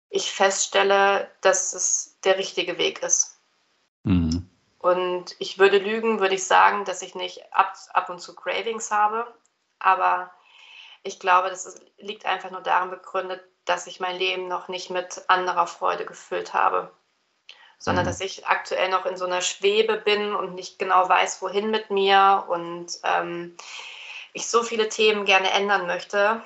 ich 0.09 0.31
feststelle, 0.31 1.29
dass 1.41 1.73
es 1.73 2.17
der 2.23 2.37
richtige 2.37 2.77
Weg 2.77 3.03
ist. 3.03 3.37
Mhm. 4.03 4.49
Und 4.79 5.35
ich 5.39 5.59
würde 5.59 5.77
lügen, 5.77 6.19
würde 6.19 6.35
ich 6.35 6.45
sagen, 6.45 6.85
dass 6.85 7.01
ich 7.01 7.13
nicht 7.13 7.53
ab, 7.53 7.75
ab 7.93 8.09
und 8.09 8.19
zu 8.19 8.33
Cravings 8.33 8.91
habe. 8.91 9.27
Aber 9.77 10.31
ich 11.03 11.19
glaube, 11.19 11.49
das 11.49 11.65
ist, 11.65 11.81
liegt 11.97 12.25
einfach 12.25 12.51
nur 12.51 12.61
darin 12.61 12.89
begründet, 12.89 13.41
dass 13.65 13.87
ich 13.87 13.99
mein 13.99 14.17
Leben 14.17 14.47
noch 14.47 14.67
nicht 14.67 14.89
mit 14.89 15.23
anderer 15.27 15.67
Freude 15.67 16.05
gefüllt 16.05 16.53
habe. 16.53 16.91
Sondern 17.77 18.05
mhm. 18.05 18.09
dass 18.09 18.19
ich 18.19 18.47
aktuell 18.47 18.89
noch 18.89 19.05
in 19.05 19.15
so 19.15 19.25
einer 19.25 19.41
Schwebe 19.41 19.97
bin 19.97 20.35
und 20.35 20.55
nicht 20.55 20.79
genau 20.79 21.07
weiß, 21.07 21.41
wohin 21.41 21.71
mit 21.71 21.89
mir. 21.89 22.45
Und 22.49 22.87
ähm, 23.03 23.55
ich 24.33 24.47
so 24.47 24.63
viele 24.63 24.89
Themen 24.89 25.25
gerne 25.25 25.51
ändern 25.51 25.87
möchte. 25.87 26.41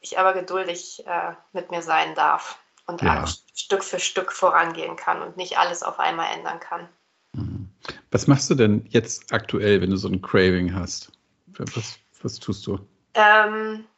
Ich 0.00 0.18
aber 0.18 0.32
geduldig 0.32 1.06
äh, 1.06 1.34
mit 1.52 1.70
mir 1.70 1.82
sein 1.82 2.14
darf 2.14 2.58
und 2.86 3.02
ja. 3.02 3.26
Stück 3.54 3.84
für 3.84 4.00
Stück 4.00 4.32
vorangehen 4.32 4.96
kann 4.96 5.22
und 5.22 5.36
nicht 5.36 5.58
alles 5.58 5.82
auf 5.82 6.00
einmal 6.00 6.34
ändern 6.34 6.58
kann. 6.58 6.88
Mhm. 7.34 7.68
Was 8.10 8.26
machst 8.26 8.50
du 8.50 8.54
denn 8.54 8.86
jetzt 8.88 9.32
aktuell, 9.32 9.80
wenn 9.80 9.90
du 9.90 9.96
so 9.96 10.08
ein 10.08 10.20
Craving 10.20 10.74
hast? 10.74 11.12
Was, 11.58 11.98
was 12.22 12.38
tust 12.38 12.66
du? 12.66 12.78
Ähm, 13.14 13.88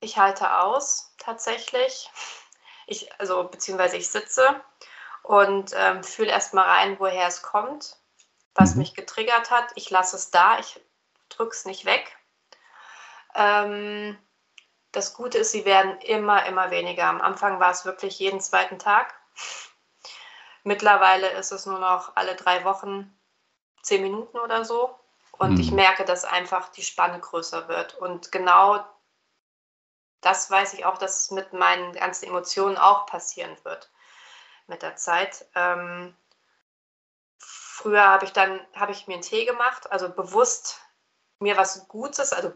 ich 0.00 0.18
halte 0.18 0.58
aus, 0.58 1.14
tatsächlich. 1.18 2.10
Ich, 2.86 3.12
also, 3.20 3.44
beziehungsweise 3.44 3.96
ich 3.96 4.08
sitze 4.08 4.60
und 5.22 5.72
ähm, 5.74 6.02
fühle 6.02 6.30
erstmal 6.30 6.64
rein, 6.64 6.98
woher 6.98 7.26
es 7.26 7.42
kommt, 7.42 7.96
was 8.54 8.74
mhm. 8.74 8.80
mich 8.80 8.94
getriggert 8.94 9.50
hat. 9.50 9.70
Ich 9.76 9.90
lasse 9.90 10.16
es 10.16 10.30
da, 10.30 10.58
ich 10.58 10.80
drücke 11.28 11.54
es 11.54 11.64
nicht 11.64 11.84
weg. 11.84 12.16
Ähm, 13.34 14.18
das 14.92 15.14
Gute 15.14 15.38
ist, 15.38 15.52
sie 15.52 15.64
werden 15.64 15.98
immer, 16.00 16.46
immer 16.46 16.70
weniger. 16.70 17.04
Am 17.04 17.20
Anfang 17.20 17.60
war 17.60 17.70
es 17.70 17.84
wirklich 17.84 18.18
jeden 18.18 18.40
zweiten 18.40 18.78
Tag. 18.78 19.14
Mittlerweile 20.64 21.30
ist 21.30 21.52
es 21.52 21.66
nur 21.66 21.78
noch 21.78 22.16
alle 22.16 22.34
drei 22.34 22.64
Wochen 22.64 23.16
zehn 23.82 24.02
Minuten 24.02 24.38
oder 24.38 24.64
so. 24.64 24.99
Und 25.40 25.54
mhm. 25.54 25.60
ich 25.60 25.70
merke, 25.72 26.04
dass 26.04 26.26
einfach 26.26 26.68
die 26.68 26.82
Spanne 26.82 27.18
größer 27.18 27.66
wird. 27.66 27.94
Und 27.94 28.30
genau 28.30 28.84
das 30.20 30.50
weiß 30.50 30.74
ich 30.74 30.84
auch, 30.84 30.98
dass 30.98 31.22
es 31.22 31.30
mit 31.30 31.54
meinen 31.54 31.94
ganzen 31.94 32.26
Emotionen 32.26 32.76
auch 32.76 33.06
passieren 33.06 33.56
wird 33.62 33.90
mit 34.66 34.82
der 34.82 34.96
Zeit. 34.96 35.46
Ähm, 35.54 36.14
früher 37.38 38.04
habe 38.04 38.26
ich 38.26 38.32
dann 38.32 38.60
habe 38.74 38.92
ich 38.92 39.06
mir 39.06 39.14
einen 39.14 39.22
Tee 39.22 39.46
gemacht, 39.46 39.90
also 39.90 40.10
bewusst 40.10 40.78
mir 41.38 41.56
was 41.56 41.88
Gutes, 41.88 42.34
also 42.34 42.52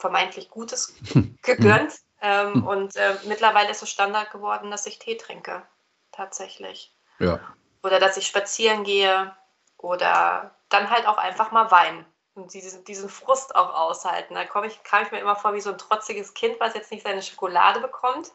vermeintlich 0.00 0.50
Gutes 0.50 0.96
gegönnt. 1.42 1.94
ähm, 2.20 2.54
hm. 2.54 2.66
und 2.66 2.96
äh, 2.96 3.16
mittlerweile 3.26 3.70
ist 3.70 3.82
es 3.82 3.90
Standard 3.90 4.32
geworden, 4.32 4.72
dass 4.72 4.86
ich 4.86 4.98
Tee 4.98 5.16
trinke. 5.16 5.62
Tatsächlich. 6.10 6.92
Ja. 7.20 7.38
Oder 7.84 8.00
dass 8.00 8.16
ich 8.16 8.26
spazieren 8.26 8.82
gehe 8.82 9.36
oder 9.76 10.56
dann 10.72 10.90
halt 10.90 11.06
auch 11.06 11.18
einfach 11.18 11.52
mal 11.52 11.70
weinen 11.70 12.04
und 12.34 12.52
diesen, 12.54 12.84
diesen 12.84 13.08
Frust 13.08 13.54
auch 13.54 13.74
aushalten. 13.74 14.34
Da 14.34 14.44
komme 14.44 14.66
ich, 14.66 14.82
kam 14.82 15.04
ich 15.04 15.12
mir 15.12 15.20
immer 15.20 15.36
vor 15.36 15.54
wie 15.54 15.60
so 15.60 15.70
ein 15.70 15.78
trotziges 15.78 16.34
Kind, 16.34 16.56
was 16.60 16.74
jetzt 16.74 16.90
nicht 16.90 17.04
seine 17.04 17.22
Schokolade 17.22 17.80
bekommt. 17.80 18.32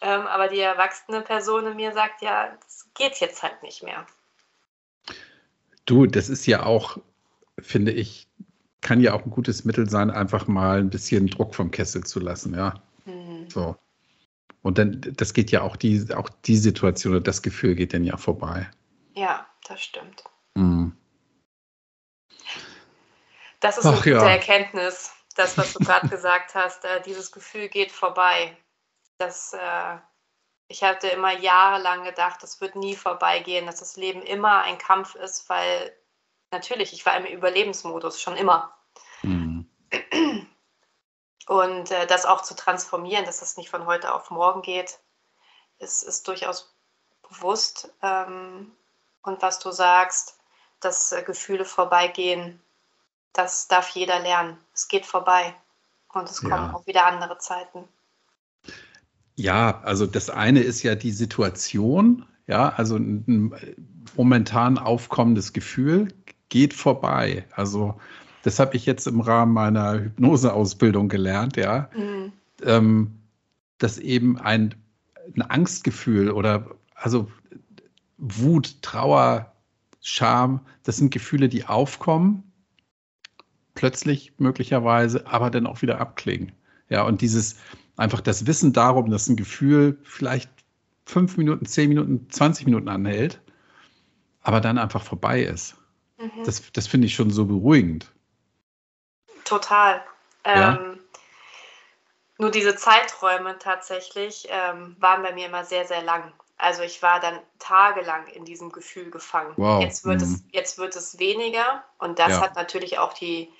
Ähm, 0.00 0.26
aber 0.26 0.48
die 0.48 0.60
erwachsene 0.60 1.22
Person 1.22 1.66
in 1.66 1.76
mir 1.76 1.92
sagt, 1.92 2.22
ja, 2.22 2.56
das 2.62 2.88
geht 2.94 3.20
jetzt 3.20 3.42
halt 3.42 3.62
nicht 3.62 3.82
mehr. 3.82 4.06
Du, 5.86 6.06
das 6.06 6.28
ist 6.28 6.46
ja 6.46 6.64
auch, 6.64 6.98
finde 7.58 7.92
ich, 7.92 8.28
kann 8.80 9.00
ja 9.00 9.14
auch 9.14 9.24
ein 9.24 9.30
gutes 9.30 9.64
Mittel 9.64 9.88
sein, 9.88 10.10
einfach 10.10 10.48
mal 10.48 10.78
ein 10.78 10.90
bisschen 10.90 11.28
Druck 11.28 11.54
vom 11.54 11.70
Kessel 11.70 12.04
zu 12.04 12.20
lassen, 12.20 12.54
ja. 12.54 12.74
Mhm. 13.04 13.48
So. 13.48 13.76
Und 14.62 14.78
dann, 14.78 15.00
das 15.00 15.34
geht 15.34 15.50
ja 15.50 15.62
auch 15.62 15.76
die, 15.76 16.12
auch 16.14 16.28
die 16.44 16.56
Situation 16.56 17.14
oder 17.14 17.22
das 17.22 17.42
Gefühl 17.42 17.74
geht 17.74 17.94
dann 17.94 18.04
ja 18.04 18.16
vorbei. 18.16 18.68
Ja, 19.14 19.46
das 19.66 19.82
stimmt. 19.82 20.24
Mhm. 20.54 20.96
Das 23.62 23.78
ist 23.78 23.86
Ach, 23.86 23.92
eine 23.92 23.98
gute 23.98 24.10
ja. 24.10 24.28
Erkenntnis, 24.28 25.12
das, 25.36 25.56
was 25.56 25.72
du 25.72 25.78
gerade 25.78 26.08
gesagt 26.08 26.54
hast. 26.56 26.84
Äh, 26.84 27.00
dieses 27.02 27.30
Gefühl 27.30 27.68
geht 27.68 27.92
vorbei. 27.92 28.56
Das, 29.18 29.52
äh, 29.52 29.98
ich 30.66 30.82
hatte 30.82 31.06
immer 31.06 31.32
jahrelang 31.32 32.02
gedacht, 32.02 32.42
das 32.42 32.60
wird 32.60 32.74
nie 32.74 32.96
vorbeigehen, 32.96 33.66
dass 33.66 33.76
das 33.76 33.96
Leben 33.96 34.22
immer 34.22 34.62
ein 34.62 34.78
Kampf 34.78 35.14
ist, 35.14 35.48
weil 35.48 35.96
natürlich, 36.50 36.92
ich 36.92 37.06
war 37.06 37.16
im 37.16 37.24
Überlebensmodus 37.24 38.20
schon 38.20 38.36
immer. 38.36 38.76
Mhm. 39.22 39.70
Und 41.46 41.90
äh, 41.92 42.06
das 42.08 42.26
auch 42.26 42.42
zu 42.42 42.56
transformieren, 42.56 43.24
dass 43.24 43.38
das 43.38 43.56
nicht 43.56 43.70
von 43.70 43.86
heute 43.86 44.12
auf 44.12 44.30
morgen 44.30 44.62
geht, 44.62 44.98
ist, 45.78 46.02
ist 46.02 46.26
durchaus 46.26 46.74
bewusst. 47.28 47.94
Ähm, 48.02 48.76
und 49.22 49.40
was 49.40 49.60
du 49.60 49.70
sagst, 49.70 50.40
dass 50.80 51.12
äh, 51.12 51.22
Gefühle 51.22 51.64
vorbeigehen, 51.64 52.60
das 53.32 53.68
darf 53.68 53.88
jeder 53.90 54.20
lernen. 54.20 54.56
Es 54.74 54.88
geht 54.88 55.06
vorbei 55.06 55.54
und 56.12 56.28
es 56.28 56.40
kommen 56.40 56.52
ja. 56.52 56.72
auch 56.72 56.86
wieder 56.86 57.06
andere 57.06 57.38
Zeiten. 57.38 57.84
Ja, 59.34 59.80
also 59.82 60.06
das 60.06 60.30
eine 60.30 60.60
ist 60.60 60.82
ja 60.82 60.94
die 60.94 61.12
Situation, 61.12 62.26
ja, 62.46 62.70
also 62.70 62.96
ein 62.96 63.54
momentan 64.16 64.78
aufkommendes 64.78 65.52
Gefühl 65.52 66.08
geht 66.48 66.74
vorbei. 66.74 67.46
Also 67.52 67.98
das 68.42 68.58
habe 68.58 68.76
ich 68.76 68.84
jetzt 68.84 69.06
im 69.06 69.20
Rahmen 69.20 69.52
meiner 69.52 69.94
Hypnoseausbildung 69.94 71.08
gelernt, 71.08 71.56
ja, 71.56 71.88
mhm. 71.96 72.32
ähm, 72.62 73.18
dass 73.78 73.98
eben 73.98 74.38
ein, 74.38 74.74
ein 75.34 75.42
Angstgefühl 75.42 76.30
oder 76.30 76.66
also 76.94 77.30
Wut, 78.18 78.82
Trauer, 78.82 79.52
Scham, 80.00 80.60
das 80.82 80.98
sind 80.98 81.12
Gefühle, 81.12 81.48
die 81.48 81.64
aufkommen, 81.64 82.51
plötzlich 83.74 84.32
möglicherweise, 84.38 85.26
aber 85.26 85.50
dann 85.50 85.66
auch 85.66 85.82
wieder 85.82 86.00
abklingen. 86.00 86.52
Ja, 86.88 87.02
und 87.04 87.20
dieses 87.20 87.56
einfach 87.96 88.20
das 88.20 88.46
Wissen 88.46 88.72
darum, 88.72 89.10
dass 89.10 89.28
ein 89.28 89.36
Gefühl 89.36 89.98
vielleicht 90.02 90.50
fünf 91.06 91.36
Minuten, 91.36 91.66
zehn 91.66 91.88
Minuten, 91.88 92.28
20 92.30 92.66
Minuten 92.66 92.88
anhält, 92.88 93.40
aber 94.42 94.60
dann 94.60 94.78
einfach 94.78 95.02
vorbei 95.02 95.42
ist. 95.42 95.76
Mhm. 96.18 96.44
Das, 96.44 96.62
das 96.72 96.86
finde 96.86 97.06
ich 97.06 97.14
schon 97.14 97.30
so 97.30 97.46
beruhigend. 97.46 98.12
Total. 99.44 100.02
Ja? 100.46 100.76
Ähm, 100.76 101.00
nur 102.38 102.50
diese 102.50 102.76
Zeiträume 102.76 103.58
tatsächlich 103.58 104.48
ähm, 104.50 104.96
waren 104.98 105.22
bei 105.22 105.32
mir 105.32 105.46
immer 105.46 105.64
sehr, 105.64 105.86
sehr 105.86 106.02
lang. 106.02 106.32
Also 106.56 106.82
ich 106.82 107.02
war 107.02 107.20
dann 107.20 107.38
tagelang 107.58 108.26
in 108.28 108.44
diesem 108.44 108.70
Gefühl 108.70 109.10
gefangen. 109.10 109.52
Wow. 109.56 109.82
Jetzt, 109.82 110.04
wird 110.04 110.20
mhm. 110.20 110.26
es, 110.26 110.44
jetzt 110.52 110.78
wird 110.78 110.96
es 110.96 111.18
weniger 111.18 111.84
und 111.98 112.18
das 112.18 112.30
ja. 112.30 112.40
hat 112.40 112.54
natürlich 112.56 112.98
auch 112.98 113.12
die, 113.12 113.52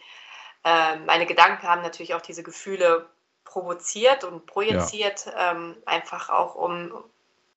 meine 0.64 1.26
Gedanken 1.26 1.66
haben 1.66 1.82
natürlich 1.82 2.14
auch 2.14 2.20
diese 2.20 2.42
Gefühle 2.42 3.08
provoziert 3.44 4.24
und 4.24 4.46
projiziert, 4.46 5.26
ja. 5.26 5.52
ähm, 5.52 5.76
einfach 5.84 6.30
auch 6.30 6.54
um 6.54 6.92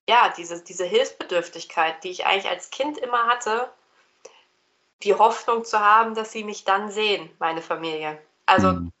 ja, 0.08 0.32
diese, 0.36 0.62
diese 0.62 0.84
Hilfsbedürftigkeit, 0.84 2.04
die 2.04 2.10
ich 2.10 2.26
eigentlich 2.26 2.48
als 2.48 2.70
Kind 2.70 2.98
immer 2.98 3.26
hatte, 3.26 3.70
die 5.02 5.14
Hoffnung 5.14 5.64
zu 5.64 5.80
haben, 5.80 6.14
dass 6.14 6.32
sie 6.32 6.44
mich 6.44 6.64
dann 6.64 6.90
sehen, 6.90 7.30
meine 7.38 7.60
Familie. 7.60 8.20
Also, 8.46 8.72
mhm. 8.72 8.92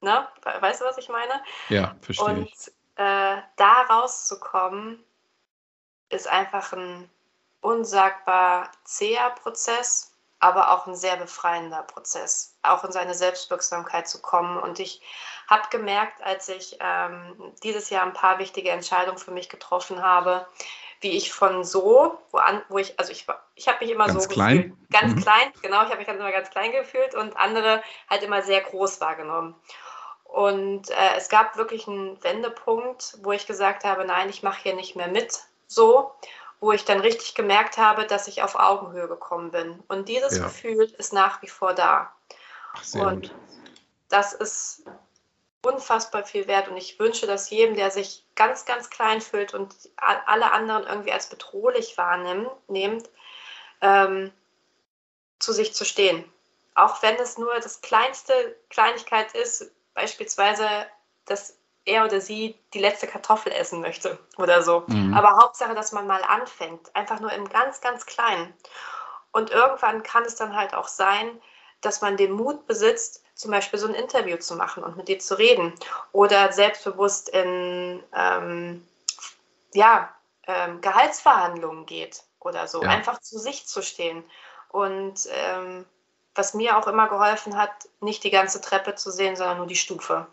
ne, 0.00 0.28
weißt 0.60 0.82
du, 0.82 0.84
was 0.84 0.98
ich 0.98 1.08
meine? 1.08 1.42
Ja, 1.68 1.96
verstehe. 2.02 2.26
Und 2.26 2.52
äh, 2.96 3.38
da 3.56 3.82
rauszukommen, 3.88 5.02
ist 6.10 6.28
einfach 6.28 6.72
ein 6.72 7.08
unsagbar 7.60 8.70
zäher 8.84 9.30
Prozess, 9.30 10.09
aber 10.40 10.70
auch 10.70 10.86
ein 10.86 10.96
sehr 10.96 11.16
befreiender 11.16 11.82
Prozess, 11.82 12.56
auch 12.62 12.82
in 12.82 12.92
seine 12.92 13.14
Selbstwirksamkeit 13.14 14.08
zu 14.08 14.20
kommen. 14.20 14.58
Und 14.58 14.80
ich 14.80 15.02
habe 15.48 15.68
gemerkt, 15.70 16.22
als 16.22 16.48
ich 16.48 16.78
ähm, 16.80 17.52
dieses 17.62 17.90
Jahr 17.90 18.04
ein 18.04 18.14
paar 18.14 18.38
wichtige 18.38 18.70
Entscheidungen 18.70 19.18
für 19.18 19.30
mich 19.30 19.50
getroffen 19.50 20.02
habe, 20.02 20.46
wie 21.02 21.16
ich 21.16 21.32
von 21.32 21.64
so, 21.64 22.18
wo, 22.30 22.38
an, 22.38 22.62
wo 22.68 22.78
ich, 22.78 22.98
also 22.98 23.12
ich, 23.12 23.26
ich 23.54 23.68
habe 23.68 23.84
mich 23.84 23.90
immer 23.90 24.06
ganz 24.06 24.24
so 24.24 24.28
klein. 24.28 24.56
gefühlt, 24.56 24.90
ganz 24.90 25.14
mhm. 25.14 25.20
klein, 25.22 25.52
genau, 25.62 25.82
ich 25.82 25.88
habe 25.88 25.98
mich 25.98 26.06
ganz 26.06 26.18
immer 26.18 26.32
ganz 26.32 26.50
klein 26.50 26.72
gefühlt 26.72 27.14
und 27.14 27.36
andere 27.36 27.82
halt 28.08 28.22
immer 28.22 28.42
sehr 28.42 28.60
groß 28.60 29.00
wahrgenommen. 29.00 29.54
Und 30.24 30.90
äh, 30.90 31.16
es 31.16 31.28
gab 31.28 31.56
wirklich 31.56 31.88
einen 31.88 32.22
Wendepunkt, 32.22 33.18
wo 33.22 33.32
ich 33.32 33.46
gesagt 33.46 33.84
habe, 33.84 34.04
nein, 34.04 34.28
ich 34.28 34.42
mache 34.42 34.62
hier 34.62 34.74
nicht 34.74 34.94
mehr 34.94 35.08
mit, 35.08 35.40
so, 35.66 36.12
wo 36.60 36.72
ich 36.72 36.84
dann 36.84 37.00
richtig 37.00 37.34
gemerkt 37.34 37.78
habe, 37.78 38.06
dass 38.06 38.28
ich 38.28 38.42
auf 38.42 38.54
Augenhöhe 38.54 39.08
gekommen 39.08 39.50
bin. 39.50 39.82
Und 39.88 40.08
dieses 40.08 40.36
ja. 40.36 40.44
Gefühl 40.44 40.92
ist 40.98 41.12
nach 41.12 41.40
wie 41.42 41.48
vor 41.48 41.74
da. 41.74 42.12
Ach, 42.74 42.94
und 42.94 43.22
gut. 43.22 43.34
das 44.08 44.34
ist 44.34 44.84
unfassbar 45.62 46.24
viel 46.24 46.46
wert 46.46 46.68
und 46.68 46.76
ich 46.76 46.98
wünsche 46.98 47.26
das 47.26 47.50
jedem, 47.50 47.74
der 47.76 47.90
sich 47.90 48.24
ganz, 48.34 48.64
ganz 48.64 48.88
klein 48.88 49.20
fühlt 49.20 49.52
und 49.52 49.74
alle 49.96 50.52
anderen 50.52 50.84
irgendwie 50.84 51.12
als 51.12 51.28
bedrohlich 51.28 51.98
wahrnimmt, 51.98 53.10
ähm, 53.82 54.32
zu 55.38 55.52
sich 55.52 55.74
zu 55.74 55.84
stehen. 55.84 56.30
Auch 56.74 57.02
wenn 57.02 57.16
es 57.16 57.36
nur 57.36 57.54
das 57.56 57.80
kleinste 57.82 58.56
Kleinigkeit 58.70 59.34
ist, 59.34 59.70
beispielsweise, 59.94 60.66
dass 61.26 61.58
er 61.84 62.04
oder 62.04 62.20
sie 62.20 62.58
die 62.74 62.78
letzte 62.78 63.06
Kartoffel 63.06 63.52
essen 63.52 63.80
möchte 63.80 64.18
oder 64.36 64.62
so. 64.62 64.84
Mhm. 64.86 65.14
Aber 65.14 65.36
Hauptsache, 65.36 65.74
dass 65.74 65.92
man 65.92 66.06
mal 66.06 66.22
anfängt, 66.22 66.94
einfach 66.94 67.20
nur 67.20 67.32
im 67.32 67.48
ganz, 67.48 67.80
ganz 67.80 68.06
Kleinen. 68.06 68.52
Und 69.32 69.50
irgendwann 69.50 70.02
kann 70.02 70.24
es 70.24 70.36
dann 70.36 70.56
halt 70.56 70.74
auch 70.74 70.88
sein, 70.88 71.40
dass 71.80 72.00
man 72.02 72.16
den 72.16 72.32
Mut 72.32 72.66
besitzt, 72.66 73.24
zum 73.34 73.50
Beispiel 73.50 73.78
so 73.78 73.88
ein 73.88 73.94
Interview 73.94 74.36
zu 74.36 74.54
machen 74.54 74.84
und 74.84 74.96
mit 74.96 75.08
dir 75.08 75.18
zu 75.18 75.38
reden 75.38 75.72
oder 76.12 76.52
selbstbewusst 76.52 77.30
in 77.30 78.02
ähm, 78.14 78.86
ja, 79.72 80.14
ähm, 80.46 80.80
Gehaltsverhandlungen 80.80 81.86
geht 81.86 82.22
oder 82.40 82.66
so, 82.66 82.82
ja. 82.82 82.90
einfach 82.90 83.20
zu 83.20 83.38
sich 83.38 83.66
zu 83.66 83.82
stehen. 83.82 84.24
Und 84.68 85.26
ähm, 85.32 85.86
was 86.34 86.54
mir 86.54 86.76
auch 86.76 86.86
immer 86.86 87.08
geholfen 87.08 87.56
hat, 87.56 87.70
nicht 88.00 88.24
die 88.24 88.30
ganze 88.30 88.60
Treppe 88.60 88.94
zu 88.94 89.10
sehen, 89.10 89.36
sondern 89.36 89.58
nur 89.58 89.66
die 89.66 89.76
Stufe. 89.76 90.26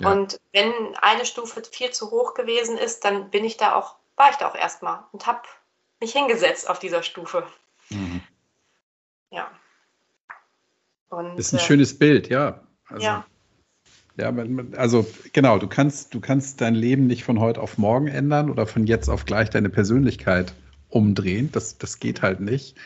Ja. 0.00 0.12
Und 0.12 0.40
wenn 0.52 0.72
eine 1.00 1.24
Stufe 1.24 1.62
viel 1.70 1.90
zu 1.90 2.10
hoch 2.10 2.34
gewesen 2.34 2.76
ist, 2.76 3.04
dann 3.04 3.30
bin 3.30 3.44
ich 3.44 3.56
da 3.56 3.74
auch, 3.74 3.96
war 4.16 4.30
ich 4.30 4.36
da 4.36 4.48
auch 4.48 4.54
erstmal 4.54 5.00
und 5.12 5.26
habe 5.26 5.40
mich 6.00 6.12
hingesetzt 6.12 6.68
auf 6.68 6.78
dieser 6.78 7.02
Stufe. 7.02 7.46
Mhm. 7.90 8.20
Ja. 9.30 9.50
Und, 11.08 11.38
das 11.38 11.46
ist 11.46 11.54
ein 11.54 11.58
äh, 11.58 11.62
schönes 11.62 11.98
Bild, 11.98 12.28
ja. 12.28 12.60
Also, 12.88 13.04
ja. 13.04 13.26
Ja, 14.18 14.34
also 14.76 15.06
genau, 15.34 15.58
du 15.58 15.66
kannst, 15.66 16.14
du 16.14 16.20
kannst 16.20 16.62
dein 16.62 16.74
Leben 16.74 17.06
nicht 17.06 17.24
von 17.24 17.38
heute 17.38 17.60
auf 17.60 17.76
morgen 17.76 18.06
ändern 18.06 18.50
oder 18.50 18.66
von 18.66 18.86
jetzt 18.86 19.10
auf 19.10 19.26
gleich 19.26 19.50
deine 19.50 19.68
Persönlichkeit 19.68 20.54
umdrehen. 20.88 21.50
Das, 21.52 21.76
das 21.76 22.00
geht 22.00 22.22
halt 22.22 22.40
nicht. 22.40 22.76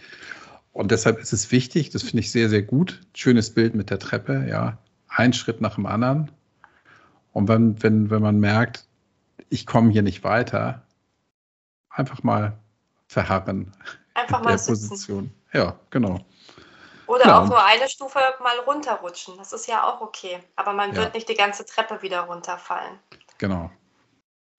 Und 0.73 0.91
deshalb 0.91 1.21
ist 1.21 1.33
es 1.33 1.53
wichtig, 1.53 1.91
das 1.91 2.03
finde 2.03 2.21
ich 2.21 2.33
sehr, 2.33 2.49
sehr 2.49 2.63
gut. 2.63 3.01
Schönes 3.15 3.51
Bild 3.51 3.77
mit 3.77 3.91
der 3.91 4.01
Treppe, 4.01 4.47
ja. 4.49 4.79
Ein 5.09 5.33
Schritt 5.33 5.61
nach 5.61 5.77
dem 5.77 5.87
anderen. 5.87 6.31
Und 7.33 7.49
wenn, 7.49 7.83
wenn, 7.83 8.11
wenn 8.11 8.23
man 8.23 8.39
merkt, 8.39 8.87
ich 9.49 9.67
komme 9.67 9.91
hier 9.91 10.03
nicht 10.03 10.25
weiter, 10.25 10.83
einfach 11.91 12.23
mal 12.23 12.59
verharren. 13.09 13.73
Einfach 14.15 14.43
mal 14.43 14.51
der 14.51 14.59
sitzen. 14.59 14.89
Position. 14.89 15.35
Ja, 15.53 15.79
genau. 15.91 16.21
Oder 17.07 17.27
ja. 17.27 17.41
auch 17.41 17.47
nur 17.47 17.65
eine 17.65 17.89
Stufe 17.89 18.21
mal 18.41 18.59
runterrutschen. 18.61 19.37
Das 19.37 19.53
ist 19.53 19.67
ja 19.67 19.83
auch 19.83 20.01
okay. 20.01 20.41
Aber 20.55 20.73
man 20.73 20.95
wird 20.95 21.15
nicht 21.15 21.29
die 21.29 21.35
ganze 21.35 21.67
Treppe 21.67 22.03
wieder 22.03 22.21
runterfallen. 22.21 23.01
Genau. 23.39 23.69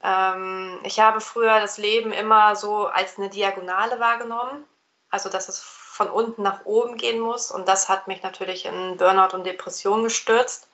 Ähm, 0.03 0.79
ich 0.83 0.99
habe 0.99 1.21
früher 1.21 1.61
das 1.61 1.77
Leben 1.77 2.11
immer 2.11 2.57
so 2.57 2.87
als 2.87 3.17
eine 3.17 3.29
Diagonale 3.29 4.01
wahrgenommen. 4.01 4.65
Also, 5.09 5.29
dass 5.29 5.47
es 5.47 5.59
von 5.59 6.09
unten 6.09 6.41
nach 6.41 6.65
oben 6.65 6.97
gehen 6.97 7.19
muss. 7.21 7.51
Und 7.51 7.67
das 7.69 7.87
hat 7.87 8.07
mich 8.07 8.21
natürlich 8.23 8.65
in 8.65 8.97
Burnout 8.97 9.35
und 9.35 9.45
Depression 9.45 10.03
gestürzt, 10.03 10.69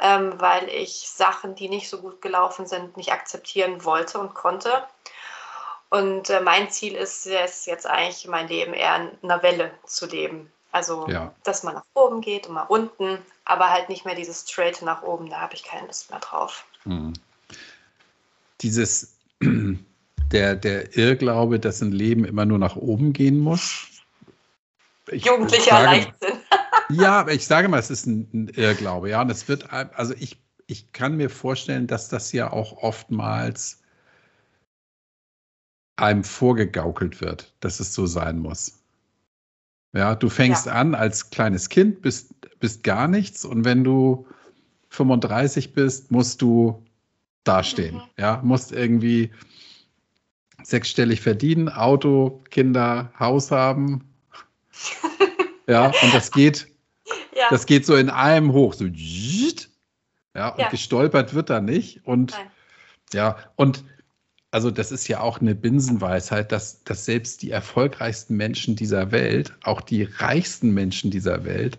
ähm, 0.00 0.34
weil 0.38 0.68
ich 0.68 1.08
Sachen, 1.08 1.54
die 1.54 1.68
nicht 1.68 1.88
so 1.88 1.98
gut 1.98 2.22
gelaufen 2.22 2.66
sind, 2.66 2.96
nicht 2.96 3.12
akzeptieren 3.12 3.84
wollte 3.84 4.18
und 4.18 4.34
konnte. 4.34 4.84
Und 5.90 6.30
äh, 6.30 6.40
mein 6.40 6.70
Ziel 6.70 6.94
ist 6.94 7.26
es 7.26 7.66
jetzt 7.66 7.86
eigentlich, 7.86 8.26
mein 8.28 8.48
Leben 8.48 8.72
eher 8.72 8.96
in 8.96 9.10
einer 9.30 9.42
Welle 9.42 9.72
zu 9.86 10.06
leben. 10.06 10.50
Also, 10.72 11.08
ja. 11.08 11.34
dass 11.42 11.64
man 11.64 11.74
nach 11.74 11.84
oben 11.94 12.20
geht 12.20 12.46
und 12.46 12.54
mal 12.54 12.62
unten, 12.62 13.18
aber 13.44 13.70
halt 13.70 13.88
nicht 13.88 14.04
mehr 14.04 14.14
dieses 14.14 14.48
straight 14.48 14.80
nach 14.82 15.02
oben, 15.02 15.28
da 15.28 15.40
habe 15.40 15.54
ich 15.54 15.64
keine 15.64 15.88
Lust 15.88 16.10
mehr 16.10 16.20
drauf. 16.20 16.64
Hm. 16.84 17.12
Dieses, 18.60 19.16
der, 20.32 20.54
der 20.54 20.96
Irrglaube, 20.96 21.58
dass 21.58 21.80
ein 21.80 21.90
Leben 21.90 22.24
immer 22.24 22.44
nur 22.44 22.58
nach 22.58 22.76
oben 22.76 23.12
gehen 23.12 23.40
muss. 23.40 23.88
Jugendlicher 25.12 25.82
Leichtsinn. 25.82 26.38
ja, 26.90 27.20
aber 27.20 27.32
ich 27.32 27.46
sage 27.46 27.68
mal, 27.68 27.78
es 27.78 27.90
ist 27.90 28.06
ein, 28.06 28.28
ein 28.32 28.48
Irrglaube, 28.48 29.10
ja. 29.10 29.20
Und 29.22 29.30
es 29.30 29.48
wird, 29.48 29.72
also 29.72 30.14
ich, 30.18 30.38
ich 30.66 30.92
kann 30.92 31.16
mir 31.16 31.30
vorstellen, 31.30 31.86
dass 31.86 32.08
das 32.08 32.32
ja 32.32 32.52
auch 32.52 32.82
oftmals 32.82 33.80
einem 35.96 36.24
vorgegaukelt 36.24 37.20
wird, 37.20 37.54
dass 37.60 37.80
es 37.80 37.92
so 37.92 38.06
sein 38.06 38.38
muss. 38.38 38.80
Ja, 39.92 40.14
du 40.14 40.28
fängst 40.28 40.66
ja. 40.66 40.72
an 40.72 40.94
als 40.94 41.30
kleines 41.30 41.68
Kind, 41.68 42.00
bist, 42.00 42.32
bist 42.58 42.84
gar 42.84 43.08
nichts 43.08 43.44
und 43.44 43.64
wenn 43.64 43.84
du 43.84 44.26
35 44.90 45.72
bist, 45.72 46.10
musst 46.10 46.40
du 46.42 46.82
dastehen. 47.44 47.96
Mhm. 47.96 48.02
Ja, 48.18 48.40
musst 48.42 48.72
irgendwie 48.72 49.30
sechsstellig 50.62 51.20
verdienen, 51.20 51.68
Auto, 51.68 52.42
Kinder, 52.50 53.12
Haus 53.18 53.50
haben. 53.50 54.09
Ja, 55.66 55.86
und 55.86 56.14
das 56.14 56.30
geht, 56.30 56.68
ja. 57.36 57.46
das 57.50 57.66
geht 57.66 57.86
so 57.86 57.96
in 57.96 58.10
einem 58.10 58.52
hoch, 58.52 58.74
so 58.74 58.86
ja, 60.34 60.48
und 60.50 60.58
ja. 60.60 60.68
gestolpert 60.68 61.34
wird 61.34 61.50
da 61.50 61.60
nicht. 61.60 62.06
Und 62.06 62.32
Nein. 62.32 62.50
ja, 63.12 63.36
und 63.56 63.84
also 64.52 64.70
das 64.70 64.90
ist 64.90 65.06
ja 65.08 65.20
auch 65.20 65.40
eine 65.40 65.54
Binsenweisheit, 65.54 66.50
dass, 66.50 66.82
dass 66.84 67.04
selbst 67.04 67.42
die 67.42 67.50
erfolgreichsten 67.50 68.36
Menschen 68.36 68.74
dieser 68.74 69.12
Welt, 69.12 69.54
auch 69.62 69.80
die 69.80 70.04
reichsten 70.04 70.72
Menschen 70.72 71.10
dieser 71.10 71.44
Welt, 71.44 71.78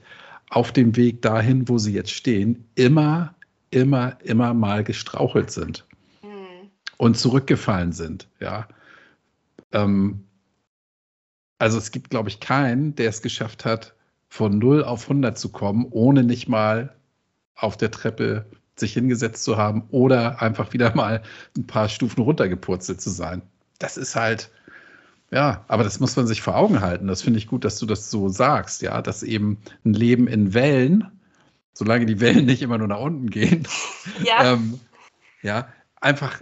auf 0.50 0.72
dem 0.72 0.96
Weg 0.96 1.22
dahin, 1.22 1.68
wo 1.68 1.78
sie 1.78 1.94
jetzt 1.94 2.12
stehen, 2.12 2.66
immer, 2.76 3.34
immer, 3.72 4.18
immer 4.24 4.54
mal 4.54 4.84
gestrauchelt 4.84 5.52
sind 5.52 5.86
mhm. 6.22 6.70
und 6.98 7.18
zurückgefallen 7.18 7.94
sind. 7.94 8.28
Ja. 8.40 8.68
Ähm, 9.72 10.26
also 11.62 11.78
es 11.78 11.92
gibt, 11.92 12.10
glaube 12.10 12.28
ich, 12.28 12.40
keinen, 12.40 12.96
der 12.96 13.10
es 13.10 13.22
geschafft 13.22 13.66
hat, 13.66 13.94
von 14.30 14.58
0 14.58 14.84
auf 14.84 15.04
100 15.04 15.38
zu 15.38 15.50
kommen, 15.50 15.86
ohne 15.92 16.24
nicht 16.24 16.50
mal 16.50 16.96
auf 17.54 17.78
der 17.78 17.92
Treppe 17.92 18.48
sich 18.76 18.94
hingesetzt 18.94 19.44
zu 19.44 19.58
haben 19.58 19.84
oder 19.92 20.42
einfach 20.42 20.74
wieder 20.74 20.96
mal 20.96 21.22
ein 21.56 21.68
paar 21.68 21.88
Stufen 21.88 22.24
runtergepurzelt 22.24 23.00
zu 23.00 23.12
sein. 23.12 23.44
Das 23.78 23.96
ist 23.96 24.16
halt, 24.16 24.50
ja, 25.30 25.64
aber 25.68 25.84
das 25.84 26.00
muss 26.00 26.16
man 26.16 26.26
sich 26.26 26.42
vor 26.42 26.56
Augen 26.56 26.82
halten. 26.82 27.06
Das 27.06 27.22
finde 27.22 27.38
ich 27.38 27.46
gut, 27.46 27.64
dass 27.64 27.78
du 27.78 27.86
das 27.86 28.10
so 28.10 28.28
sagst, 28.28 28.82
ja, 28.82 29.04
dass 29.04 29.22
eben 29.22 29.60
ein 29.86 29.94
Leben 29.94 30.26
in 30.26 30.56
Wellen, 30.56 31.12
solange 31.74 32.08
die 32.08 32.20
Wellen 32.20 32.46
nicht 32.48 32.64
immer 32.64 32.80
nur 32.80 32.88
nach 32.88 33.02
unten 33.02 33.30
gehen, 33.30 33.68
ja, 34.24 34.54
ähm, 34.54 34.80
ja 35.44 35.68
einfach 35.98 36.42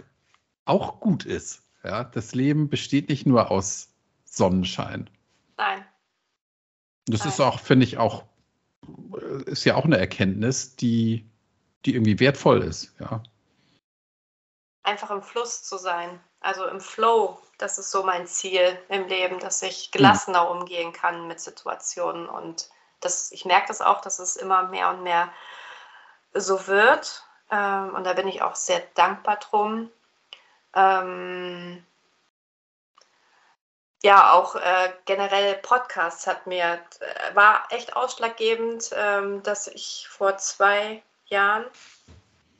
auch 0.64 0.98
gut 0.98 1.26
ist. 1.26 1.60
Ja, 1.84 2.04
das 2.04 2.34
Leben 2.34 2.70
besteht 2.70 3.10
nicht 3.10 3.26
nur 3.26 3.50
aus 3.50 3.89
Sonnenschein. 4.30 5.10
Nein. 5.56 5.84
Das 7.06 7.20
Nein. 7.20 7.28
ist 7.28 7.40
auch, 7.40 7.60
finde 7.60 7.84
ich, 7.84 7.98
auch, 7.98 8.24
ist 9.46 9.64
ja 9.64 9.74
auch 9.74 9.84
eine 9.84 9.98
Erkenntnis, 9.98 10.76
die, 10.76 11.28
die 11.84 11.94
irgendwie 11.94 12.18
wertvoll 12.20 12.62
ist, 12.62 12.94
ja. 13.00 13.22
Einfach 14.82 15.10
im 15.10 15.22
Fluss 15.22 15.62
zu 15.62 15.76
sein, 15.76 16.18
also 16.40 16.64
im 16.66 16.80
Flow, 16.80 17.38
das 17.58 17.78
ist 17.78 17.90
so 17.90 18.02
mein 18.02 18.26
Ziel 18.26 18.78
im 18.88 19.06
Leben, 19.08 19.38
dass 19.38 19.60
ich 19.62 19.90
gelassener 19.90 20.48
hm. 20.48 20.58
umgehen 20.58 20.92
kann 20.92 21.26
mit 21.26 21.40
Situationen 21.40 22.28
und 22.28 22.70
das, 23.00 23.32
ich 23.32 23.44
merke 23.44 23.68
das 23.68 23.80
auch, 23.80 24.00
dass 24.00 24.18
es 24.18 24.36
immer 24.36 24.68
mehr 24.68 24.90
und 24.90 25.02
mehr 25.02 25.30
so 26.32 26.66
wird 26.66 27.24
ähm, 27.50 27.94
und 27.94 28.04
da 28.04 28.14
bin 28.14 28.28
ich 28.28 28.42
auch 28.42 28.54
sehr 28.54 28.80
dankbar 28.94 29.36
drum. 29.36 29.90
Ähm, 30.74 31.84
ja, 34.02 34.32
auch 34.32 34.54
äh, 34.56 34.92
generell 35.04 35.54
Podcasts 35.56 36.26
hat 36.26 36.46
mir, 36.46 36.80
äh, 37.00 37.34
war 37.34 37.64
echt 37.70 37.96
ausschlaggebend, 37.96 38.90
ähm, 38.94 39.42
dass 39.42 39.68
ich 39.68 40.06
vor 40.08 40.38
zwei 40.38 41.02
Jahren, 41.26 41.66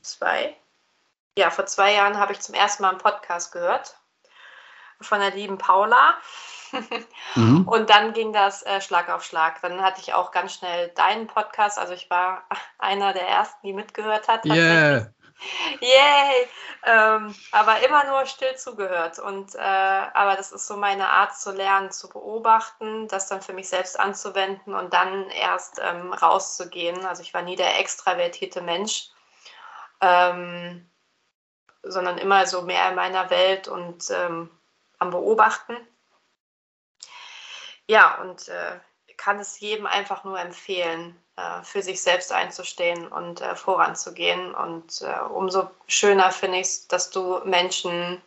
zwei, 0.03 0.57
ja, 1.39 1.51
vor 1.51 1.67
zwei 1.67 1.95
Jahren 1.95 2.19
habe 2.19 2.33
ich 2.33 2.41
zum 2.41 2.55
ersten 2.55 2.83
Mal 2.83 2.91
einen 2.91 2.99
Podcast 2.99 3.53
gehört 3.53 3.97
von 5.01 5.21
der 5.21 5.31
lieben 5.31 5.59
Paula. 5.59 6.15
mhm. 7.35 7.67
Und 7.69 7.91
dann 7.91 8.13
ging 8.13 8.33
das 8.33 8.63
äh, 8.65 8.81
Schlag 8.81 9.09
auf 9.09 9.25
Schlag. 9.25 9.61
Dann 9.63 9.83
hatte 9.83 10.01
ich 10.01 10.15
auch 10.15 10.31
ganz 10.31 10.55
schnell 10.55 10.89
deinen 10.91 11.27
Podcast. 11.27 11.79
Also 11.79 11.95
ich 11.95 12.11
war 12.11 12.45
einer 12.79 13.13
der 13.13 13.27
ersten, 13.27 13.67
die 13.67 13.73
mitgehört 13.73 14.29
hat. 14.29 14.45
Yeah. 14.45 15.13
Yay! 15.81 16.49
Ähm, 16.83 17.35
aber 17.53 17.85
immer 17.85 18.05
nur 18.07 18.27
still 18.27 18.57
zugehört. 18.57 19.19
Und, 19.19 19.55
äh, 19.55 19.59
aber 19.59 20.37
das 20.37 20.53
ist 20.53 20.67
so 20.67 20.77
meine 20.77 21.09
Art 21.09 21.37
zu 21.37 21.53
lernen, 21.53 21.91
zu 21.91 22.09
beobachten, 22.09 23.09
das 23.09 23.29
dann 23.29 23.43
für 23.43 23.53
mich 23.53 23.69
selbst 23.69 23.99
anzuwenden 23.99 24.75
und 24.75 24.93
dann 24.95 25.29
erst 25.31 25.81
ähm, 25.83 26.13
rauszugehen. 26.13 27.05
Also 27.05 27.23
ich 27.23 27.35
war 27.35 27.43
nie 27.43 27.57
der 27.57 27.79
extravertierte 27.79 28.63
Mensch, 28.63 29.11
ähm, 30.01 30.91
sondern 31.83 32.19
immer 32.19 32.47
so 32.47 32.63
mehr 32.63 32.89
in 32.89 32.95
meiner 32.95 33.29
Welt 33.31 33.69
und 33.69 34.11
ähm, 34.11 34.51
am 34.99 35.11
Beobachten. 35.11 35.77
Ja, 37.87 38.21
und 38.21 38.49
äh, 38.49 38.79
kann 39.17 39.39
es 39.39 39.61
jedem 39.61 39.87
einfach 39.87 40.25
nur 40.25 40.39
empfehlen, 40.39 41.21
für 41.63 41.83
sich 41.83 42.01
selbst 42.01 42.33
einzustehen 42.33 43.07
und 43.09 43.41
äh, 43.41 43.55
voranzugehen. 43.55 44.55
Und 44.55 45.03
äh, 45.03 45.29
umso 45.33 45.71
schöner 45.87 46.31
finde 46.31 46.59
ich 46.59 46.67
es, 46.67 46.89
dass 46.89 47.11
du 47.11 47.41
Menschen 47.45 48.21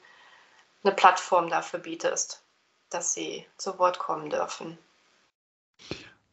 eine 0.84 0.94
Plattform 0.94 1.50
dafür 1.50 1.80
bietest, 1.80 2.44
dass 2.90 3.14
sie 3.14 3.46
zu 3.58 3.78
Wort 3.80 4.00
kommen 4.00 4.30
dürfen. 4.30 4.78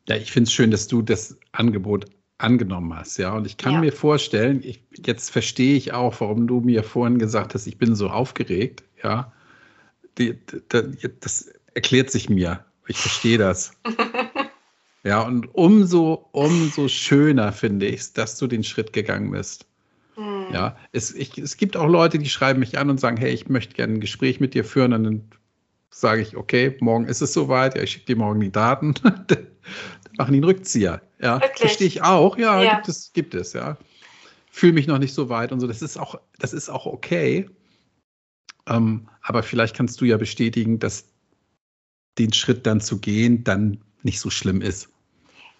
Ja, 0.08 0.16
ich 0.16 0.32
finde 0.32 0.48
es 0.48 0.52
schön, 0.52 0.70
dass 0.70 0.88
du 0.88 1.02
das 1.02 1.36
Angebot 1.52 2.06
angenommen 2.38 2.96
hast, 2.96 3.18
ja. 3.18 3.32
Und 3.32 3.46
ich 3.46 3.56
kann 3.56 3.74
ja. 3.74 3.80
mir 3.80 3.92
vorstellen, 3.92 4.62
ich, 4.64 4.82
jetzt 5.04 5.30
verstehe 5.30 5.76
ich 5.76 5.92
auch, 5.92 6.20
warum 6.20 6.46
du 6.46 6.60
mir 6.60 6.82
vorhin 6.82 7.18
gesagt 7.18 7.54
hast, 7.54 7.66
ich 7.66 7.78
bin 7.78 7.94
so 7.94 8.08
aufgeregt, 8.08 8.82
ja. 9.02 9.32
Die, 10.18 10.34
die, 10.44 11.20
das 11.20 11.52
erklärt 11.74 12.10
sich 12.10 12.28
mir. 12.28 12.64
Ich 12.86 12.98
verstehe 12.98 13.38
das. 13.38 13.72
Ja, 15.02 15.22
und 15.22 15.54
umso, 15.54 16.28
umso 16.32 16.88
schöner 16.88 17.52
finde 17.52 17.86
ich 17.86 18.00
es, 18.00 18.12
dass 18.12 18.36
du 18.36 18.46
den 18.46 18.64
Schritt 18.64 18.92
gegangen 18.92 19.30
bist. 19.30 19.66
Mhm. 20.16 20.48
Ja, 20.52 20.76
es, 20.92 21.14
ich, 21.14 21.38
es 21.38 21.56
gibt 21.56 21.76
auch 21.76 21.88
Leute, 21.88 22.18
die 22.18 22.28
schreiben 22.28 22.60
mich 22.60 22.78
an 22.78 22.90
und 22.90 23.00
sagen, 23.00 23.16
hey, 23.16 23.32
ich 23.32 23.48
möchte 23.48 23.74
gerne 23.74 23.94
ein 23.94 24.00
Gespräch 24.00 24.40
mit 24.40 24.52
dir 24.52 24.64
führen. 24.64 24.92
Und 24.92 25.04
dann 25.04 25.30
sage 25.90 26.20
ich, 26.20 26.36
okay, 26.36 26.76
morgen 26.80 27.06
ist 27.06 27.22
es 27.22 27.32
soweit, 27.32 27.76
ja, 27.76 27.82
ich 27.82 27.92
schicke 27.92 28.06
dir 28.06 28.16
morgen 28.16 28.40
die 28.40 28.52
Daten. 28.52 28.94
dann 29.02 29.26
machen 30.18 30.32
die 30.32 30.38
einen 30.38 30.44
Rückzieher. 30.44 31.00
Ja, 31.20 31.40
Wirklich? 31.40 31.58
verstehe 31.58 31.86
ich 31.86 32.02
auch. 32.02 32.36
Ja, 32.36 32.62
ja, 32.62 32.74
gibt 32.74 32.88
es, 32.88 33.12
gibt 33.14 33.34
es, 33.34 33.54
ja. 33.54 33.78
Fühle 34.50 34.74
mich 34.74 34.86
noch 34.86 34.98
nicht 34.98 35.14
so 35.14 35.28
weit 35.30 35.52
und 35.52 35.60
so. 35.60 35.66
Das 35.66 35.80
ist 35.80 35.96
auch, 35.96 36.20
das 36.38 36.52
ist 36.52 36.68
auch 36.68 36.84
okay. 36.84 37.48
Ähm, 38.66 39.08
aber 39.22 39.42
vielleicht 39.42 39.74
kannst 39.74 40.00
du 40.00 40.04
ja 40.04 40.18
bestätigen, 40.18 40.78
dass 40.78 41.06
den 42.18 42.32
Schritt 42.32 42.66
dann 42.66 42.80
zu 42.80 42.98
gehen, 42.98 43.44
dann 43.44 43.78
nicht 44.02 44.20
so 44.20 44.28
schlimm 44.28 44.60
ist. 44.60 44.89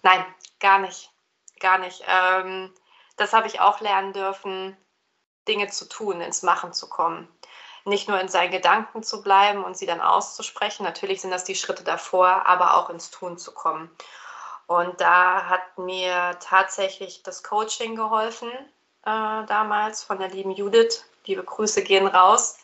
Nein, 0.03 0.25
gar 0.59 0.79
nicht. 0.79 1.11
Gar 1.59 1.77
nicht. 1.77 2.03
Ähm, 2.07 2.73
das 3.17 3.33
habe 3.33 3.47
ich 3.47 3.59
auch 3.59 3.81
lernen 3.81 4.13
dürfen, 4.13 4.75
Dinge 5.47 5.67
zu 5.67 5.87
tun, 5.87 6.21
ins 6.21 6.43
Machen 6.43 6.73
zu 6.73 6.89
kommen. 6.89 7.27
Nicht 7.85 8.07
nur 8.07 8.19
in 8.19 8.27
seinen 8.27 8.51
Gedanken 8.51 9.03
zu 9.03 9.23
bleiben 9.23 9.63
und 9.63 9.77
sie 9.77 9.85
dann 9.85 10.01
auszusprechen. 10.01 10.83
Natürlich 10.83 11.21
sind 11.21 11.31
das 11.31 11.43
die 11.43 11.55
Schritte 11.55 11.83
davor, 11.83 12.45
aber 12.45 12.75
auch 12.75 12.89
ins 12.89 13.11
Tun 13.11 13.37
zu 13.37 13.53
kommen. 13.53 13.89
Und 14.67 15.01
da 15.01 15.45
hat 15.47 15.77
mir 15.77 16.37
tatsächlich 16.39 17.23
das 17.23 17.43
Coaching 17.43 17.95
geholfen, 17.95 18.49
äh, 19.05 19.45
damals 19.45 20.03
von 20.03 20.19
der 20.19 20.29
lieben 20.29 20.51
Judith. 20.51 21.03
Liebe 21.25 21.43
Grüße 21.43 21.83
gehen 21.83 22.07
raus. 22.07 22.57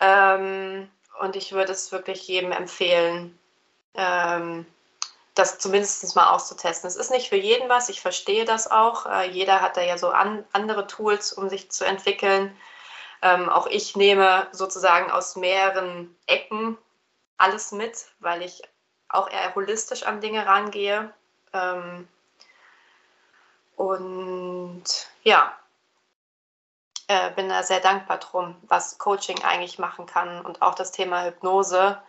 Ähm, 0.00 0.90
und 1.20 1.36
ich 1.36 1.52
würde 1.52 1.72
es 1.72 1.90
wirklich 1.90 2.28
jedem 2.28 2.52
empfehlen, 2.52 3.38
ähm, 3.94 4.66
das 5.38 5.58
zumindest 5.58 6.16
mal 6.16 6.30
auszutesten. 6.30 6.88
Es 6.88 6.96
ist 6.96 7.10
nicht 7.10 7.28
für 7.28 7.36
jeden 7.36 7.68
was, 7.68 7.88
ich 7.88 8.00
verstehe 8.00 8.44
das 8.44 8.70
auch. 8.70 9.06
Äh, 9.06 9.30
jeder 9.30 9.60
hat 9.60 9.76
da 9.76 9.82
ja 9.82 9.96
so 9.98 10.10
an, 10.10 10.44
andere 10.52 10.86
Tools, 10.86 11.32
um 11.32 11.48
sich 11.48 11.70
zu 11.70 11.84
entwickeln. 11.84 12.56
Ähm, 13.22 13.48
auch 13.48 13.66
ich 13.66 13.96
nehme 13.96 14.48
sozusagen 14.52 15.10
aus 15.10 15.36
mehreren 15.36 16.16
Ecken 16.26 16.78
alles 17.36 17.72
mit, 17.72 18.06
weil 18.20 18.42
ich 18.42 18.62
auch 19.08 19.30
eher 19.30 19.54
holistisch 19.54 20.02
an 20.02 20.20
Dinge 20.20 20.46
rangehe. 20.46 21.12
Ähm, 21.52 22.08
und 23.76 24.84
ja, 25.22 25.56
äh, 27.06 27.30
bin 27.30 27.48
da 27.48 27.62
sehr 27.62 27.80
dankbar 27.80 28.18
drum, 28.18 28.56
was 28.62 28.98
Coaching 28.98 29.42
eigentlich 29.44 29.78
machen 29.78 30.06
kann 30.06 30.44
und 30.44 30.62
auch 30.62 30.74
das 30.74 30.92
Thema 30.92 31.24
Hypnose 31.24 32.00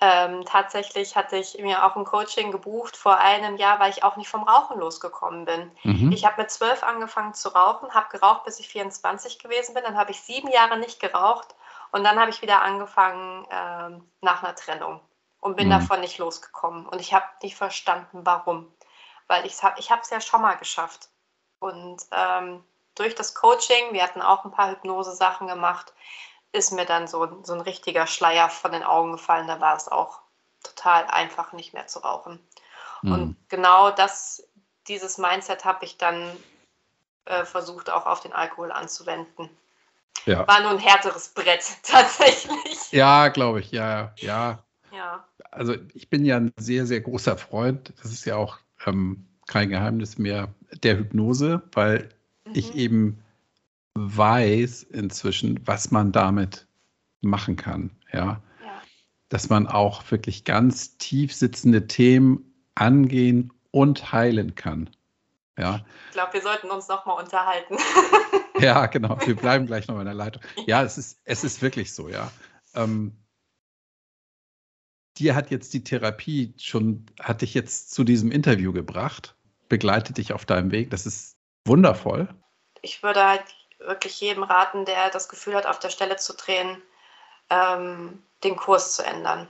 ähm, 0.00 0.44
tatsächlich 0.44 1.16
hatte 1.16 1.36
ich 1.36 1.58
mir 1.58 1.84
auch 1.84 1.96
ein 1.96 2.04
Coaching 2.04 2.52
gebucht 2.52 2.96
vor 2.96 3.18
einem 3.18 3.56
Jahr, 3.56 3.80
weil 3.80 3.90
ich 3.90 4.04
auch 4.04 4.16
nicht 4.16 4.28
vom 4.28 4.44
Rauchen 4.44 4.78
losgekommen 4.78 5.44
bin. 5.44 5.72
Mhm. 5.82 6.12
Ich 6.12 6.24
habe 6.24 6.42
mit 6.42 6.50
zwölf 6.52 6.84
angefangen 6.84 7.34
zu 7.34 7.48
rauchen, 7.48 7.92
habe 7.94 8.08
geraucht, 8.10 8.44
bis 8.44 8.60
ich 8.60 8.68
24 8.68 9.40
gewesen 9.40 9.74
bin. 9.74 9.82
Dann 9.82 9.96
habe 9.96 10.12
ich 10.12 10.20
sieben 10.20 10.48
Jahre 10.48 10.78
nicht 10.78 11.00
geraucht 11.00 11.56
und 11.90 12.04
dann 12.04 12.20
habe 12.20 12.30
ich 12.30 12.42
wieder 12.42 12.62
angefangen 12.62 13.46
ähm, 13.50 14.08
nach 14.20 14.44
einer 14.44 14.54
Trennung 14.54 15.00
und 15.40 15.56
bin 15.56 15.66
mhm. 15.66 15.72
davon 15.72 16.00
nicht 16.00 16.18
losgekommen. 16.18 16.86
Und 16.86 17.00
ich 17.00 17.12
habe 17.12 17.26
nicht 17.42 17.56
verstanden, 17.56 18.20
warum. 18.24 18.72
Weil 19.26 19.46
ich 19.46 19.62
habe 19.62 19.74
es 19.78 20.10
ja 20.10 20.20
schon 20.20 20.42
mal 20.42 20.54
geschafft. 20.54 21.08
Und 21.58 22.02
ähm, 22.12 22.64
durch 22.94 23.16
das 23.16 23.34
Coaching, 23.34 23.92
wir 23.92 24.02
hatten 24.04 24.22
auch 24.22 24.44
ein 24.44 24.52
paar 24.52 24.70
Hypnose-Sachen 24.70 25.48
gemacht, 25.48 25.92
ist 26.52 26.72
mir 26.72 26.86
dann 26.86 27.06
so, 27.06 27.42
so 27.42 27.52
ein 27.52 27.60
richtiger 27.60 28.06
Schleier 28.06 28.48
von 28.48 28.72
den 28.72 28.82
Augen 28.82 29.12
gefallen. 29.12 29.48
Da 29.48 29.60
war 29.60 29.76
es 29.76 29.88
auch 29.88 30.20
total 30.62 31.04
einfach, 31.06 31.52
nicht 31.52 31.74
mehr 31.74 31.86
zu 31.86 32.00
rauchen. 32.00 32.40
Mhm. 33.02 33.12
Und 33.12 33.36
genau 33.48 33.90
das, 33.90 34.42
dieses 34.86 35.18
Mindset 35.18 35.64
habe 35.64 35.84
ich 35.84 35.98
dann 35.98 36.36
äh, 37.26 37.44
versucht, 37.44 37.90
auch 37.90 38.06
auf 38.06 38.20
den 38.20 38.32
Alkohol 38.32 38.72
anzuwenden. 38.72 39.50
Ja. 40.24 40.46
War 40.48 40.60
nur 40.60 40.72
ein 40.72 40.78
härteres 40.78 41.28
Brett 41.28 41.64
tatsächlich. 41.82 42.90
Ja, 42.90 43.28
glaube 43.28 43.60
ich, 43.60 43.70
ja, 43.70 44.12
ja. 44.16 44.62
Ja. 44.90 45.24
Also 45.50 45.74
ich 45.94 46.08
bin 46.08 46.24
ja 46.24 46.36
ein 46.36 46.52
sehr, 46.56 46.86
sehr 46.86 47.00
großer 47.00 47.36
Freund, 47.36 47.92
das 48.02 48.10
ist 48.10 48.24
ja 48.24 48.36
auch 48.36 48.58
ähm, 48.86 49.28
kein 49.46 49.68
Geheimnis 49.68 50.18
mehr, 50.18 50.48
der 50.82 50.98
Hypnose, 50.98 51.62
weil 51.72 52.08
mhm. 52.44 52.52
ich 52.54 52.74
eben 52.74 53.24
weiß 53.94 54.84
inzwischen, 54.84 55.66
was 55.66 55.90
man 55.90 56.12
damit 56.12 56.66
machen 57.20 57.56
kann. 57.56 57.90
Ja? 58.12 58.42
ja. 58.62 58.82
Dass 59.28 59.48
man 59.48 59.66
auch 59.66 60.08
wirklich 60.10 60.44
ganz 60.44 60.96
tief 60.98 61.34
sitzende 61.34 61.86
Themen 61.86 62.52
angehen 62.74 63.52
und 63.70 64.12
heilen 64.12 64.54
kann. 64.54 64.90
Ja. 65.58 65.84
Ich 66.06 66.12
glaube, 66.12 66.34
wir 66.34 66.42
sollten 66.42 66.70
uns 66.70 66.86
noch 66.88 67.04
mal 67.04 67.14
unterhalten. 67.14 67.76
ja, 68.60 68.86
genau. 68.86 69.18
Wir 69.26 69.34
bleiben 69.36 69.66
gleich 69.66 69.88
noch 69.88 69.98
in 69.98 70.04
der 70.04 70.14
Leitung. 70.14 70.42
Ja, 70.66 70.82
es 70.84 70.96
ist, 70.96 71.20
es 71.24 71.42
ist 71.42 71.60
wirklich 71.60 71.92
so, 71.92 72.08
ja. 72.08 72.30
Ähm, 72.74 73.16
dir 75.16 75.34
hat 75.34 75.50
jetzt 75.50 75.74
die 75.74 75.82
Therapie 75.82 76.54
schon, 76.58 77.06
hat 77.20 77.42
dich 77.42 77.54
jetzt 77.54 77.92
zu 77.92 78.04
diesem 78.04 78.30
Interview 78.30 78.72
gebracht, 78.72 79.34
begleitet 79.68 80.18
dich 80.18 80.32
auf 80.32 80.46
deinem 80.46 80.70
Weg. 80.70 80.90
Das 80.90 81.06
ist 81.06 81.36
wundervoll. 81.64 82.28
Ich 82.82 83.02
würde 83.02 83.26
halt 83.26 83.44
wirklich 83.78 84.20
jedem 84.20 84.42
raten, 84.42 84.84
der 84.84 85.10
das 85.10 85.28
Gefühl 85.28 85.54
hat, 85.54 85.66
auf 85.66 85.78
der 85.78 85.90
Stelle 85.90 86.16
zu 86.16 86.34
drehen, 86.34 86.82
ähm, 87.50 88.22
den 88.44 88.56
Kurs 88.56 88.94
zu 88.94 89.04
ändern. 89.04 89.48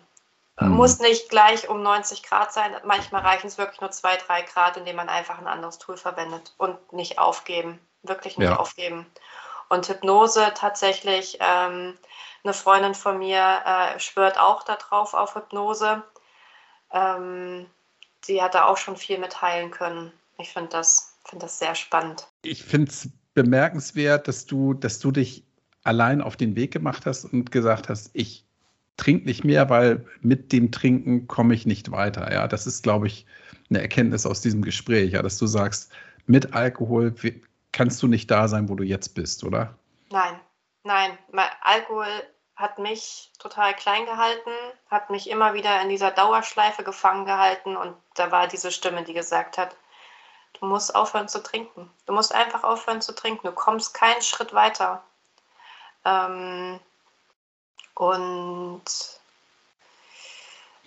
Mhm. 0.60 0.70
Muss 0.70 0.98
nicht 0.98 1.28
gleich 1.28 1.68
um 1.68 1.82
90 1.82 2.22
Grad 2.22 2.52
sein. 2.52 2.76
Manchmal 2.84 3.22
reichen 3.22 3.46
es 3.46 3.58
wirklich 3.58 3.80
nur 3.80 3.90
zwei, 3.90 4.16
drei 4.16 4.42
Grad, 4.42 4.76
indem 4.76 4.96
man 4.96 5.08
einfach 5.08 5.38
ein 5.38 5.46
anderes 5.46 5.78
Tool 5.78 5.96
verwendet 5.96 6.54
und 6.58 6.92
nicht 6.92 7.18
aufgeben. 7.18 7.80
Wirklich 8.02 8.38
nicht 8.38 8.50
ja. 8.50 8.56
aufgeben. 8.56 9.06
Und 9.68 9.88
Hypnose 9.88 10.52
tatsächlich, 10.54 11.38
ähm, 11.40 11.98
eine 12.44 12.54
Freundin 12.54 12.94
von 12.94 13.18
mir 13.18 13.62
äh, 13.64 14.00
schwört 14.00 14.38
auch 14.38 14.62
darauf 14.62 15.14
auf 15.14 15.34
Hypnose. 15.34 16.02
Ähm, 16.92 17.68
sie 18.24 18.42
hat 18.42 18.54
da 18.54 18.64
auch 18.64 18.78
schon 18.78 18.96
viel 18.96 19.18
mit 19.18 19.42
heilen 19.42 19.70
können. 19.70 20.12
Ich 20.38 20.52
finde 20.52 20.70
das, 20.70 21.16
find 21.24 21.42
das 21.42 21.58
sehr 21.58 21.74
spannend. 21.74 22.26
Ich 22.42 22.64
finde 22.64 22.90
es 22.90 23.08
bemerkenswert, 23.42 24.26
dass 24.26 24.46
du, 24.46 24.74
dass 24.74 24.98
du 24.98 25.10
dich 25.10 25.44
allein 25.84 26.20
auf 26.20 26.36
den 26.36 26.56
Weg 26.56 26.72
gemacht 26.72 27.06
hast 27.06 27.24
und 27.24 27.52
gesagt 27.52 27.88
hast, 27.88 28.10
ich 28.12 28.44
trink 28.96 29.24
nicht 29.26 29.44
mehr, 29.44 29.70
weil 29.70 30.04
mit 30.20 30.52
dem 30.52 30.72
Trinken 30.72 31.28
komme 31.28 31.54
ich 31.54 31.66
nicht 31.66 31.90
weiter. 31.92 32.32
Ja, 32.32 32.48
das 32.48 32.66
ist, 32.66 32.82
glaube 32.82 33.06
ich, 33.06 33.26
eine 33.70 33.80
Erkenntnis 33.80 34.26
aus 34.26 34.40
diesem 34.40 34.62
Gespräch, 34.62 35.12
ja, 35.12 35.22
dass 35.22 35.38
du 35.38 35.46
sagst, 35.46 35.92
mit 36.26 36.54
Alkohol 36.54 37.14
kannst 37.72 38.02
du 38.02 38.08
nicht 38.08 38.30
da 38.30 38.48
sein, 38.48 38.68
wo 38.68 38.74
du 38.74 38.82
jetzt 38.82 39.14
bist, 39.14 39.44
oder? 39.44 39.78
Nein, 40.10 40.34
nein. 40.82 41.16
Alkohol 41.62 42.08
hat 42.56 42.80
mich 42.80 43.30
total 43.38 43.72
klein 43.74 44.04
gehalten, 44.04 44.50
hat 44.90 45.10
mich 45.10 45.30
immer 45.30 45.54
wieder 45.54 45.80
in 45.80 45.88
dieser 45.88 46.10
Dauerschleife 46.10 46.82
gefangen 46.82 47.24
gehalten 47.24 47.76
und 47.76 47.94
da 48.16 48.32
war 48.32 48.48
diese 48.48 48.72
Stimme, 48.72 49.04
die 49.04 49.14
gesagt 49.14 49.58
hat, 49.58 49.76
du 50.60 50.66
musst 50.66 50.94
aufhören 50.94 51.28
zu 51.28 51.42
trinken. 51.42 51.90
Du 52.06 52.12
musst 52.12 52.34
einfach 52.34 52.64
aufhören 52.64 53.00
zu 53.00 53.14
trinken. 53.14 53.46
Du 53.46 53.52
kommst 53.52 53.94
keinen 53.94 54.22
Schritt 54.22 54.52
weiter. 54.52 55.02
Ähm, 56.04 56.80
und 57.94 58.82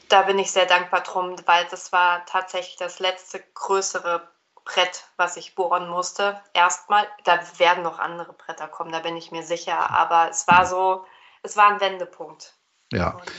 da 0.09 0.23
bin 0.23 0.39
ich 0.39 0.51
sehr 0.51 0.65
dankbar 0.65 1.01
drum, 1.01 1.35
weil 1.45 1.65
das 1.71 1.91
war 1.91 2.25
tatsächlich 2.25 2.75
das 2.77 2.99
letzte 2.99 3.41
größere 3.53 4.27
Brett, 4.65 5.05
was 5.17 5.37
ich 5.37 5.55
bohren 5.55 5.89
musste. 5.89 6.39
Erstmal, 6.53 7.07
da 7.23 7.39
werden 7.57 7.83
noch 7.83 7.99
andere 7.99 8.33
Bretter 8.33 8.67
kommen, 8.67 8.91
da 8.91 8.99
bin 8.99 9.17
ich 9.17 9.31
mir 9.31 9.43
sicher. 9.43 9.89
Aber 9.89 10.29
es 10.29 10.47
war 10.47 10.65
so, 10.65 11.05
es 11.43 11.57
war 11.57 11.69
ein 11.69 11.81
Wendepunkt. 11.81 12.53
Ja. 12.91 13.11
Und 13.11 13.31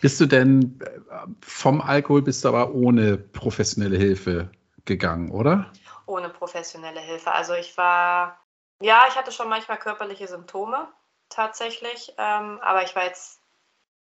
bist 0.00 0.20
du 0.20 0.26
denn 0.26 0.80
äh, 0.82 1.18
vom 1.40 1.80
Alkohol 1.80 2.22
bist 2.22 2.44
du 2.44 2.48
aber 2.48 2.72
ohne 2.72 3.18
professionelle 3.18 3.96
Hilfe 3.96 4.50
gegangen, 4.84 5.30
oder? 5.30 5.70
Ohne 6.06 6.28
professionelle 6.28 7.00
Hilfe. 7.00 7.32
Also 7.32 7.54
ich 7.54 7.76
war, 7.76 8.38
ja, 8.80 9.04
ich 9.08 9.16
hatte 9.16 9.32
schon 9.32 9.48
manchmal 9.48 9.78
körperliche 9.78 10.28
Symptome 10.28 10.88
tatsächlich. 11.28 12.14
Ähm, 12.18 12.60
aber 12.60 12.82
ich 12.82 12.94
war 12.94 13.04
jetzt, 13.04 13.40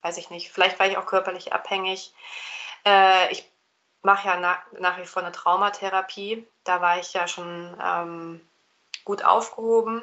weiß 0.02 0.18
ich 0.18 0.30
nicht, 0.30 0.52
vielleicht 0.52 0.80
war 0.80 0.88
ich 0.88 0.98
auch 0.98 1.06
körperlich 1.06 1.54
abhängig. 1.54 2.14
Äh, 2.86 3.32
ich 3.32 3.50
mache 4.02 4.28
ja 4.28 4.38
na, 4.40 4.58
nach 4.80 4.98
wie 4.98 5.06
vor 5.06 5.24
eine 5.24 5.32
Traumatherapie. 5.32 6.48
Da 6.64 6.82
war 6.82 7.00
ich 7.00 7.14
ja 7.14 7.28
schon 7.28 7.76
ähm, 7.82 8.48
gut 9.04 9.24
aufgehoben. 9.24 10.02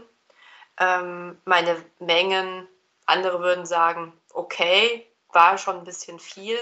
Ähm, 0.78 1.40
meine 1.44 1.84
Mengen, 1.98 2.68
andere 3.06 3.40
würden 3.40 3.66
sagen, 3.66 4.12
okay, 4.32 5.06
war 5.32 5.58
schon 5.58 5.78
ein 5.78 5.84
bisschen 5.84 6.18
viel. 6.18 6.58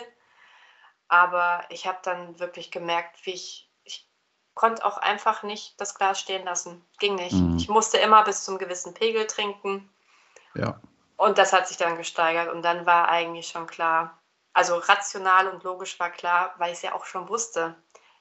Aber 1.09 1.65
ich 1.71 1.87
habe 1.87 1.99
dann 2.03 2.39
wirklich 2.39 2.71
gemerkt, 2.71 3.25
wie 3.27 3.33
ich, 3.33 3.69
ich 3.69 3.70
konnte 4.55 4.85
auch 4.85 4.99
einfach 4.99 5.43
nicht 5.43 5.81
das 5.81 5.95
Glas 5.95 6.21
stehen 6.21 6.45
lassen. 6.45 6.85
Ging 6.99 7.15
nicht. 7.15 7.33
Mhm. 7.33 7.57
Ich 7.57 7.69
musste 7.69 7.99
immer 7.99 8.25
bis 8.25 8.45
zum 8.45 8.59
gewissen 8.59 8.95
Pegel 8.95 9.27
trinken. 9.27 9.91
Ja. 10.55 10.81
Und 11.17 11.39
das 11.39 11.53
hat 11.53 11.69
sich 11.69 11.77
dann 11.77 11.97
gesteigert 11.97 12.49
und 12.49 12.63
dann 12.63 12.87
war 12.87 13.09
eigentlich 13.09 13.49
schon 13.49 13.67
klar, 13.67 14.19
also 14.53 14.77
rational 14.77 15.49
und 15.49 15.63
logisch 15.65 16.01
war 16.01 16.11
klar, 16.11 16.55
weil 16.59 16.73
ich 16.73 16.79
es 16.79 16.83
ja 16.83 16.95
auch 16.95 17.05
schon 17.05 17.29
wusste, 17.29 17.75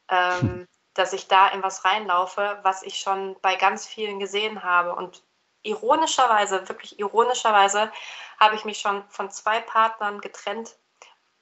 ähm, 0.10 0.42
hm. 0.42 0.68
dass 0.94 1.14
ich 1.14 1.28
da 1.28 1.48
in 1.48 1.64
was 1.64 1.86
reinlaufe, 1.86 2.60
was 2.64 2.84
ich 2.84 3.00
schon 3.00 3.38
bei 3.42 3.56
ganz 3.56 3.88
vielen 3.88 4.20
gesehen 4.20 4.64
habe. 4.64 4.96
Und 4.96 5.24
ironischerweise, 5.64 6.68
wirklich 6.68 7.00
ironischerweise, 7.00 7.92
habe 8.40 8.56
ich 8.56 8.66
mich 8.66 8.80
schon 8.80 9.04
von 9.10 9.32
zwei 9.32 9.62
Partnern 9.62 10.20
getrennt, 10.20 10.76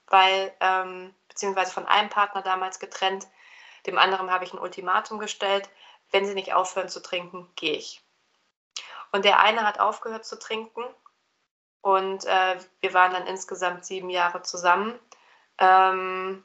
weil, 0.08 0.54
ähm, 0.60 1.14
beziehungsweise 1.28 1.72
von 1.72 1.88
einem 1.88 2.10
Partner 2.10 2.42
damals 2.42 2.80
getrennt. 2.80 3.28
Dem 3.88 3.98
anderen 3.98 4.30
habe 4.30 4.44
ich 4.44 4.54
ein 4.54 4.60
Ultimatum 4.60 5.18
gestellt, 5.18 5.70
wenn 6.12 6.26
sie 6.26 6.34
nicht 6.34 6.54
aufhören 6.54 6.90
zu 6.90 7.02
trinken, 7.02 7.50
gehe 7.56 7.76
ich. 7.76 8.02
Und 9.12 9.26
der 9.26 9.40
eine 9.40 9.62
hat 9.62 9.80
aufgehört 9.80 10.26
zu 10.26 10.38
trinken 10.38 10.84
und 11.82 12.26
äh, 12.26 12.58
wir 12.82 12.94
waren 12.94 13.14
dann 13.14 13.28
insgesamt 13.28 13.86
sieben 13.86 14.10
Jahre 14.10 14.42
zusammen. 14.42 14.94
Ähm, 15.58 16.44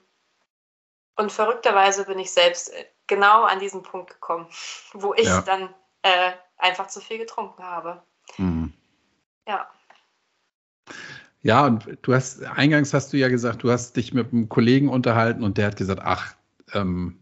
und 1.17 1.33
verrückterweise 1.33 2.05
bin 2.05 2.19
ich 2.19 2.31
selbst 2.31 2.73
äh, 2.73 2.87
genau 3.07 3.43
an 3.43 3.59
diesen 3.59 3.83
Punkt 3.83 4.11
gekommen, 4.11 4.47
wo 4.93 5.15
ich 5.15 5.27
ja. 5.27 5.43
dann 5.43 5.75
äh, 6.03 6.33
einfach 6.57 6.87
zu 6.87 7.01
viel 7.01 7.19
getrunken 7.19 7.63
habe. 7.65 8.03
Mhm. 8.39 8.73
Ja. 9.47 9.69
Ja, 11.43 11.67
und 11.67 11.99
du 12.03 12.15
hast, 12.15 12.45
eingangs 12.45 12.95
hast 12.95 13.13
du 13.13 13.17
ja 13.17 13.29
gesagt, 13.29 13.65
du 13.65 13.71
hast 13.73 13.97
dich 13.97 14.15
mit 14.15 14.33
einem 14.33 14.49
Kollegen 14.49 14.89
unterhalten 14.89 15.43
und 15.43 15.59
der 15.59 15.67
hat 15.67 15.77
gesagt, 15.77 16.01
ach, 16.05 16.37
ähm, 16.73 17.22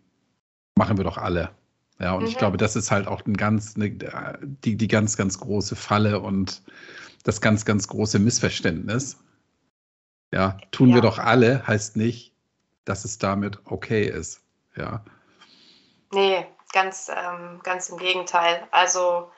machen 0.80 0.96
wir 0.96 1.04
doch 1.04 1.18
alle. 1.18 1.50
Ja, 1.98 2.14
und 2.14 2.22
mhm. 2.22 2.28
ich 2.28 2.38
glaube, 2.38 2.56
das 2.56 2.74
ist 2.74 2.90
halt 2.90 3.06
auch 3.06 3.24
ein 3.26 3.36
ganz, 3.36 3.76
eine, 3.76 3.90
die, 4.40 4.76
die 4.76 4.88
ganz, 4.88 5.18
ganz 5.18 5.38
große 5.38 5.76
Falle 5.76 6.20
und 6.20 6.62
das 7.22 7.42
ganz, 7.42 7.66
ganz 7.66 7.86
große 7.86 8.18
Missverständnis. 8.18 9.22
Ja, 10.32 10.56
tun 10.70 10.88
ja. 10.88 10.94
wir 10.94 11.02
doch 11.02 11.18
alle, 11.18 11.66
heißt 11.66 11.96
nicht, 11.96 12.32
dass 12.86 13.04
es 13.04 13.18
damit 13.18 13.58
okay 13.66 14.04
ist. 14.04 14.42
Ja. 14.74 15.04
Nee, 16.12 16.46
ganz, 16.72 17.10
ähm, 17.14 17.60
ganz 17.62 17.90
im 17.90 17.98
Gegenteil. 17.98 18.66
Also 18.70 19.30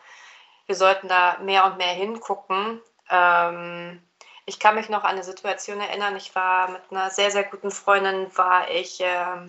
wir 0.67 0.77
sollten 0.77 1.09
da 1.09 1.39
mehr 1.43 1.67
und 1.67 1.77
mehr 1.77 1.93
hingucken. 1.93 2.81
Ähm, 3.11 4.01
ich 4.47 4.61
kann 4.61 4.77
mich 4.77 4.89
noch 4.89 5.03
an 5.03 5.17
eine 5.17 5.25
Situation 5.25 5.81
erinnern. 5.81 6.15
Ich 6.15 6.37
war 6.37 6.71
mit 6.71 6.83
einer 6.91 7.11
sehr, 7.11 7.33
sehr 7.33 7.43
guten 7.43 7.73
Freundin, 7.73 8.29
war 8.37 8.71
ich, 8.71 9.01
äh, 9.01 9.49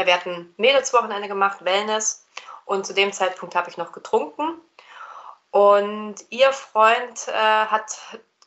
ja, 0.00 0.06
wir 0.06 0.14
hatten 0.14 0.54
Mädelswochenende 0.56 1.28
gemacht, 1.28 1.64
Wellness. 1.64 2.26
Und 2.64 2.86
zu 2.86 2.94
dem 2.94 3.12
Zeitpunkt 3.12 3.54
habe 3.54 3.68
ich 3.68 3.76
noch 3.76 3.92
getrunken. 3.92 4.60
Und 5.50 6.16
ihr 6.30 6.52
Freund 6.52 7.28
äh, 7.28 7.32
hat 7.32 7.98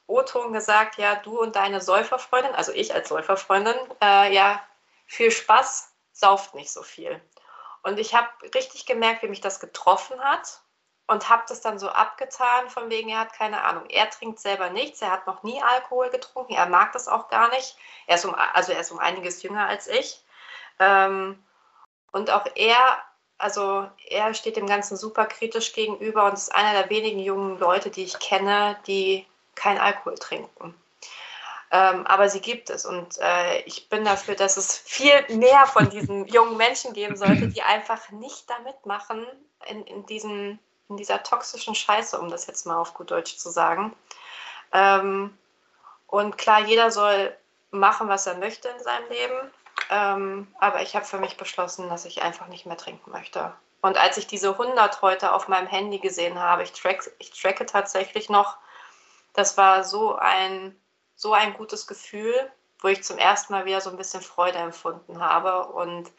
O-Ton 0.07 0.53
gesagt, 0.53 0.97
ja, 0.97 1.15
du 1.15 1.39
und 1.39 1.55
deine 1.55 1.81
Säuferfreundin, 1.81 2.55
also 2.55 2.71
ich 2.71 2.93
als 2.93 3.09
Säuferfreundin, 3.09 3.75
äh, 4.01 4.33
ja, 4.33 4.61
viel 5.05 5.31
Spaß, 5.31 5.91
sauft 6.11 6.55
nicht 6.55 6.71
so 6.71 6.81
viel. 6.81 7.21
Und 7.83 7.99
ich 7.99 8.15
habe 8.15 8.29
richtig 8.55 8.85
gemerkt, 8.85 9.23
wie 9.23 9.27
mich 9.27 9.41
das 9.41 9.59
getroffen 9.59 10.19
hat 10.21 10.61
und 11.07 11.29
habe 11.29 11.43
das 11.47 11.61
dann 11.61 11.77
so 11.77 11.89
abgetan, 11.89 12.69
von 12.69 12.89
wegen, 12.89 13.09
er 13.09 13.19
hat 13.19 13.33
keine 13.33 13.63
Ahnung. 13.63 13.89
Er 13.89 14.09
trinkt 14.09 14.39
selber 14.39 14.69
nichts, 14.69 15.01
er 15.01 15.11
hat 15.11 15.27
noch 15.27 15.43
nie 15.43 15.61
Alkohol 15.61 16.09
getrunken, 16.09 16.53
er 16.53 16.67
mag 16.67 16.93
das 16.93 17.07
auch 17.07 17.27
gar 17.27 17.49
nicht. 17.49 17.75
Er 18.07 18.15
ist 18.15 18.25
um, 18.25 18.33
also 18.35 18.71
er 18.71 18.79
ist 18.79 18.91
um 18.91 18.99
einiges 18.99 19.43
jünger 19.43 19.67
als 19.67 19.87
ich. 19.87 20.22
Ähm, 20.79 21.41
und 22.11 22.29
auch 22.31 22.45
er 22.55 23.03
also 23.43 23.89
er 24.07 24.33
steht 24.33 24.55
dem 24.55 24.67
Ganzen 24.67 24.95
super 24.95 25.25
kritisch 25.25 25.73
gegenüber 25.73 26.25
und 26.25 26.33
ist 26.33 26.55
einer 26.55 26.79
der 26.79 26.89
wenigen 26.89 27.19
jungen 27.19 27.59
Leute, 27.59 27.89
die 27.89 28.03
ich 28.03 28.17
kenne, 28.19 28.77
die 28.87 29.25
kein 29.55 29.77
Alkohol 29.77 30.15
trinken. 30.15 30.73
Ähm, 31.71 32.07
aber 32.07 32.29
sie 32.29 32.39
gibt 32.39 32.69
es 32.69 32.85
und 32.85 33.17
äh, 33.19 33.61
ich 33.63 33.89
bin 33.89 34.05
dafür, 34.05 34.35
dass 34.35 34.55
es 34.55 34.77
viel 34.77 35.25
mehr 35.29 35.65
von 35.65 35.89
diesen 35.89 36.25
jungen 36.33 36.55
Menschen 36.55 36.93
geben 36.93 37.17
sollte, 37.17 37.49
die 37.49 37.63
einfach 37.63 38.11
nicht 38.11 38.49
damit 38.49 38.85
machen 38.85 39.25
in, 39.67 39.83
in, 39.87 40.05
diesem, 40.05 40.59
in 40.87 40.97
dieser 40.97 41.21
toxischen 41.23 41.75
Scheiße, 41.75 42.17
um 42.19 42.29
das 42.29 42.47
jetzt 42.47 42.65
mal 42.65 42.77
auf 42.77 42.93
gut 42.93 43.11
Deutsch 43.11 43.37
zu 43.37 43.49
sagen. 43.49 43.93
Ähm, 44.71 45.37
und 46.07 46.37
klar, 46.37 46.61
jeder 46.61 46.91
soll 46.91 47.35
machen, 47.71 48.07
was 48.07 48.27
er 48.27 48.37
möchte 48.37 48.69
in 48.69 48.81
seinem 48.81 49.09
Leben. 49.09 49.51
Ähm, 49.89 50.47
aber 50.59 50.81
ich 50.81 50.95
habe 50.95 51.05
für 51.05 51.19
mich 51.19 51.37
beschlossen, 51.37 51.89
dass 51.89 52.05
ich 52.05 52.21
einfach 52.21 52.47
nicht 52.47 52.65
mehr 52.65 52.77
trinken 52.77 53.11
möchte. 53.11 53.53
Und 53.81 53.97
als 53.97 54.17
ich 54.17 54.27
diese 54.27 54.51
100 54.51 55.01
heute 55.01 55.33
auf 55.33 55.47
meinem 55.47 55.67
Handy 55.67 55.99
gesehen 55.99 56.39
habe, 56.39 56.63
ich, 56.63 56.71
track, 56.71 57.11
ich 57.19 57.31
tracke 57.31 57.65
tatsächlich 57.65 58.29
noch, 58.29 58.57
das 59.33 59.57
war 59.57 59.83
so 59.83 60.15
ein, 60.15 60.75
so 61.15 61.33
ein 61.33 61.53
gutes 61.53 61.87
Gefühl, 61.87 62.33
wo 62.79 62.87
ich 62.87 63.03
zum 63.03 63.17
ersten 63.17 63.53
Mal 63.53 63.65
wieder 63.65 63.81
so 63.81 63.89
ein 63.89 63.97
bisschen 63.97 64.21
Freude 64.21 64.57
empfunden 64.57 65.19
habe. 65.19 65.67
Und 65.67 66.11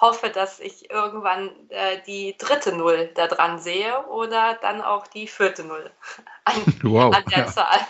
hoffe, 0.00 0.28
dass 0.30 0.60
ich 0.60 0.90
irgendwann 0.90 1.50
äh, 1.70 2.02
die 2.06 2.36
dritte 2.38 2.76
Null 2.76 3.10
da 3.14 3.26
dran 3.26 3.58
sehe 3.58 4.06
oder 4.08 4.58
dann 4.60 4.82
auch 4.82 5.06
die 5.06 5.26
vierte 5.26 5.64
Null 5.64 5.90
an, 6.44 6.54
wow, 6.82 7.14
an 7.14 7.24
der 7.30 7.38
ja. 7.38 7.46
Zahl. 7.46 7.80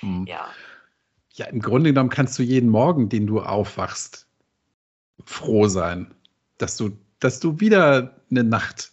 Hm. 0.00 0.26
Ja. 0.26 0.48
ja, 1.32 1.46
im 1.46 1.60
Grunde 1.60 1.90
genommen 1.90 2.10
kannst 2.10 2.38
du 2.38 2.42
jeden 2.42 2.70
Morgen, 2.70 3.08
den 3.08 3.26
du 3.26 3.40
aufwachst, 3.40 4.26
froh 5.26 5.68
sein, 5.68 6.14
dass 6.58 6.76
du, 6.76 6.90
dass 7.18 7.40
du 7.40 7.60
wieder 7.60 8.16
eine 8.30 8.44
Nacht 8.44 8.92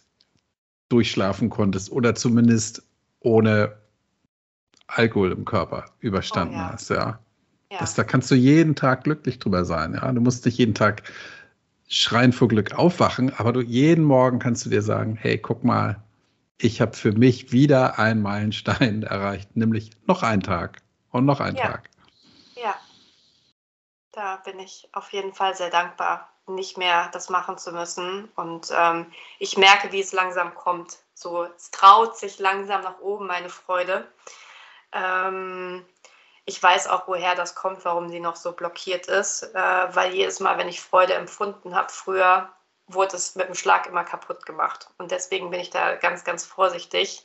durchschlafen 0.88 1.50
konntest 1.50 1.92
oder 1.92 2.14
zumindest 2.14 2.82
ohne 3.20 3.76
Alkohol 4.86 5.32
im 5.32 5.44
Körper 5.44 5.84
überstanden 6.00 6.54
oh, 6.54 6.58
ja. 6.58 6.72
hast, 6.72 6.90
ja. 6.90 7.18
ja. 7.70 7.78
Das, 7.78 7.94
da 7.94 8.04
kannst 8.04 8.30
du 8.30 8.34
jeden 8.34 8.74
Tag 8.74 9.04
glücklich 9.04 9.38
drüber 9.38 9.64
sein, 9.64 9.94
ja. 9.94 10.10
Du 10.12 10.20
musst 10.20 10.44
nicht 10.46 10.58
jeden 10.58 10.74
Tag 10.74 11.02
schreien 11.88 12.32
vor 12.32 12.48
Glück 12.48 12.74
aufwachen, 12.74 13.32
aber 13.34 13.52
du 13.52 13.60
jeden 13.60 14.04
Morgen 14.04 14.38
kannst 14.38 14.64
du 14.66 14.70
dir 14.70 14.82
sagen, 14.82 15.16
hey, 15.16 15.38
guck 15.38 15.64
mal, 15.64 16.02
ich 16.60 16.80
habe 16.80 16.96
für 16.96 17.12
mich 17.12 17.52
wieder 17.52 17.98
einen 17.98 18.20
Meilenstein 18.22 19.02
erreicht, 19.04 19.56
nämlich 19.56 19.90
noch 20.06 20.22
einen 20.22 20.42
Tag 20.42 20.80
und 21.10 21.24
noch 21.24 21.40
einen 21.40 21.56
ja. 21.56 21.68
Tag. 21.68 21.90
Da 24.18 24.34
bin 24.38 24.58
ich 24.58 24.88
auf 24.94 25.12
jeden 25.12 25.32
Fall 25.32 25.54
sehr 25.54 25.70
dankbar, 25.70 26.28
nicht 26.48 26.76
mehr 26.76 27.08
das 27.12 27.28
machen 27.28 27.56
zu 27.56 27.70
müssen. 27.70 28.28
Und 28.34 28.68
ähm, 28.76 29.12
ich 29.38 29.56
merke, 29.56 29.92
wie 29.92 30.00
es 30.00 30.12
langsam 30.12 30.56
kommt. 30.56 30.98
So, 31.14 31.44
es 31.44 31.70
traut 31.70 32.18
sich 32.18 32.40
langsam 32.40 32.80
nach 32.80 32.98
oben, 32.98 33.28
meine 33.28 33.48
Freude. 33.48 34.10
Ähm, 34.90 35.86
ich 36.46 36.60
weiß 36.60 36.88
auch, 36.88 37.06
woher 37.06 37.36
das 37.36 37.54
kommt, 37.54 37.84
warum 37.84 38.08
sie 38.08 38.18
noch 38.18 38.34
so 38.34 38.50
blockiert 38.50 39.06
ist, 39.06 39.54
äh, 39.54 39.94
weil 39.94 40.12
jedes 40.12 40.40
Mal, 40.40 40.58
wenn 40.58 40.68
ich 40.68 40.80
Freude 40.80 41.14
empfunden 41.14 41.76
habe, 41.76 41.92
früher 41.92 42.52
wurde 42.88 43.14
es 43.14 43.36
mit 43.36 43.46
dem 43.46 43.54
Schlag 43.54 43.86
immer 43.86 44.02
kaputt 44.02 44.44
gemacht. 44.44 44.90
Und 44.98 45.12
deswegen 45.12 45.50
bin 45.50 45.60
ich 45.60 45.70
da 45.70 45.94
ganz, 45.94 46.24
ganz 46.24 46.44
vorsichtig. 46.44 47.24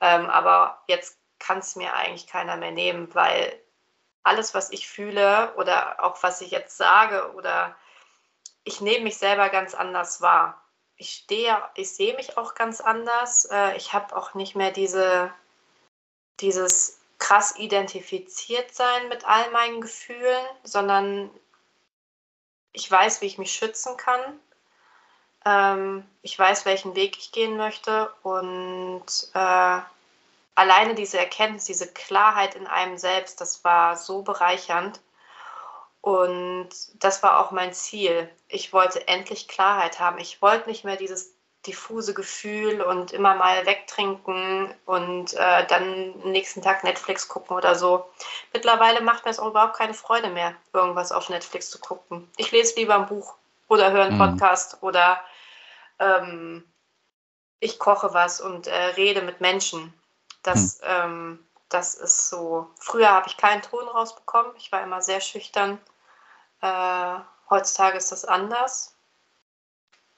Ähm, 0.00 0.30
aber 0.30 0.84
jetzt 0.86 1.18
kann 1.40 1.58
es 1.58 1.74
mir 1.74 1.92
eigentlich 1.94 2.28
keiner 2.28 2.56
mehr 2.56 2.70
nehmen, 2.70 3.12
weil 3.12 3.60
alles, 4.22 4.54
was 4.54 4.70
ich 4.70 4.88
fühle 4.88 5.54
oder 5.56 6.02
auch 6.04 6.22
was 6.22 6.40
ich 6.40 6.50
jetzt 6.50 6.76
sage 6.76 7.32
oder 7.34 7.76
ich 8.64 8.80
nehme 8.80 9.04
mich 9.04 9.18
selber 9.18 9.48
ganz 9.48 9.74
anders 9.74 10.20
wahr. 10.20 10.62
Ich 10.96 11.10
stehe, 11.10 11.60
ich 11.74 11.90
sehe 11.90 12.14
mich 12.14 12.38
auch 12.38 12.54
ganz 12.54 12.80
anders. 12.80 13.46
Äh, 13.50 13.76
ich 13.76 13.92
habe 13.92 14.14
auch 14.14 14.34
nicht 14.34 14.54
mehr 14.54 14.70
diese, 14.70 15.32
dieses 16.40 17.00
krass 17.18 17.56
identifiziert 17.56 18.72
sein 18.72 19.08
mit 19.08 19.24
all 19.26 19.50
meinen 19.50 19.80
Gefühlen, 19.80 20.44
sondern 20.62 21.30
ich 22.72 22.90
weiß, 22.90 23.20
wie 23.20 23.26
ich 23.26 23.38
mich 23.38 23.52
schützen 23.52 23.96
kann. 23.96 24.20
Ähm, 25.44 26.08
ich 26.22 26.38
weiß, 26.38 26.64
welchen 26.64 26.94
Weg 26.94 27.18
ich 27.18 27.32
gehen 27.32 27.56
möchte 27.56 28.12
und 28.22 29.04
äh, 29.34 29.80
alleine 30.54 30.94
diese 30.94 31.18
Erkenntnis, 31.18 31.64
diese 31.64 31.92
Klarheit 31.92 32.54
in 32.54 32.66
einem 32.66 32.98
selbst, 32.98 33.40
das 33.40 33.64
war 33.64 33.96
so 33.96 34.22
bereichernd. 34.22 35.00
Und 36.00 36.70
das 36.94 37.22
war 37.22 37.38
auch 37.38 37.52
mein 37.52 37.72
Ziel. 37.72 38.28
Ich 38.48 38.72
wollte 38.72 39.06
endlich 39.06 39.46
Klarheit 39.46 40.00
haben. 40.00 40.18
Ich 40.18 40.42
wollte 40.42 40.68
nicht 40.68 40.84
mehr 40.84 40.96
dieses 40.96 41.34
diffuse 41.66 42.12
Gefühl 42.12 42.82
und 42.82 43.12
immer 43.12 43.36
mal 43.36 43.64
wegtrinken 43.66 44.74
und 44.84 45.32
äh, 45.34 45.66
dann 45.68 46.18
nächsten 46.24 46.60
Tag 46.60 46.82
Netflix 46.82 47.28
gucken 47.28 47.56
oder 47.56 47.76
so. 47.76 48.10
Mittlerweile 48.52 49.00
macht 49.00 49.24
mir 49.24 49.30
es 49.30 49.38
auch 49.38 49.50
überhaupt 49.50 49.76
keine 49.76 49.94
Freude 49.94 50.28
mehr, 50.28 50.56
irgendwas 50.72 51.12
auf 51.12 51.28
Netflix 51.28 51.70
zu 51.70 51.78
gucken. 51.78 52.28
Ich 52.36 52.50
lese 52.50 52.74
lieber 52.76 52.96
ein 52.96 53.06
Buch 53.06 53.36
oder 53.68 53.92
höre 53.92 54.06
einen 54.06 54.16
mhm. 54.16 54.32
Podcast 54.32 54.78
oder 54.82 55.20
ähm, 56.00 56.64
ich 57.60 57.78
koche 57.78 58.12
was 58.12 58.40
und 58.40 58.66
äh, 58.66 58.84
rede 58.96 59.22
mit 59.22 59.40
Menschen. 59.40 59.94
Das, 60.42 60.80
mhm. 60.80 60.86
ähm, 60.86 61.46
das 61.68 61.94
ist 61.94 62.28
so. 62.28 62.70
Früher 62.78 63.10
habe 63.10 63.28
ich 63.28 63.36
keinen 63.36 63.62
Ton 63.62 63.88
rausbekommen. 63.88 64.52
Ich 64.56 64.72
war 64.72 64.82
immer 64.82 65.02
sehr 65.02 65.20
schüchtern. 65.20 65.80
Äh, 66.60 67.14
heutzutage 67.50 67.96
ist 67.96 68.12
das 68.12 68.24
anders 68.24 68.96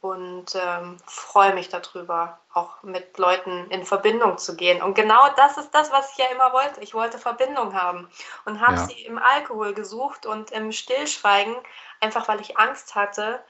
und 0.05 0.55
ähm, 0.55 0.99
freue 1.07 1.55
mich 1.55 1.71
darüber, 1.71 2.39
auch 2.53 2.83
mit 2.83 3.17
Leuten 3.17 3.71
in 3.71 3.87
Verbindung 3.87 4.37
zu 4.37 4.55
gehen. 4.55 4.83
Und 4.83 4.93
genau 4.93 5.31
das 5.37 5.57
ist 5.57 5.71
das, 5.71 5.91
was 5.93 6.13
ich 6.13 6.19
ja 6.19 6.27
immer 6.27 6.53
wollte. 6.53 6.83
Ich 6.83 6.93
wollte 6.93 7.17
Verbindung 7.17 7.73
haben 7.73 8.11
und 8.45 8.61
habe 8.61 8.77
ja. 8.77 8.87
sie 8.87 9.03
im 9.07 9.17
Alkohol 9.17 9.73
gesucht 9.73 10.27
und 10.27 10.51
im 10.51 10.73
Stillschweigen, 10.73 11.57
einfach 12.01 12.29
weil 12.29 12.43
ich 12.43 12.59
Angst 12.59 12.95
hatte, 12.95 13.43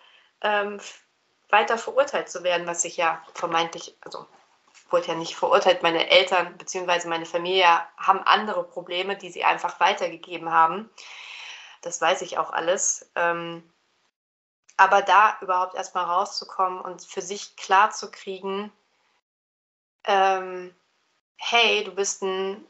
ähm, 0.43 0.81
weiter 1.51 1.77
verurteilt 1.77 2.31
zu 2.31 2.45
werden, 2.45 2.69
was 2.69 2.85
ich 2.85 2.97
ja 2.97 3.21
vermeintlich, 3.35 3.97
also 4.03 4.25
wurde 4.95 5.09
ja 5.09 5.15
nicht 5.17 5.35
verurteilt. 5.35 5.83
Meine 5.83 6.09
Eltern 6.09 6.57
bzw. 6.57 7.09
meine 7.09 7.27
Familie 7.27 7.67
haben 7.97 8.21
andere 8.21 8.63
Probleme, 8.63 9.17
die 9.17 9.31
sie 9.31 9.45
einfach 9.45 9.81
weitergegeben 9.81 10.53
haben. 10.53 10.89
Das 11.83 12.01
weiß 12.01 12.23
ich 12.23 12.39
auch 12.39 12.51
alles. 12.53 13.11
Ähm, 13.17 13.69
aber 14.77 15.03
da 15.03 15.37
überhaupt 15.41 15.75
erstmal 15.75 16.05
rauszukommen 16.05 16.81
und 16.81 17.03
für 17.03 17.23
sich 17.23 17.57
klar 17.57 17.91
zu 17.91 18.11
ähm, 20.05 20.75
hey, 21.37 21.83
du 21.83 21.93
bist 21.93 22.23
ein 22.23 22.65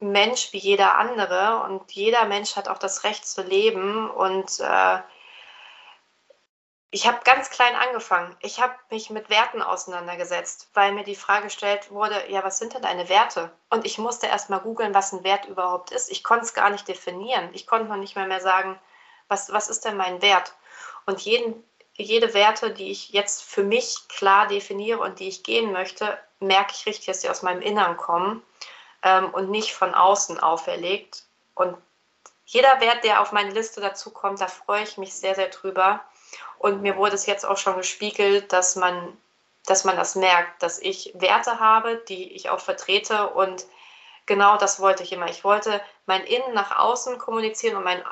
Mensch 0.00 0.52
wie 0.52 0.58
jeder 0.58 0.96
andere 0.96 1.62
und 1.64 1.92
jeder 1.92 2.24
Mensch 2.24 2.56
hat 2.56 2.68
auch 2.68 2.78
das 2.78 3.04
Recht 3.04 3.26
zu 3.26 3.42
leben 3.42 4.10
und 4.10 4.58
äh, 4.60 4.98
ich 6.94 7.06
habe 7.06 7.20
ganz 7.24 7.48
klein 7.48 7.74
angefangen. 7.74 8.36
Ich 8.40 8.60
habe 8.60 8.74
mich 8.90 9.08
mit 9.08 9.30
Werten 9.30 9.62
auseinandergesetzt, 9.62 10.68
weil 10.74 10.92
mir 10.92 11.04
die 11.04 11.16
Frage 11.16 11.44
gestellt 11.44 11.90
wurde, 11.90 12.30
ja, 12.30 12.44
was 12.44 12.58
sind 12.58 12.74
denn 12.74 12.82
deine 12.82 13.08
Werte? 13.08 13.50
Und 13.70 13.86
ich 13.86 13.96
musste 13.96 14.26
erst 14.26 14.50
mal 14.50 14.58
googeln, 14.58 14.94
was 14.94 15.12
ein 15.12 15.24
Wert 15.24 15.46
überhaupt 15.46 15.90
ist. 15.90 16.10
Ich 16.12 16.22
konnte 16.22 16.44
es 16.44 16.52
gar 16.52 16.68
nicht 16.68 16.86
definieren. 16.86 17.48
Ich 17.54 17.66
konnte 17.66 17.88
noch 17.88 17.96
nicht 17.96 18.14
mehr, 18.14 18.26
mehr 18.26 18.42
sagen, 18.42 18.78
was, 19.28 19.50
was 19.50 19.68
ist 19.68 19.86
denn 19.86 19.96
mein 19.96 20.20
Wert? 20.20 20.54
Und 21.06 21.22
jeden, 21.22 21.64
jede 21.94 22.34
Werte, 22.34 22.70
die 22.70 22.90
ich 22.90 23.08
jetzt 23.08 23.42
für 23.42 23.62
mich 23.62 24.06
klar 24.08 24.46
definiere 24.46 25.00
und 25.00 25.18
die 25.18 25.28
ich 25.28 25.44
gehen 25.44 25.72
möchte, 25.72 26.18
merke 26.40 26.74
ich 26.74 26.84
richtig, 26.84 27.06
dass 27.06 27.22
sie 27.22 27.30
aus 27.30 27.40
meinem 27.40 27.62
Innern 27.62 27.96
kommen 27.96 28.42
ähm, 29.02 29.30
und 29.32 29.50
nicht 29.50 29.72
von 29.72 29.94
außen 29.94 30.40
auferlegt. 30.40 31.24
Und 31.54 31.74
jeder 32.44 32.82
Wert, 32.82 33.02
der 33.02 33.22
auf 33.22 33.32
meine 33.32 33.52
Liste 33.52 33.80
dazu 33.80 34.10
kommt, 34.10 34.42
da 34.42 34.46
freue 34.46 34.82
ich 34.82 34.98
mich 34.98 35.14
sehr, 35.14 35.34
sehr 35.34 35.48
drüber. 35.48 36.04
Und 36.62 36.80
mir 36.80 36.96
wurde 36.96 37.16
es 37.16 37.26
jetzt 37.26 37.44
auch 37.44 37.56
schon 37.56 37.76
gespiegelt, 37.76 38.52
dass 38.52 38.76
man, 38.76 39.16
dass 39.66 39.82
man 39.82 39.96
das 39.96 40.14
merkt, 40.14 40.62
dass 40.62 40.78
ich 40.78 41.12
Werte 41.14 41.58
habe, 41.58 41.96
die 42.08 42.32
ich 42.32 42.50
auch 42.50 42.60
vertrete 42.60 43.30
und 43.30 43.66
genau 44.26 44.56
das 44.56 44.78
wollte 44.78 45.02
ich 45.02 45.12
immer. 45.12 45.28
Ich 45.28 45.42
wollte 45.42 45.82
mein 46.06 46.22
Innen 46.24 46.54
nach 46.54 46.78
außen 46.78 47.18
kommunizieren 47.18 47.76
und 47.76 47.84
mein 47.84 48.02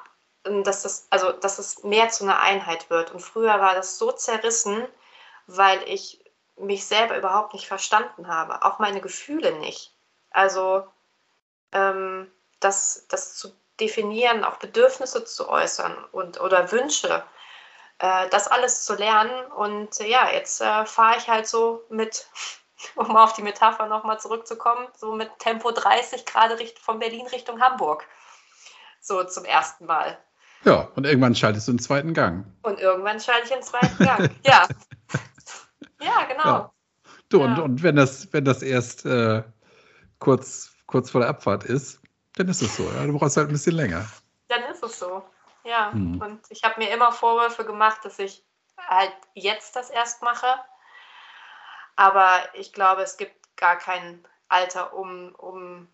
dass 0.43 0.83
das, 0.83 1.07
also, 1.11 1.33
dass 1.33 1.59
es 1.59 1.85
mehr 1.85 2.09
zu 2.09 2.25
einer 2.25 2.41
Einheit 2.41 2.89
wird. 2.91 3.13
Und 3.13 3.21
früher 3.21 3.61
war 3.61 3.75
das 3.75 3.99
so 3.99 4.11
zerrissen, 4.11 4.89
weil 5.47 5.81
ich 5.87 6.25
mich 6.57 6.87
selber 6.87 7.17
überhaupt 7.17 7.53
nicht 7.53 7.69
verstanden 7.69 8.27
habe, 8.27 8.65
auch 8.65 8.79
meine 8.79 9.01
Gefühle 9.01 9.59
nicht. 9.59 9.93
Also 10.31 10.87
ähm, 11.73 12.31
das, 12.59 13.07
das 13.11 13.37
zu 13.37 13.53
definieren, 13.79 14.43
auch 14.43 14.57
Bedürfnisse 14.57 15.25
zu 15.25 15.49
äußern 15.49 15.95
und 16.11 16.41
oder 16.41 16.73
Wünsche, 16.73 17.23
äh, 18.01 18.29
das 18.31 18.49
alles 18.49 18.85
zu 18.85 18.95
lernen. 18.95 19.31
Und 19.53 20.01
äh, 20.01 20.09
ja, 20.09 20.31
jetzt 20.33 20.61
äh, 20.61 20.85
fahre 20.87 21.19
ich 21.19 21.29
halt 21.29 21.47
so 21.47 21.85
mit, 21.91 22.27
um 22.97 23.17
auf 23.17 23.35
die 23.35 23.43
Metapher 23.43 23.87
nochmal 23.87 24.19
zurückzukommen, 24.19 24.89
so 24.97 25.13
mit 25.13 25.31
Tempo 25.39 25.71
30 25.71 26.27
gerade 26.27 26.57
von 26.81 26.99
Berlin 26.99 27.27
Richtung 27.27 27.61
Hamburg. 27.61 28.07
So 29.01 29.25
zum 29.25 29.45
ersten 29.45 29.87
Mal. 29.87 30.19
Ja, 30.65 30.89
und 30.95 31.07
irgendwann 31.07 31.35
schaltest 31.35 31.69
du 31.69 31.73
einen 31.73 31.79
zweiten 31.79 32.13
Gang. 32.13 32.45
Und 32.63 32.81
irgendwann 32.81 33.19
schalte 33.19 33.47
ich 33.47 33.53
einen 33.53 33.63
zweiten 33.63 34.05
Gang. 34.05 34.31
ja. 34.45 34.67
Ja, 36.03 36.25
genau. 36.25 36.45
Ja. 36.45 36.73
Du, 37.31 37.39
ja. 37.41 37.45
Und, 37.45 37.59
und 37.61 37.83
wenn 37.83 37.97
das, 37.97 38.31
wenn 38.33 38.45
das 38.45 38.63
erst 38.63 39.07
äh, 39.07 39.43
kurz, 40.19 40.71
kurz 40.87 41.11
vor 41.11 41.21
der 41.21 41.31
Abfahrt 41.31 41.65
ist, 41.65 42.01
dann 42.37 42.49
ist 42.49 42.61
es 42.61 42.77
so. 42.77 42.85
Ja? 42.85 43.07
Du 43.07 43.19
brauchst 43.19 43.37
halt 43.37 43.49
ein 43.49 43.53
bisschen 43.53 43.77
länger. 43.77 44.07
Dann 44.49 44.63
ist 44.71 44.83
es 44.83 44.99
so. 44.99 45.23
Ja. 45.65 45.93
Hm. 45.93 46.21
Und 46.21 46.41
ich 46.51 46.65
habe 46.65 46.81
mir 46.81 46.91
immer 46.91 47.13
Vorwürfe 47.13 47.65
gemacht, 47.65 48.05
dass 48.05 48.19
ich 48.19 48.45
halt 48.77 49.15
jetzt 49.35 49.77
das 49.77 49.91
erst 49.91 50.23
mache. 50.23 50.59
Aber 51.97 52.41
ich 52.55 52.73
glaube, 52.73 53.03
es 53.03 53.17
gibt 53.17 53.57
gar 53.57 53.77
kein 53.77 54.27
Alter, 54.49 54.95
um, 54.95 55.35
um 55.35 55.89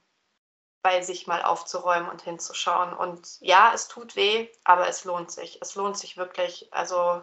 bei 0.82 1.02
sich 1.02 1.26
mal 1.26 1.42
aufzuräumen 1.42 2.08
und 2.08 2.22
hinzuschauen. 2.22 2.92
Und 2.92 3.40
ja, 3.40 3.72
es 3.74 3.88
tut 3.88 4.14
weh, 4.14 4.48
aber 4.62 4.88
es 4.88 5.04
lohnt 5.04 5.32
sich. 5.32 5.60
Es 5.60 5.74
lohnt 5.74 5.98
sich 5.98 6.16
wirklich, 6.16 6.72
also 6.72 7.22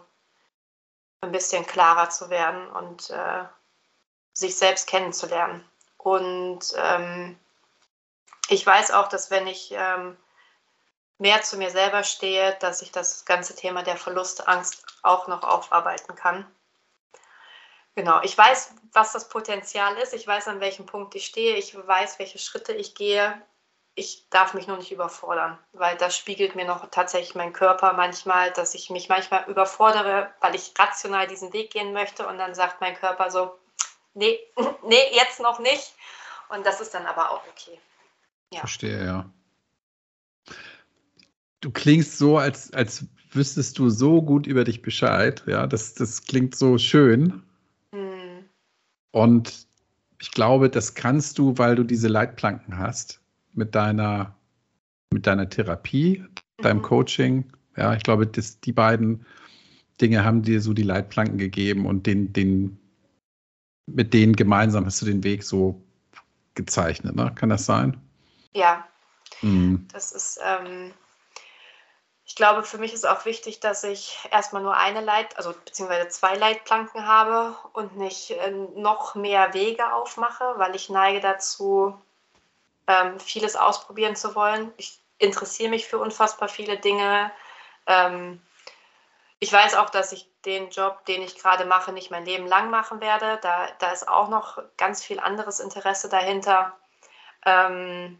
ein 1.21 1.31
bisschen 1.31 1.65
klarer 1.65 2.09
zu 2.09 2.29
werden 2.29 2.69
und 2.69 3.09
äh, 3.09 3.45
sich 4.33 4.57
selbst 4.57 4.87
kennenzulernen. 4.87 5.63
Und 5.97 6.73
ähm, 6.75 7.39
ich 8.49 8.65
weiß 8.65 8.91
auch, 8.91 9.07
dass 9.07 9.31
wenn 9.31 9.47
ich 9.47 9.71
ähm, 9.71 10.17
mehr 11.23 11.41
zu 11.41 11.55
mir 11.55 11.69
selber 11.69 12.03
stehe, 12.03 12.57
dass 12.59 12.81
ich 12.81 12.91
das 12.91 13.23
ganze 13.23 13.55
Thema 13.55 13.81
der 13.81 13.95
Verlustangst 13.95 14.85
auch 15.03 15.29
noch 15.29 15.41
aufarbeiten 15.43 16.15
kann. 16.15 16.45
Genau, 17.95 18.21
ich 18.23 18.37
weiß, 18.37 18.73
was 18.91 19.13
das 19.13 19.29
Potenzial 19.29 19.95
ist, 19.99 20.13
ich 20.13 20.27
weiß, 20.27 20.49
an 20.49 20.59
welchem 20.59 20.85
Punkt 20.85 21.15
ich 21.15 21.25
stehe, 21.25 21.55
ich 21.55 21.77
weiß, 21.77 22.19
welche 22.19 22.39
Schritte 22.39 22.73
ich 22.73 22.93
gehe. 22.93 23.41
Ich 23.95 24.27
darf 24.31 24.53
mich 24.53 24.67
nur 24.67 24.75
nicht 24.75 24.91
überfordern, 24.91 25.57
weil 25.71 25.95
das 25.95 26.17
spiegelt 26.17 26.55
mir 26.55 26.65
noch 26.65 26.89
tatsächlich 26.89 27.35
mein 27.35 27.53
Körper 27.53 27.93
manchmal, 27.93 28.51
dass 28.51 28.73
ich 28.73 28.89
mich 28.89 29.07
manchmal 29.07 29.45
überfordere, 29.47 30.29
weil 30.41 30.55
ich 30.55 30.73
rational 30.77 31.27
diesen 31.27 31.53
Weg 31.53 31.71
gehen 31.71 31.93
möchte 31.93 32.27
und 32.27 32.37
dann 32.37 32.53
sagt 32.53 32.81
mein 32.81 32.95
Körper 32.95 33.31
so, 33.31 33.57
nee, 34.13 34.37
nee, 34.83 35.09
jetzt 35.13 35.39
noch 35.39 35.59
nicht. 35.59 35.93
Und 36.49 36.65
das 36.65 36.81
ist 36.81 36.93
dann 36.93 37.05
aber 37.05 37.31
auch 37.31 37.47
okay. 37.47 37.79
Ja. 38.51 38.59
Verstehe, 38.59 39.05
ja. 39.05 39.25
Du 41.63 41.71
klingst 41.71 42.17
so, 42.17 42.37
als, 42.37 42.73
als 42.73 43.05
wüsstest 43.31 43.79
du 43.79 43.89
so 43.89 44.21
gut 44.21 44.47
über 44.47 44.65
dich 44.65 44.81
Bescheid. 44.81 45.41
Ja, 45.47 45.65
das, 45.65 45.93
das 45.93 46.25
klingt 46.25 46.55
so 46.55 46.77
schön. 46.77 47.41
Hm. 47.93 48.43
Und 49.11 49.65
ich 50.19 50.31
glaube, 50.31 50.69
das 50.69 50.93
kannst 50.93 51.39
du, 51.39 51.57
weil 51.57 51.75
du 51.75 51.85
diese 51.85 52.09
Leitplanken 52.09 52.77
hast 52.77 53.21
mit 53.53 53.75
deiner, 53.75 54.35
mit 55.13 55.25
deiner 55.25 55.49
Therapie, 55.49 56.25
deinem 56.57 56.79
mhm. 56.79 56.83
Coaching. 56.83 57.45
Ja, 57.77 57.95
ich 57.95 58.03
glaube, 58.03 58.27
das, 58.27 58.59
die 58.59 58.73
beiden 58.73 59.25
Dinge 60.01 60.25
haben 60.25 60.41
dir 60.41 60.59
so 60.59 60.73
die 60.73 60.83
Leitplanken 60.83 61.37
gegeben 61.37 61.85
und 61.85 62.05
den, 62.05 62.33
den, 62.33 62.77
mit 63.85 64.13
denen 64.13 64.35
gemeinsam 64.35 64.85
hast 64.85 65.01
du 65.01 65.05
den 65.05 65.23
Weg 65.23 65.43
so 65.43 65.81
gezeichnet. 66.55 67.15
Ne? 67.15 67.31
Kann 67.35 67.47
das 67.47 67.65
sein? 67.65 67.95
Ja. 68.53 68.85
Mhm. 69.41 69.87
Das 69.93 70.11
ist, 70.11 70.41
ähm, 70.43 70.91
ich 72.25 72.35
glaube, 72.35 72.63
für 72.63 72.77
mich 72.77 72.93
ist 72.93 73.05
auch 73.05 73.25
wichtig, 73.25 73.59
dass 73.59 73.83
ich 73.83 74.17
erstmal 74.31 74.61
nur 74.61 74.77
eine 74.77 75.01
Leit, 75.01 75.35
also 75.37 75.53
beziehungsweise 75.53 76.07
zwei 76.07 76.35
Leitplanken 76.35 77.05
habe 77.05 77.55
und 77.73 77.97
nicht 77.97 78.31
äh, 78.31 78.51
noch 78.51 79.15
mehr 79.15 79.53
Wege 79.53 79.93
aufmache, 79.93 80.53
weil 80.57 80.75
ich 80.75 80.89
neige 80.89 81.19
dazu, 81.19 81.99
ähm, 82.87 83.19
vieles 83.19 83.55
ausprobieren 83.55 84.15
zu 84.15 84.35
wollen. 84.35 84.73
Ich 84.77 84.99
interessiere 85.17 85.69
mich 85.69 85.87
für 85.87 85.99
unfassbar 85.99 86.47
viele 86.47 86.77
Dinge. 86.77 87.31
Ähm, 87.87 88.41
ich 89.39 89.51
weiß 89.51 89.75
auch, 89.75 89.89
dass 89.89 90.13
ich 90.13 90.29
den 90.45 90.69
Job, 90.69 91.05
den 91.05 91.21
ich 91.21 91.37
gerade 91.37 91.65
mache, 91.65 91.91
nicht 91.91 92.11
mein 92.11 92.25
Leben 92.25 92.47
lang 92.47 92.69
machen 92.69 93.01
werde. 93.01 93.39
Da, 93.41 93.67
da 93.79 93.91
ist 93.91 94.07
auch 94.07 94.29
noch 94.29 94.61
ganz 94.77 95.03
viel 95.03 95.19
anderes 95.19 95.59
Interesse 95.59 96.07
dahinter. 96.07 96.77
Ähm, 97.45 98.19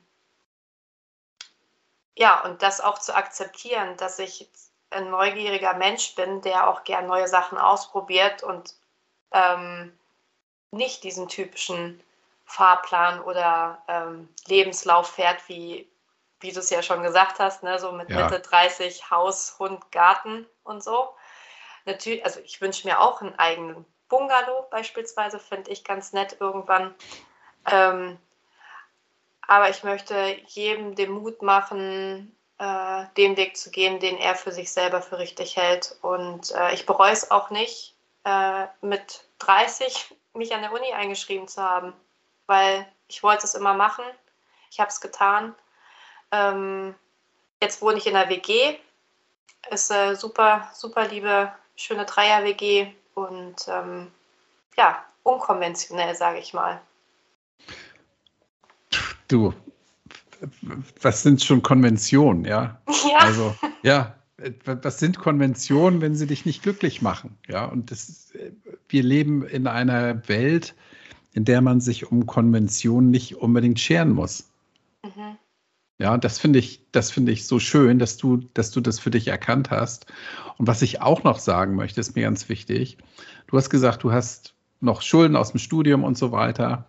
ja, 2.16 2.44
und 2.44 2.62
das 2.62 2.82
auch 2.82 3.00
zu 3.00 3.16
akzeptieren, 3.16 3.98
dass 3.98 4.20
ich 4.20 4.50
ein 4.90 5.10
neugieriger 5.10 5.74
Mensch 5.74 6.16
bin, 6.16 6.42
der 6.42 6.70
auch 6.70 6.84
gern 6.84 7.08
neue 7.08 7.28
Sachen 7.28 7.58
ausprobiert 7.58 8.44
und 8.44 8.76
ähm, 9.32 9.98
nicht 10.72 11.04
diesen 11.04 11.28
typischen 11.28 12.04
Fahrplan 12.46 13.22
oder 13.22 13.84
ähm, 13.88 14.30
Lebenslauf 14.46 15.10
fährt, 15.10 15.48
wie, 15.50 15.90
wie 16.40 16.52
du 16.52 16.60
es 16.60 16.70
ja 16.70 16.84
schon 16.84 17.02
gesagt 17.02 17.40
hast, 17.40 17.64
ne? 17.64 17.80
so 17.80 17.92
mit 17.92 18.10
ja. 18.10 18.24
Mitte 18.24 18.40
30 18.40 19.10
Haus, 19.10 19.58
Hund, 19.60 19.92
Garten 19.92 20.46
und 20.64 20.84
so. 20.84 21.16
Natürlich, 21.86 22.24
also 22.24 22.40
ich 22.42 22.62
wünsche 22.62 22.88
mir 22.88 23.00
auch 23.00 23.22
einen 23.22 23.38
eigenen 23.40 23.86
Bungalow 24.08 24.68
beispielsweise, 24.70 25.40
finde 25.40 25.72
ich 25.72 25.84
ganz 25.84 26.14
nett 26.14 26.38
irgendwann. 26.40 26.94
Ähm, 27.72 28.20
aber 29.48 29.70
ich 29.70 29.84
möchte 29.84 30.38
jedem 30.48 30.96
den 30.96 31.12
Mut 31.12 31.42
machen, 31.42 32.36
äh, 32.58 33.06
den 33.18 33.38
Weg 33.38 33.58
zu 33.58 33.72
gehen, 33.72 34.00
den 34.00 34.18
er 34.18 34.36
für 34.36 34.52
sich 34.52 34.72
selber 34.72 35.02
für 35.02 35.18
richtig 35.18 35.58
hält. 35.58 35.98
Und 36.02 36.52
äh, 36.52 36.74
ich 36.74 36.86
bereue 36.86 37.12
es 37.12 37.32
auch 37.32 37.50
nicht, 37.50 37.96
äh, 38.26 38.68
mit 38.82 39.26
30 39.40 40.16
mich 40.34 40.54
an 40.54 40.62
der 40.62 40.74
Uni 40.74 40.92
eingeschrieben 40.94 41.48
zu 41.48 41.62
haben, 41.62 41.94
weil 42.48 42.88
ich 43.08 43.22
wollte 43.24 43.46
es 43.46 43.54
immer 43.54 43.74
machen. 43.74 44.06
Ich 44.72 44.80
habe 44.80 44.90
es 44.90 45.02
getan. 45.02 45.54
Ähm, 46.32 46.96
jetzt 47.62 47.82
wohne 47.82 47.98
ich 47.98 48.08
in 48.08 48.14
der 48.14 48.30
WG. 48.30 48.78
Ist 49.70 49.92
äh, 49.92 50.16
super, 50.16 50.70
super 50.74 51.08
liebe, 51.08 51.52
schöne 51.76 52.06
Dreier-WG 52.06 52.92
und 53.14 53.68
ähm, 53.68 54.12
ja, 54.76 55.06
unkonventionell, 55.24 56.16
sage 56.16 56.40
ich 56.40 56.54
mal. 56.54 56.82
Du, 59.34 59.52
was 61.02 61.24
sind 61.24 61.42
schon 61.42 61.64
Konventionen, 61.64 62.46
ja? 62.46 62.80
Ja. 62.88 63.18
Also, 63.18 63.56
ja, 63.82 64.16
was 64.64 65.00
sind 65.00 65.18
Konventionen, 65.18 66.02
wenn 66.02 66.16
sie 66.16 66.28
dich 66.28 66.46
nicht 66.46 66.62
glücklich 66.62 67.02
machen? 67.02 67.36
Ja, 67.48 67.66
und 67.66 67.90
das, 67.90 68.32
wir 68.88 69.02
leben 69.02 69.44
in 69.44 69.66
einer 69.66 70.28
Welt, 70.30 70.76
in 71.34 71.46
der 71.46 71.62
man 71.62 71.82
sich 71.82 72.12
um 72.12 72.28
Konventionen 72.28 73.10
nicht 73.10 73.38
unbedingt 73.38 73.80
scheren 73.80 74.12
muss. 74.12 74.52
Mhm. 75.04 75.38
Ja, 75.98 76.16
das 76.20 76.38
finde 76.38 76.60
ich, 76.60 76.86
das 76.92 77.10
finde 77.10 77.32
ich 77.32 77.48
so 77.48 77.58
schön, 77.58 77.98
dass 77.98 78.18
du, 78.18 78.38
dass 78.54 78.70
du 78.70 78.82
das 78.82 79.00
für 79.00 79.10
dich 79.10 79.30
erkannt 79.30 79.72
hast. 79.72 80.06
Und 80.60 80.68
was 80.68 80.84
ich 80.84 81.02
auch 81.02 81.24
noch 81.24 81.40
sagen 81.40 81.74
möchte, 81.74 82.02
ist 82.02 82.16
mir 82.16 82.22
ganz 82.22 82.50
wichtig. 82.50 83.00
Du 83.48 83.58
hast 83.58 83.72
gesagt, 83.72 84.04
du 84.04 84.12
hast 84.12 84.54
noch 84.80 85.02
Schulden 85.02 85.36
aus 85.36 85.54
dem 85.54 85.60
Studium 85.60 86.04
und 86.04 86.20
so 86.20 86.32
weiter. 86.32 86.86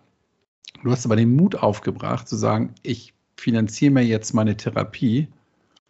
Du 0.83 0.91
hast 0.91 1.05
aber 1.05 1.15
den 1.15 1.35
Mut 1.35 1.55
aufgebracht, 1.55 2.27
zu 2.27 2.35
sagen, 2.35 2.75
ich 2.83 3.13
finanziere 3.37 3.91
mir 3.91 4.03
jetzt 4.03 4.33
meine 4.33 4.57
Therapie 4.57 5.27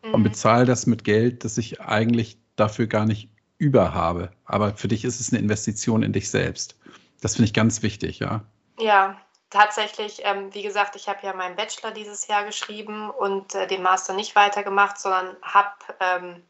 mhm. 0.04 0.14
und 0.14 0.24
bezahle 0.24 0.66
das 0.66 0.86
mit 0.86 1.04
Geld, 1.04 1.44
das 1.44 1.58
ich 1.58 1.82
eigentlich 1.82 2.38
dafür 2.56 2.88
gar 2.88 3.06
nicht 3.06 3.30
über 3.58 3.94
habe. 3.94 4.32
Aber 4.46 4.74
für 4.76 4.88
dich 4.88 5.06
ist 5.06 5.20
es 5.20 5.32
eine 5.32 5.42
Investition 5.42 6.04
in 6.04 6.14
dich 6.14 6.30
selbst. 6.30 6.78
Das 7.22 7.36
finde 7.36 7.48
ich 7.48 7.54
ganz 7.54 7.82
wichtig, 7.82 8.20
ja. 8.20 8.44
Ja, 8.80 9.20
tatsächlich, 9.50 10.22
ähm, 10.24 10.54
wie 10.54 10.64
gesagt, 10.64 10.96
ich 10.96 11.08
habe 11.08 11.26
ja 11.26 11.34
meinen 11.34 11.56
Bachelor 11.56 11.92
dieses 11.92 12.28
Jahr 12.28 12.44
geschrieben 12.44 13.10
und 13.10 13.56
äh, 13.56 13.68
den 13.68 13.82
Master 13.82 14.14
nicht 14.14 14.36
weitergemacht, 14.36 15.00
sondern 15.00 15.38
habe 15.42 15.76
ähm, 16.00 16.44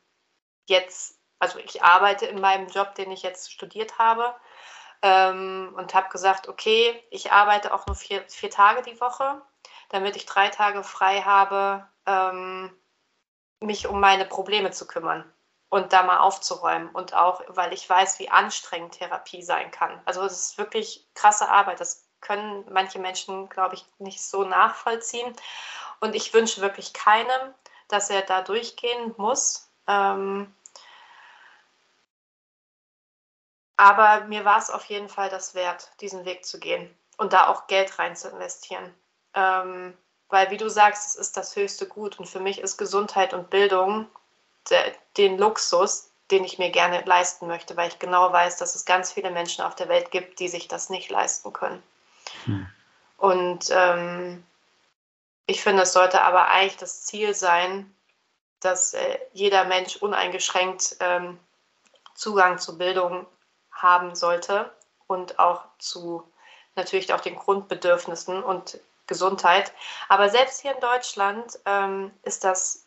jetzt, 0.67 1.19
also 1.39 1.59
ich 1.59 1.83
arbeite 1.83 2.25
in 2.25 2.41
meinem 2.41 2.67
Job, 2.67 2.95
den 2.95 3.11
ich 3.11 3.21
jetzt 3.21 3.51
studiert 3.51 3.99
habe 3.99 4.33
ähm, 5.05 5.71
und 5.77 5.93
habe 5.93 6.09
gesagt, 6.09 6.47
okay, 6.47 6.99
ich 7.11 7.31
arbeite 7.31 7.71
auch 7.71 7.85
nur 7.85 7.95
vier, 7.95 8.23
vier 8.27 8.49
Tage 8.49 8.81
die 8.81 8.99
Woche, 8.99 9.39
damit 9.89 10.15
ich 10.15 10.25
drei 10.25 10.49
Tage 10.49 10.83
frei 10.83 11.21
habe, 11.21 11.87
ähm, 12.07 12.75
mich 13.59 13.87
um 13.87 13.99
meine 13.99 14.25
Probleme 14.25 14.71
zu 14.71 14.87
kümmern 14.87 15.23
und 15.69 15.93
da 15.93 16.01
mal 16.01 16.17
aufzuräumen. 16.17 16.89
Und 16.89 17.13
auch, 17.13 17.43
weil 17.49 17.71
ich 17.71 17.87
weiß, 17.87 18.17
wie 18.17 18.31
anstrengend 18.31 18.95
Therapie 18.95 19.43
sein 19.43 19.69
kann. 19.69 20.01
Also 20.05 20.23
es 20.23 20.49
ist 20.49 20.57
wirklich 20.57 21.07
krasse 21.13 21.49
Arbeit. 21.49 21.79
Das 21.79 22.07
können 22.21 22.65
manche 22.71 22.97
Menschen, 22.97 23.47
glaube 23.49 23.75
ich, 23.75 23.85
nicht 23.99 24.23
so 24.23 24.43
nachvollziehen. 24.43 25.35
Und 25.99 26.15
ich 26.15 26.33
wünsche 26.33 26.61
wirklich 26.61 26.93
keinem, 26.93 27.53
dass 27.89 28.09
er 28.09 28.23
da 28.23 28.41
durchgehen 28.41 29.13
muss. 29.17 29.69
Ähm, 29.85 30.51
Aber 33.77 34.21
mir 34.25 34.45
war 34.45 34.57
es 34.57 34.69
auf 34.69 34.85
jeden 34.85 35.09
Fall 35.09 35.29
das 35.29 35.53
wert, 35.53 35.91
diesen 35.99 36.25
Weg 36.25 36.45
zu 36.45 36.59
gehen 36.59 36.93
und 37.17 37.33
da 37.33 37.47
auch 37.47 37.67
Geld 37.67 37.99
rein 37.99 38.15
zu 38.15 38.29
investieren. 38.29 38.93
Ähm, 39.33 39.97
weil, 40.29 40.49
wie 40.49 40.57
du 40.57 40.69
sagst, 40.69 41.07
es 41.07 41.15
ist 41.15 41.37
das 41.37 41.55
höchste 41.55 41.87
Gut 41.87 42.17
und 42.19 42.27
für 42.27 42.39
mich 42.39 42.59
ist 42.59 42.77
Gesundheit 42.77 43.33
und 43.33 43.49
Bildung 43.49 44.07
der, 44.69 44.93
den 45.17 45.37
Luxus, 45.37 46.09
den 46.31 46.43
ich 46.43 46.57
mir 46.57 46.71
gerne 46.71 47.03
leisten 47.05 47.47
möchte, 47.47 47.77
weil 47.77 47.89
ich 47.89 47.99
genau 47.99 48.31
weiß, 48.31 48.57
dass 48.57 48.75
es 48.75 48.85
ganz 48.85 49.11
viele 49.11 49.29
Menschen 49.29 49.63
auf 49.63 49.75
der 49.75 49.89
Welt 49.89 50.09
gibt, 50.11 50.39
die 50.39 50.47
sich 50.47 50.67
das 50.67 50.89
nicht 50.89 51.11
leisten 51.11 51.53
können. 51.53 51.83
Hm. 52.45 52.67
Und 53.17 53.69
ähm, 53.71 54.43
ich 55.45 55.61
finde, 55.61 55.83
es 55.83 55.93
sollte 55.93 56.23
aber 56.23 56.47
eigentlich 56.47 56.77
das 56.77 57.03
Ziel 57.03 57.33
sein, 57.33 57.93
dass 58.59 58.93
äh, 58.93 59.19
jeder 59.33 59.65
Mensch 59.65 59.97
uneingeschränkt 59.97 60.97
ähm, 60.99 61.39
Zugang 62.15 62.57
zu 62.57 62.77
Bildung 62.77 63.27
haben 63.75 64.15
sollte 64.15 64.71
und 65.07 65.39
auch 65.39 65.65
zu 65.77 66.23
natürlich 66.75 67.13
auch 67.13 67.21
den 67.21 67.35
Grundbedürfnissen 67.35 68.43
und 68.43 68.79
Gesundheit. 69.07 69.71
Aber 70.09 70.29
selbst 70.29 70.61
hier 70.61 70.73
in 70.73 70.81
Deutschland 70.81 71.59
ähm, 71.65 72.11
ist 72.23 72.43
das 72.43 72.85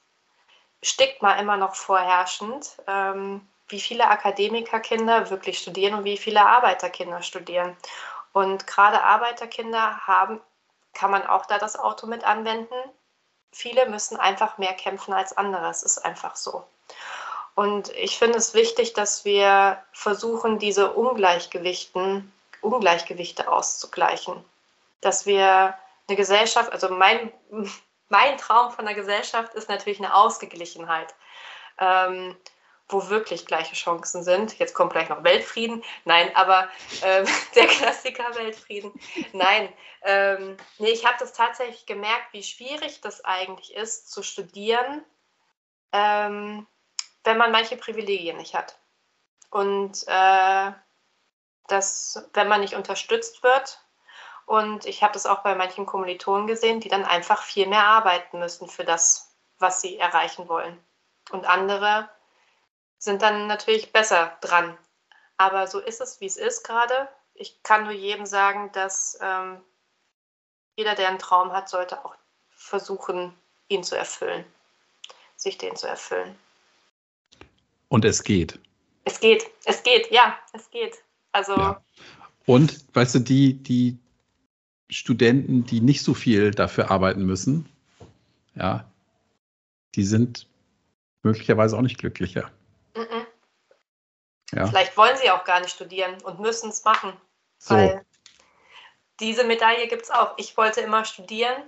Stigma 0.82 1.35
immer 1.35 1.56
noch 1.56 1.74
vorherrschend, 1.74 2.77
ähm, 2.86 3.47
wie 3.69 3.81
viele 3.81 4.09
Akademikerkinder 4.09 5.31
wirklich 5.31 5.59
studieren 5.59 5.94
und 5.94 6.05
wie 6.05 6.16
viele 6.16 6.44
Arbeiterkinder 6.44 7.23
studieren. 7.23 7.77
Und 8.32 8.66
gerade 8.66 9.02
Arbeiterkinder 9.02 10.06
haben, 10.06 10.40
kann 10.94 11.10
man 11.10 11.27
auch 11.27 11.47
da 11.47 11.59
das 11.59 11.78
Auto 11.78 12.06
mit 12.06 12.24
anwenden. 12.24 12.74
Viele 13.52 13.89
müssen 13.89 14.16
einfach 14.16 14.59
mehr 14.59 14.74
kämpfen 14.74 15.12
als 15.12 15.36
andere. 15.36 15.69
Es 15.69 15.82
ist 15.82 15.98
einfach 15.98 16.36
so. 16.36 16.65
Und 17.59 17.89
ich 17.97 18.18
finde 18.18 18.39
es 18.39 18.55
wichtig, 18.55 18.93
dass 18.93 19.24
wir 19.24 19.82
versuchen, 19.90 20.60
diese 20.60 20.93
Ungleichgewichten, 20.93 22.32
Ungleichgewichte 22.60 23.51
auszugleichen. 23.51 24.44
Dass 25.01 25.26
wir 25.26 25.76
eine 26.06 26.16
Gesellschaft, 26.16 26.70
also 26.72 26.89
mein, 26.90 27.32
mein 28.09 28.39
Traum 28.39 28.70
von 28.70 28.85
der 28.85 28.94
Gesellschaft 28.94 29.55
ist 29.55 29.68
natürlich 29.68 29.98
eine 29.98 30.14
Ausgeglichenheit. 30.14 31.16
Ähm, 31.80 32.36
wo 32.89 33.09
wirklich 33.09 33.44
gleiche 33.44 33.74
Chancen 33.74 34.22
sind. 34.22 34.56
Jetzt 34.60 34.74
kommt 34.74 34.93
gleich 34.93 35.09
noch 35.09 35.24
Weltfrieden. 35.24 35.82
Nein, 36.05 36.30
aber 36.36 36.68
äh, 37.02 37.24
der 37.56 37.66
Klassiker 37.66 38.36
Weltfrieden. 38.36 38.93
Nein, 39.32 39.68
ähm, 40.02 40.56
nee, 40.78 40.90
ich 40.90 41.05
habe 41.05 41.16
das 41.18 41.32
tatsächlich 41.32 41.86
gemerkt, 41.86 42.32
wie 42.32 42.44
schwierig 42.44 43.01
das 43.01 43.24
eigentlich 43.24 43.74
ist, 43.74 44.12
zu 44.12 44.22
studieren, 44.22 45.05
ähm, 45.93 46.68
wenn 47.29 47.37
man 47.37 47.53
manche 47.53 47.77
Privilegien 47.77 48.39
nicht 48.39 48.55
hat. 48.55 48.79
Und 49.51 50.03
äh, 50.09 50.73
dass, 51.67 52.27
wenn 52.33 52.49
man 52.49 52.63
nicht 52.63 52.75
unterstützt 52.75 53.43
wird, 53.43 53.85
und 54.47 54.87
ich 54.87 55.03
habe 55.03 55.13
das 55.13 55.27
auch 55.27 55.41
bei 55.41 55.55
manchen 55.55 55.85
Kommilitonen 55.85 56.47
gesehen, 56.47 56.81
die 56.81 56.89
dann 56.89 57.05
einfach 57.05 57.43
viel 57.43 57.67
mehr 57.67 57.85
arbeiten 57.85 58.39
müssen 58.39 58.67
für 58.67 58.85
das, 58.87 59.37
was 59.59 59.83
sie 59.83 59.99
erreichen 59.99 60.49
wollen. 60.49 60.83
Und 61.31 61.45
andere 61.45 62.09
sind 62.97 63.21
dann 63.21 63.47
natürlich 63.47 63.93
besser 63.93 64.39
dran. 64.41 64.79
Aber 65.37 65.67
so 65.67 65.81
ist 65.81 66.01
es, 66.01 66.23
wie 66.23 66.27
es 66.27 66.39
ist 66.39 66.65
gerade. 66.65 67.09
Ich 67.35 67.63
kann 67.63 67.85
nur 67.85 67.93
jedem 67.93 68.25
sagen, 68.25 68.73
dass 68.73 69.19
ähm, 69.21 69.63
jeder, 70.77 70.95
der 70.95 71.09
einen 71.09 71.19
Traum 71.19 71.53
hat, 71.53 71.69
sollte 71.69 72.03
auch 72.03 72.15
versuchen, 72.49 73.39
ihn 73.69 73.85
zu 73.85 73.97
erfüllen, 73.97 74.51
sich 75.37 75.59
den 75.59 75.77
zu 75.77 75.87
erfüllen. 75.87 76.39
Und 77.89 78.05
es 78.05 78.23
geht. 78.23 78.59
Es 79.05 79.20
geht, 79.20 79.47
es 79.65 79.82
geht, 79.82 80.10
ja, 80.10 80.39
es 80.52 80.70
geht. 80.70 81.02
Also. 81.32 81.56
Ja. 81.56 81.82
Und 82.47 82.85
weißt 82.94 83.16
du, 83.16 83.19
die, 83.20 83.55
die 83.55 83.98
Studenten, 84.90 85.65
die 85.65 85.81
nicht 85.81 86.02
so 86.02 86.15
viel 86.15 86.51
dafür 86.51 86.90
arbeiten 86.90 87.24
müssen, 87.24 87.69
ja, 88.55 88.90
die 89.94 90.05
sind 90.05 90.47
möglicherweise 91.23 91.77
auch 91.77 91.82
nicht 91.82 91.98
glücklicher. 91.98 92.51
Ja. 94.52 94.66
Vielleicht 94.66 94.97
wollen 94.97 95.16
sie 95.16 95.31
auch 95.31 95.44
gar 95.44 95.60
nicht 95.60 95.74
studieren 95.74 96.20
und 96.23 96.40
müssen 96.40 96.70
es 96.70 96.85
machen. 96.85 97.12
So. 97.59 97.74
Weil 97.74 98.05
diese 99.20 99.44
Medaille 99.44 99.89
gibt 99.89 100.02
es 100.02 100.10
auch. 100.10 100.35
Ich 100.39 100.56
wollte 100.56 100.81
immer 100.81 101.05
studieren. 101.05 101.62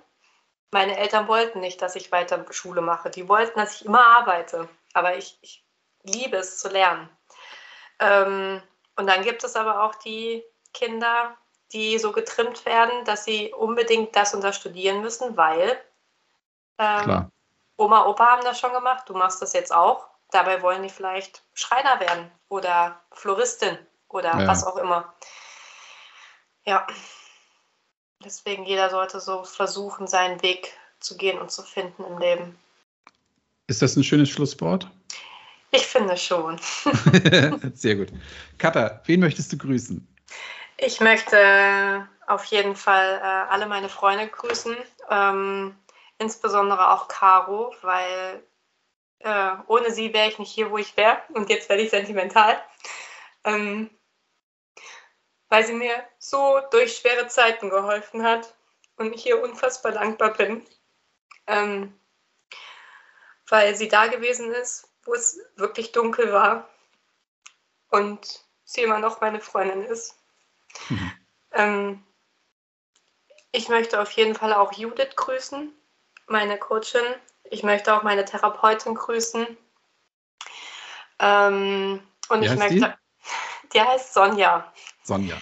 Meine 0.71 0.97
Eltern 0.97 1.29
wollten 1.29 1.61
nicht, 1.61 1.83
dass 1.83 1.97
ich 1.97 2.13
weiter 2.13 2.45
Schule 2.51 2.81
mache. 2.81 3.11
Die 3.11 3.29
wollten, 3.29 3.59
dass 3.59 3.81
ich 3.81 3.87
immer 3.87 4.05
arbeite. 4.05 4.69
Aber 4.95 5.17
ich, 5.19 5.39
ich 5.43 5.65
liebe 6.03 6.37
es 6.39 6.59
zu 6.59 6.69
lernen. 6.69 7.09
Ähm, 7.99 8.63
und 8.97 9.07
dann 9.07 9.23
gibt 9.23 9.45
es 9.45 9.57
aber 9.57 9.85
auch 9.85 9.95
die 9.97 10.45
Kinder, 10.73 11.37
die 11.73 11.99
so 11.99 12.13
getrimmt 12.13 12.65
werden, 12.67 13.05
dass 13.05 13.25
sie 13.25 13.53
unbedingt 13.53 14.15
das 14.17 14.35
und 14.35 14.43
das 14.43 14.57
studieren 14.57 15.01
müssen, 15.03 15.37
weil 15.37 15.81
ähm, 16.79 17.31
Oma, 17.77 18.07
Opa 18.07 18.27
haben 18.27 18.45
das 18.45 18.59
schon 18.59 18.73
gemacht, 18.73 19.09
du 19.09 19.15
machst 19.15 19.41
das 19.41 19.53
jetzt 19.53 19.73
auch. 19.73 20.09
Dabei 20.31 20.63
wollen 20.63 20.83
die 20.83 20.91
vielleicht 20.91 21.43
Schreiner 21.55 21.99
werden 22.01 22.31
oder 22.49 23.01
Floristin 23.13 23.79
oder 24.09 24.39
ja. 24.39 24.47
was 24.47 24.65
auch 24.65 24.77
immer. 24.77 25.13
Ja. 26.65 26.87
Deswegen 28.23 28.65
jeder 28.65 28.91
sollte 28.91 29.19
so 29.19 29.45
versuchen, 29.45 30.07
seinen 30.07 30.43
Weg 30.43 30.75
zu 30.99 31.17
gehen 31.17 31.39
und 31.39 31.51
zu 31.51 31.63
finden 31.63 32.05
im 32.05 32.19
Leben. 32.19 32.59
Ist 33.67 33.81
das 33.81 33.97
ein 33.97 34.05
schönes 34.05 34.29
Schlusswort? 34.29 34.91
Ich 35.71 35.87
finde 35.87 36.17
schon. 36.17 36.59
Sehr 37.75 37.97
gut. 37.97 38.09
Katha, 38.59 39.01
wen 39.07 39.21
möchtest 39.21 39.53
du 39.53 39.59
grüßen? 39.59 40.07
Ich 40.77 41.01
möchte 41.01 42.09
auf 42.27 42.45
jeden 42.47 42.75
Fall 42.75 43.19
äh, 43.19 43.53
alle 43.53 43.67
meine 43.67 43.89
Freunde 43.89 44.29
grüßen, 44.29 44.77
ähm, 45.11 45.77
insbesondere 46.19 46.91
auch 46.91 47.09
Caro, 47.09 47.75
weil 47.83 48.43
äh, 49.21 49.53
ohne 49.67 49.93
sie 49.93 50.13
wäre 50.13 50.29
ich 50.29 50.39
nicht 50.39 50.51
hier, 50.51 50.71
wo 50.71 50.79
ich 50.79 50.97
wäre. 50.97 51.19
Und 51.35 51.51
jetzt 51.51 51.69
werde 51.69 51.83
ich 51.83 51.91
sentimental. 51.91 52.61
Ähm, 53.45 53.91
weil 55.49 55.65
sie 55.65 55.73
mir 55.73 56.05
so 56.19 56.61
durch 56.71 56.97
schwere 56.97 57.27
Zeiten 57.27 57.71
geholfen 57.71 58.23
hat 58.23 58.55
und 58.97 59.15
ich 59.15 59.27
ihr 59.27 59.43
unfassbar 59.43 59.93
dankbar 59.93 60.33
bin. 60.33 60.65
Ähm, 61.47 61.99
weil 63.49 63.75
sie 63.75 63.89
da 63.89 64.07
gewesen 64.07 64.53
ist, 64.53 64.90
wo 65.11 65.15
es 65.15 65.41
wirklich 65.57 65.91
dunkel 65.91 66.33
war 66.33 66.69
und 67.91 68.45
sie 68.63 68.83
immer 68.83 69.01
noch 69.01 69.21
meine 69.21 69.41
Freundin 69.41 69.83
ist. 69.83 70.17
Mhm. 70.89 71.13
Ähm, 71.53 72.07
ich 73.51 73.69
möchte 73.69 74.01
auf 74.01 74.13
jeden 74.13 74.37
Fall 74.37 74.55
auch 74.55 74.73
Judith 74.73 75.17
grüßen, 75.17 75.75
meine 76.29 76.59
Coachin, 76.59 77.03
ich 77.43 77.65
möchte 77.65 77.93
auch 77.93 78.05
meine 78.05 78.25
Therapeutin 78.25 78.95
grüßen. 78.95 79.59
Ähm, 81.19 82.07
und 82.29 82.41
Wie 82.43 82.47
ich 82.47 82.57
möchte. 82.57 82.75
Die? 82.75 83.69
die? 83.73 83.81
heißt 83.81 84.15
Sonja. 84.15 84.73
Sonja. 85.03 85.37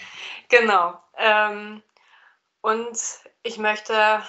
Genau. 0.49 0.99
Ähm, 1.19 1.83
und 2.63 2.99
ich 3.43 3.59
möchte 3.59 4.23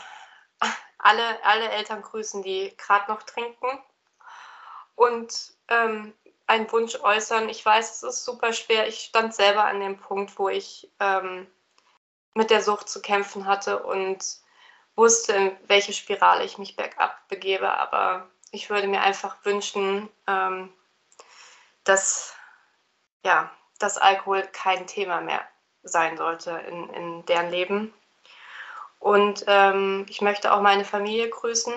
alle, 0.98 1.44
alle 1.45 1.70
Eltern 1.70 2.02
grüßen, 2.02 2.44
die 2.44 2.76
gerade 2.76 3.10
noch 3.10 3.24
trinken. 3.24 3.82
Und 4.99 5.53
ähm, 5.69 6.13
einen 6.45 6.69
Wunsch 6.73 6.99
äußern. 6.99 7.47
Ich 7.47 7.65
weiß, 7.65 7.89
es 7.89 8.03
ist 8.03 8.26
super 8.26 8.51
schwer. 8.51 8.85
Ich 8.85 8.99
stand 8.99 9.34
selber 9.34 9.63
an 9.63 9.80
dem 9.80 9.97
Punkt, 9.97 10.38
wo 10.38 10.49
ich 10.49 10.91
ähm, 10.99 11.47
mit 12.34 12.49
der 12.49 12.61
Sucht 12.61 12.89
zu 12.89 13.01
kämpfen 13.01 13.45
hatte 13.45 13.81
und 13.81 14.21
wusste, 14.97 15.34
in 15.34 15.57
welche 15.67 15.93
Spirale 15.93 16.43
ich 16.43 16.57
mich 16.57 16.76
bergab 16.76 17.30
begebe. 17.30 17.71
Aber 17.71 18.27
ich 18.51 18.69
würde 18.69 18.88
mir 18.88 18.99
einfach 18.99 19.38
wünschen, 19.45 20.09
ähm, 20.27 20.73
dass, 21.85 22.35
ja, 23.23 23.49
dass 23.80 23.97
Alkohol 23.97 24.41
kein 24.51 24.85
Thema 24.85 25.21
mehr 25.21 25.47
sein 25.84 26.17
sollte 26.17 26.51
in, 26.67 26.89
in 26.89 27.26
deren 27.26 27.51
Leben. 27.51 27.93
Und 28.99 29.45
ähm, 29.47 30.05
ich 30.09 30.19
möchte 30.19 30.51
auch 30.51 30.59
meine 30.59 30.84
Familie 30.84 31.30
grüßen. 31.30 31.73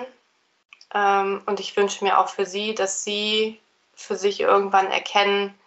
Ähm, 0.93 1.41
und 1.45 1.59
ich 1.59 1.75
wünsche 1.75 2.03
mir 2.03 2.19
auch 2.19 2.29
für 2.29 2.45
sie, 2.45 2.75
dass 2.75 3.03
sie 3.03 3.59
für 3.95 4.15
sich 4.15 4.39
irgendwann 4.39 4.91
erkennen, 4.91 5.57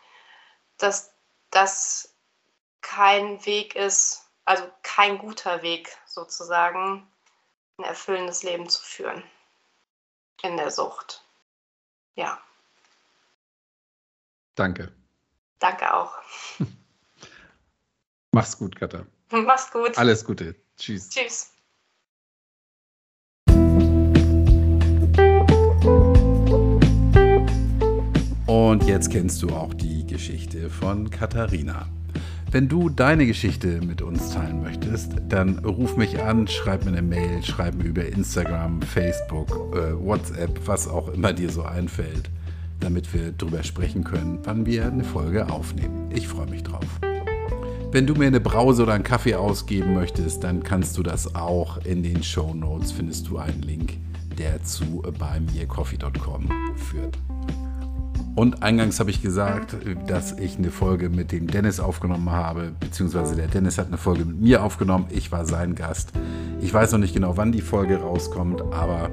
dass 0.79 1.13
das 1.51 2.15
kein 2.81 3.45
Weg 3.47 3.75
ist, 3.75 4.29
also 4.45 4.65
kein 4.83 5.19
guter 5.19 5.63
Weg 5.63 5.97
sozusagen, 6.07 7.07
ein 7.79 7.85
erfüllendes 7.85 8.43
Leben 8.43 8.69
zu 8.69 8.83
führen 8.83 9.23
in 10.43 10.57
der 10.57 10.71
Sucht. 10.71 11.25
Ja. 12.15 12.41
Danke. 14.55 14.93
Danke 15.59 15.93
auch. 15.93 16.15
Mach's 18.33 18.57
gut, 18.57 18.77
Katha. 18.77 19.07
Mach's 19.31 19.71
gut. 19.71 19.97
Alles 19.99 20.25
Gute. 20.25 20.55
Tschüss. 20.77 21.11
Tschüss. 21.11 21.56
Und 28.57 28.85
jetzt 28.85 29.11
kennst 29.11 29.43
du 29.43 29.51
auch 29.51 29.75
die 29.75 30.07
Geschichte 30.07 30.71
von 30.71 31.11
Katharina. 31.11 31.89
Wenn 32.51 32.69
du 32.69 32.89
deine 32.89 33.27
Geschichte 33.27 33.83
mit 33.83 34.01
uns 34.01 34.31
teilen 34.31 34.63
möchtest, 34.63 35.13
dann 35.29 35.59
ruf 35.59 35.99
mich 35.99 36.23
an, 36.23 36.49
schreib 36.49 36.87
mir 36.87 36.93
eine 36.93 37.03
Mail, 37.03 37.43
schreib 37.43 37.75
mir 37.75 37.85
über 37.85 38.07
Instagram, 38.07 38.81
Facebook, 38.81 39.51
äh, 39.75 39.93
WhatsApp, 40.03 40.59
was 40.65 40.89
auch 40.89 41.09
immer 41.09 41.35
dir 41.35 41.51
so 41.51 41.65
einfällt, 41.65 42.31
damit 42.81 43.13
wir 43.13 43.33
drüber 43.33 43.63
sprechen 43.63 44.05
können, 44.05 44.39
wann 44.45 44.65
wir 44.65 44.87
eine 44.87 45.05
Folge 45.05 45.51
aufnehmen. 45.51 46.11
Ich 46.15 46.27
freue 46.27 46.49
mich 46.49 46.63
drauf. 46.63 46.87
Wenn 47.93 48.07
du 48.07 48.15
mir 48.15 48.29
eine 48.29 48.41
Brause 48.41 48.85
oder 48.85 48.95
einen 48.95 49.05
Kaffee 49.05 49.35
ausgeben 49.35 49.93
möchtest, 49.93 50.43
dann 50.45 50.63
kannst 50.63 50.97
du 50.97 51.03
das 51.03 51.35
auch. 51.35 51.85
In 51.85 52.03
den 52.03 52.23
Show 52.23 52.55
Notes 52.55 52.91
findest 52.91 53.29
du 53.29 53.37
einen 53.37 53.61
Link, 53.61 53.99
der 54.39 54.63
zu 54.63 55.03
beimircoffee.com 55.19 56.49
führt. 56.75 57.19
Und 58.37 58.63
eingangs 58.63 59.01
habe 59.01 59.11
ich 59.11 59.23
gesagt, 59.23 59.77
dass 60.07 60.39
ich 60.39 60.59
eine 60.59 60.71
Folge 60.71 61.09
mit 61.09 61.33
dem 61.33 61.47
Dennis 61.47 61.81
aufgenommen 61.81 62.31
habe, 62.31 62.73
beziehungsweise 62.79 63.35
der 63.35 63.49
Dennis 63.49 63.79
hat 63.79 63.87
eine 63.87 63.97
Folge 63.97 64.27
mit 64.27 64.39
mir 64.39 64.63
aufgenommen. 64.63 65.07
Ich 65.09 65.33
war 65.33 65.47
sein 65.47 65.75
Gast. 65.75 66.13
Ich 66.61 66.73
weiß 66.73 66.93
noch 66.93 66.99
nicht 66.99 67.15
genau, 67.15 67.39
wann 67.39 67.51
die 67.51 67.63
Folge 67.63 67.97
rauskommt, 67.97 68.61
aber 68.61 69.11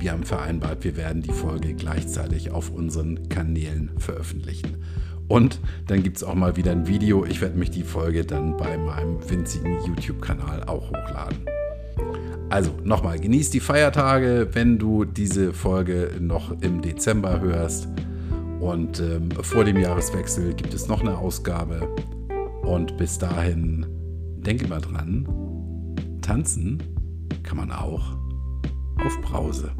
wir 0.00 0.10
haben 0.10 0.24
vereinbart, 0.24 0.82
wir 0.82 0.96
werden 0.96 1.22
die 1.22 1.32
Folge 1.32 1.74
gleichzeitig 1.74 2.50
auf 2.50 2.70
unseren 2.70 3.28
Kanälen 3.28 3.92
veröffentlichen. 3.98 4.82
Und 5.28 5.60
dann 5.86 6.02
gibt 6.02 6.16
es 6.16 6.24
auch 6.24 6.34
mal 6.34 6.56
wieder 6.56 6.72
ein 6.72 6.88
Video. 6.88 7.24
Ich 7.24 7.40
werde 7.40 7.56
mich 7.56 7.70
die 7.70 7.84
Folge 7.84 8.24
dann 8.24 8.56
bei 8.56 8.76
meinem 8.78 9.18
winzigen 9.30 9.78
YouTube-Kanal 9.84 10.64
auch 10.64 10.88
hochladen. 10.88 11.38
Also 12.50 12.72
nochmal, 12.82 13.20
genieß 13.20 13.50
die 13.50 13.60
Feiertage, 13.60 14.48
wenn 14.54 14.78
du 14.78 15.04
diese 15.04 15.52
Folge 15.52 16.12
noch 16.18 16.60
im 16.62 16.80
Dezember 16.80 17.40
hörst. 17.40 17.86
Und 18.60 19.00
ähm, 19.00 19.30
vor 19.30 19.64
dem 19.64 19.78
Jahreswechsel 19.78 20.54
gibt 20.54 20.74
es 20.74 20.88
noch 20.88 21.00
eine 21.00 21.16
Ausgabe. 21.16 21.88
Und 22.62 22.96
bis 22.96 23.18
dahin, 23.18 23.86
denke 24.38 24.66
mal 24.66 24.80
dran, 24.80 25.26
tanzen 26.22 26.82
kann 27.42 27.56
man 27.56 27.70
auch 27.70 28.16
auf 29.04 29.20
Brause. 29.22 29.70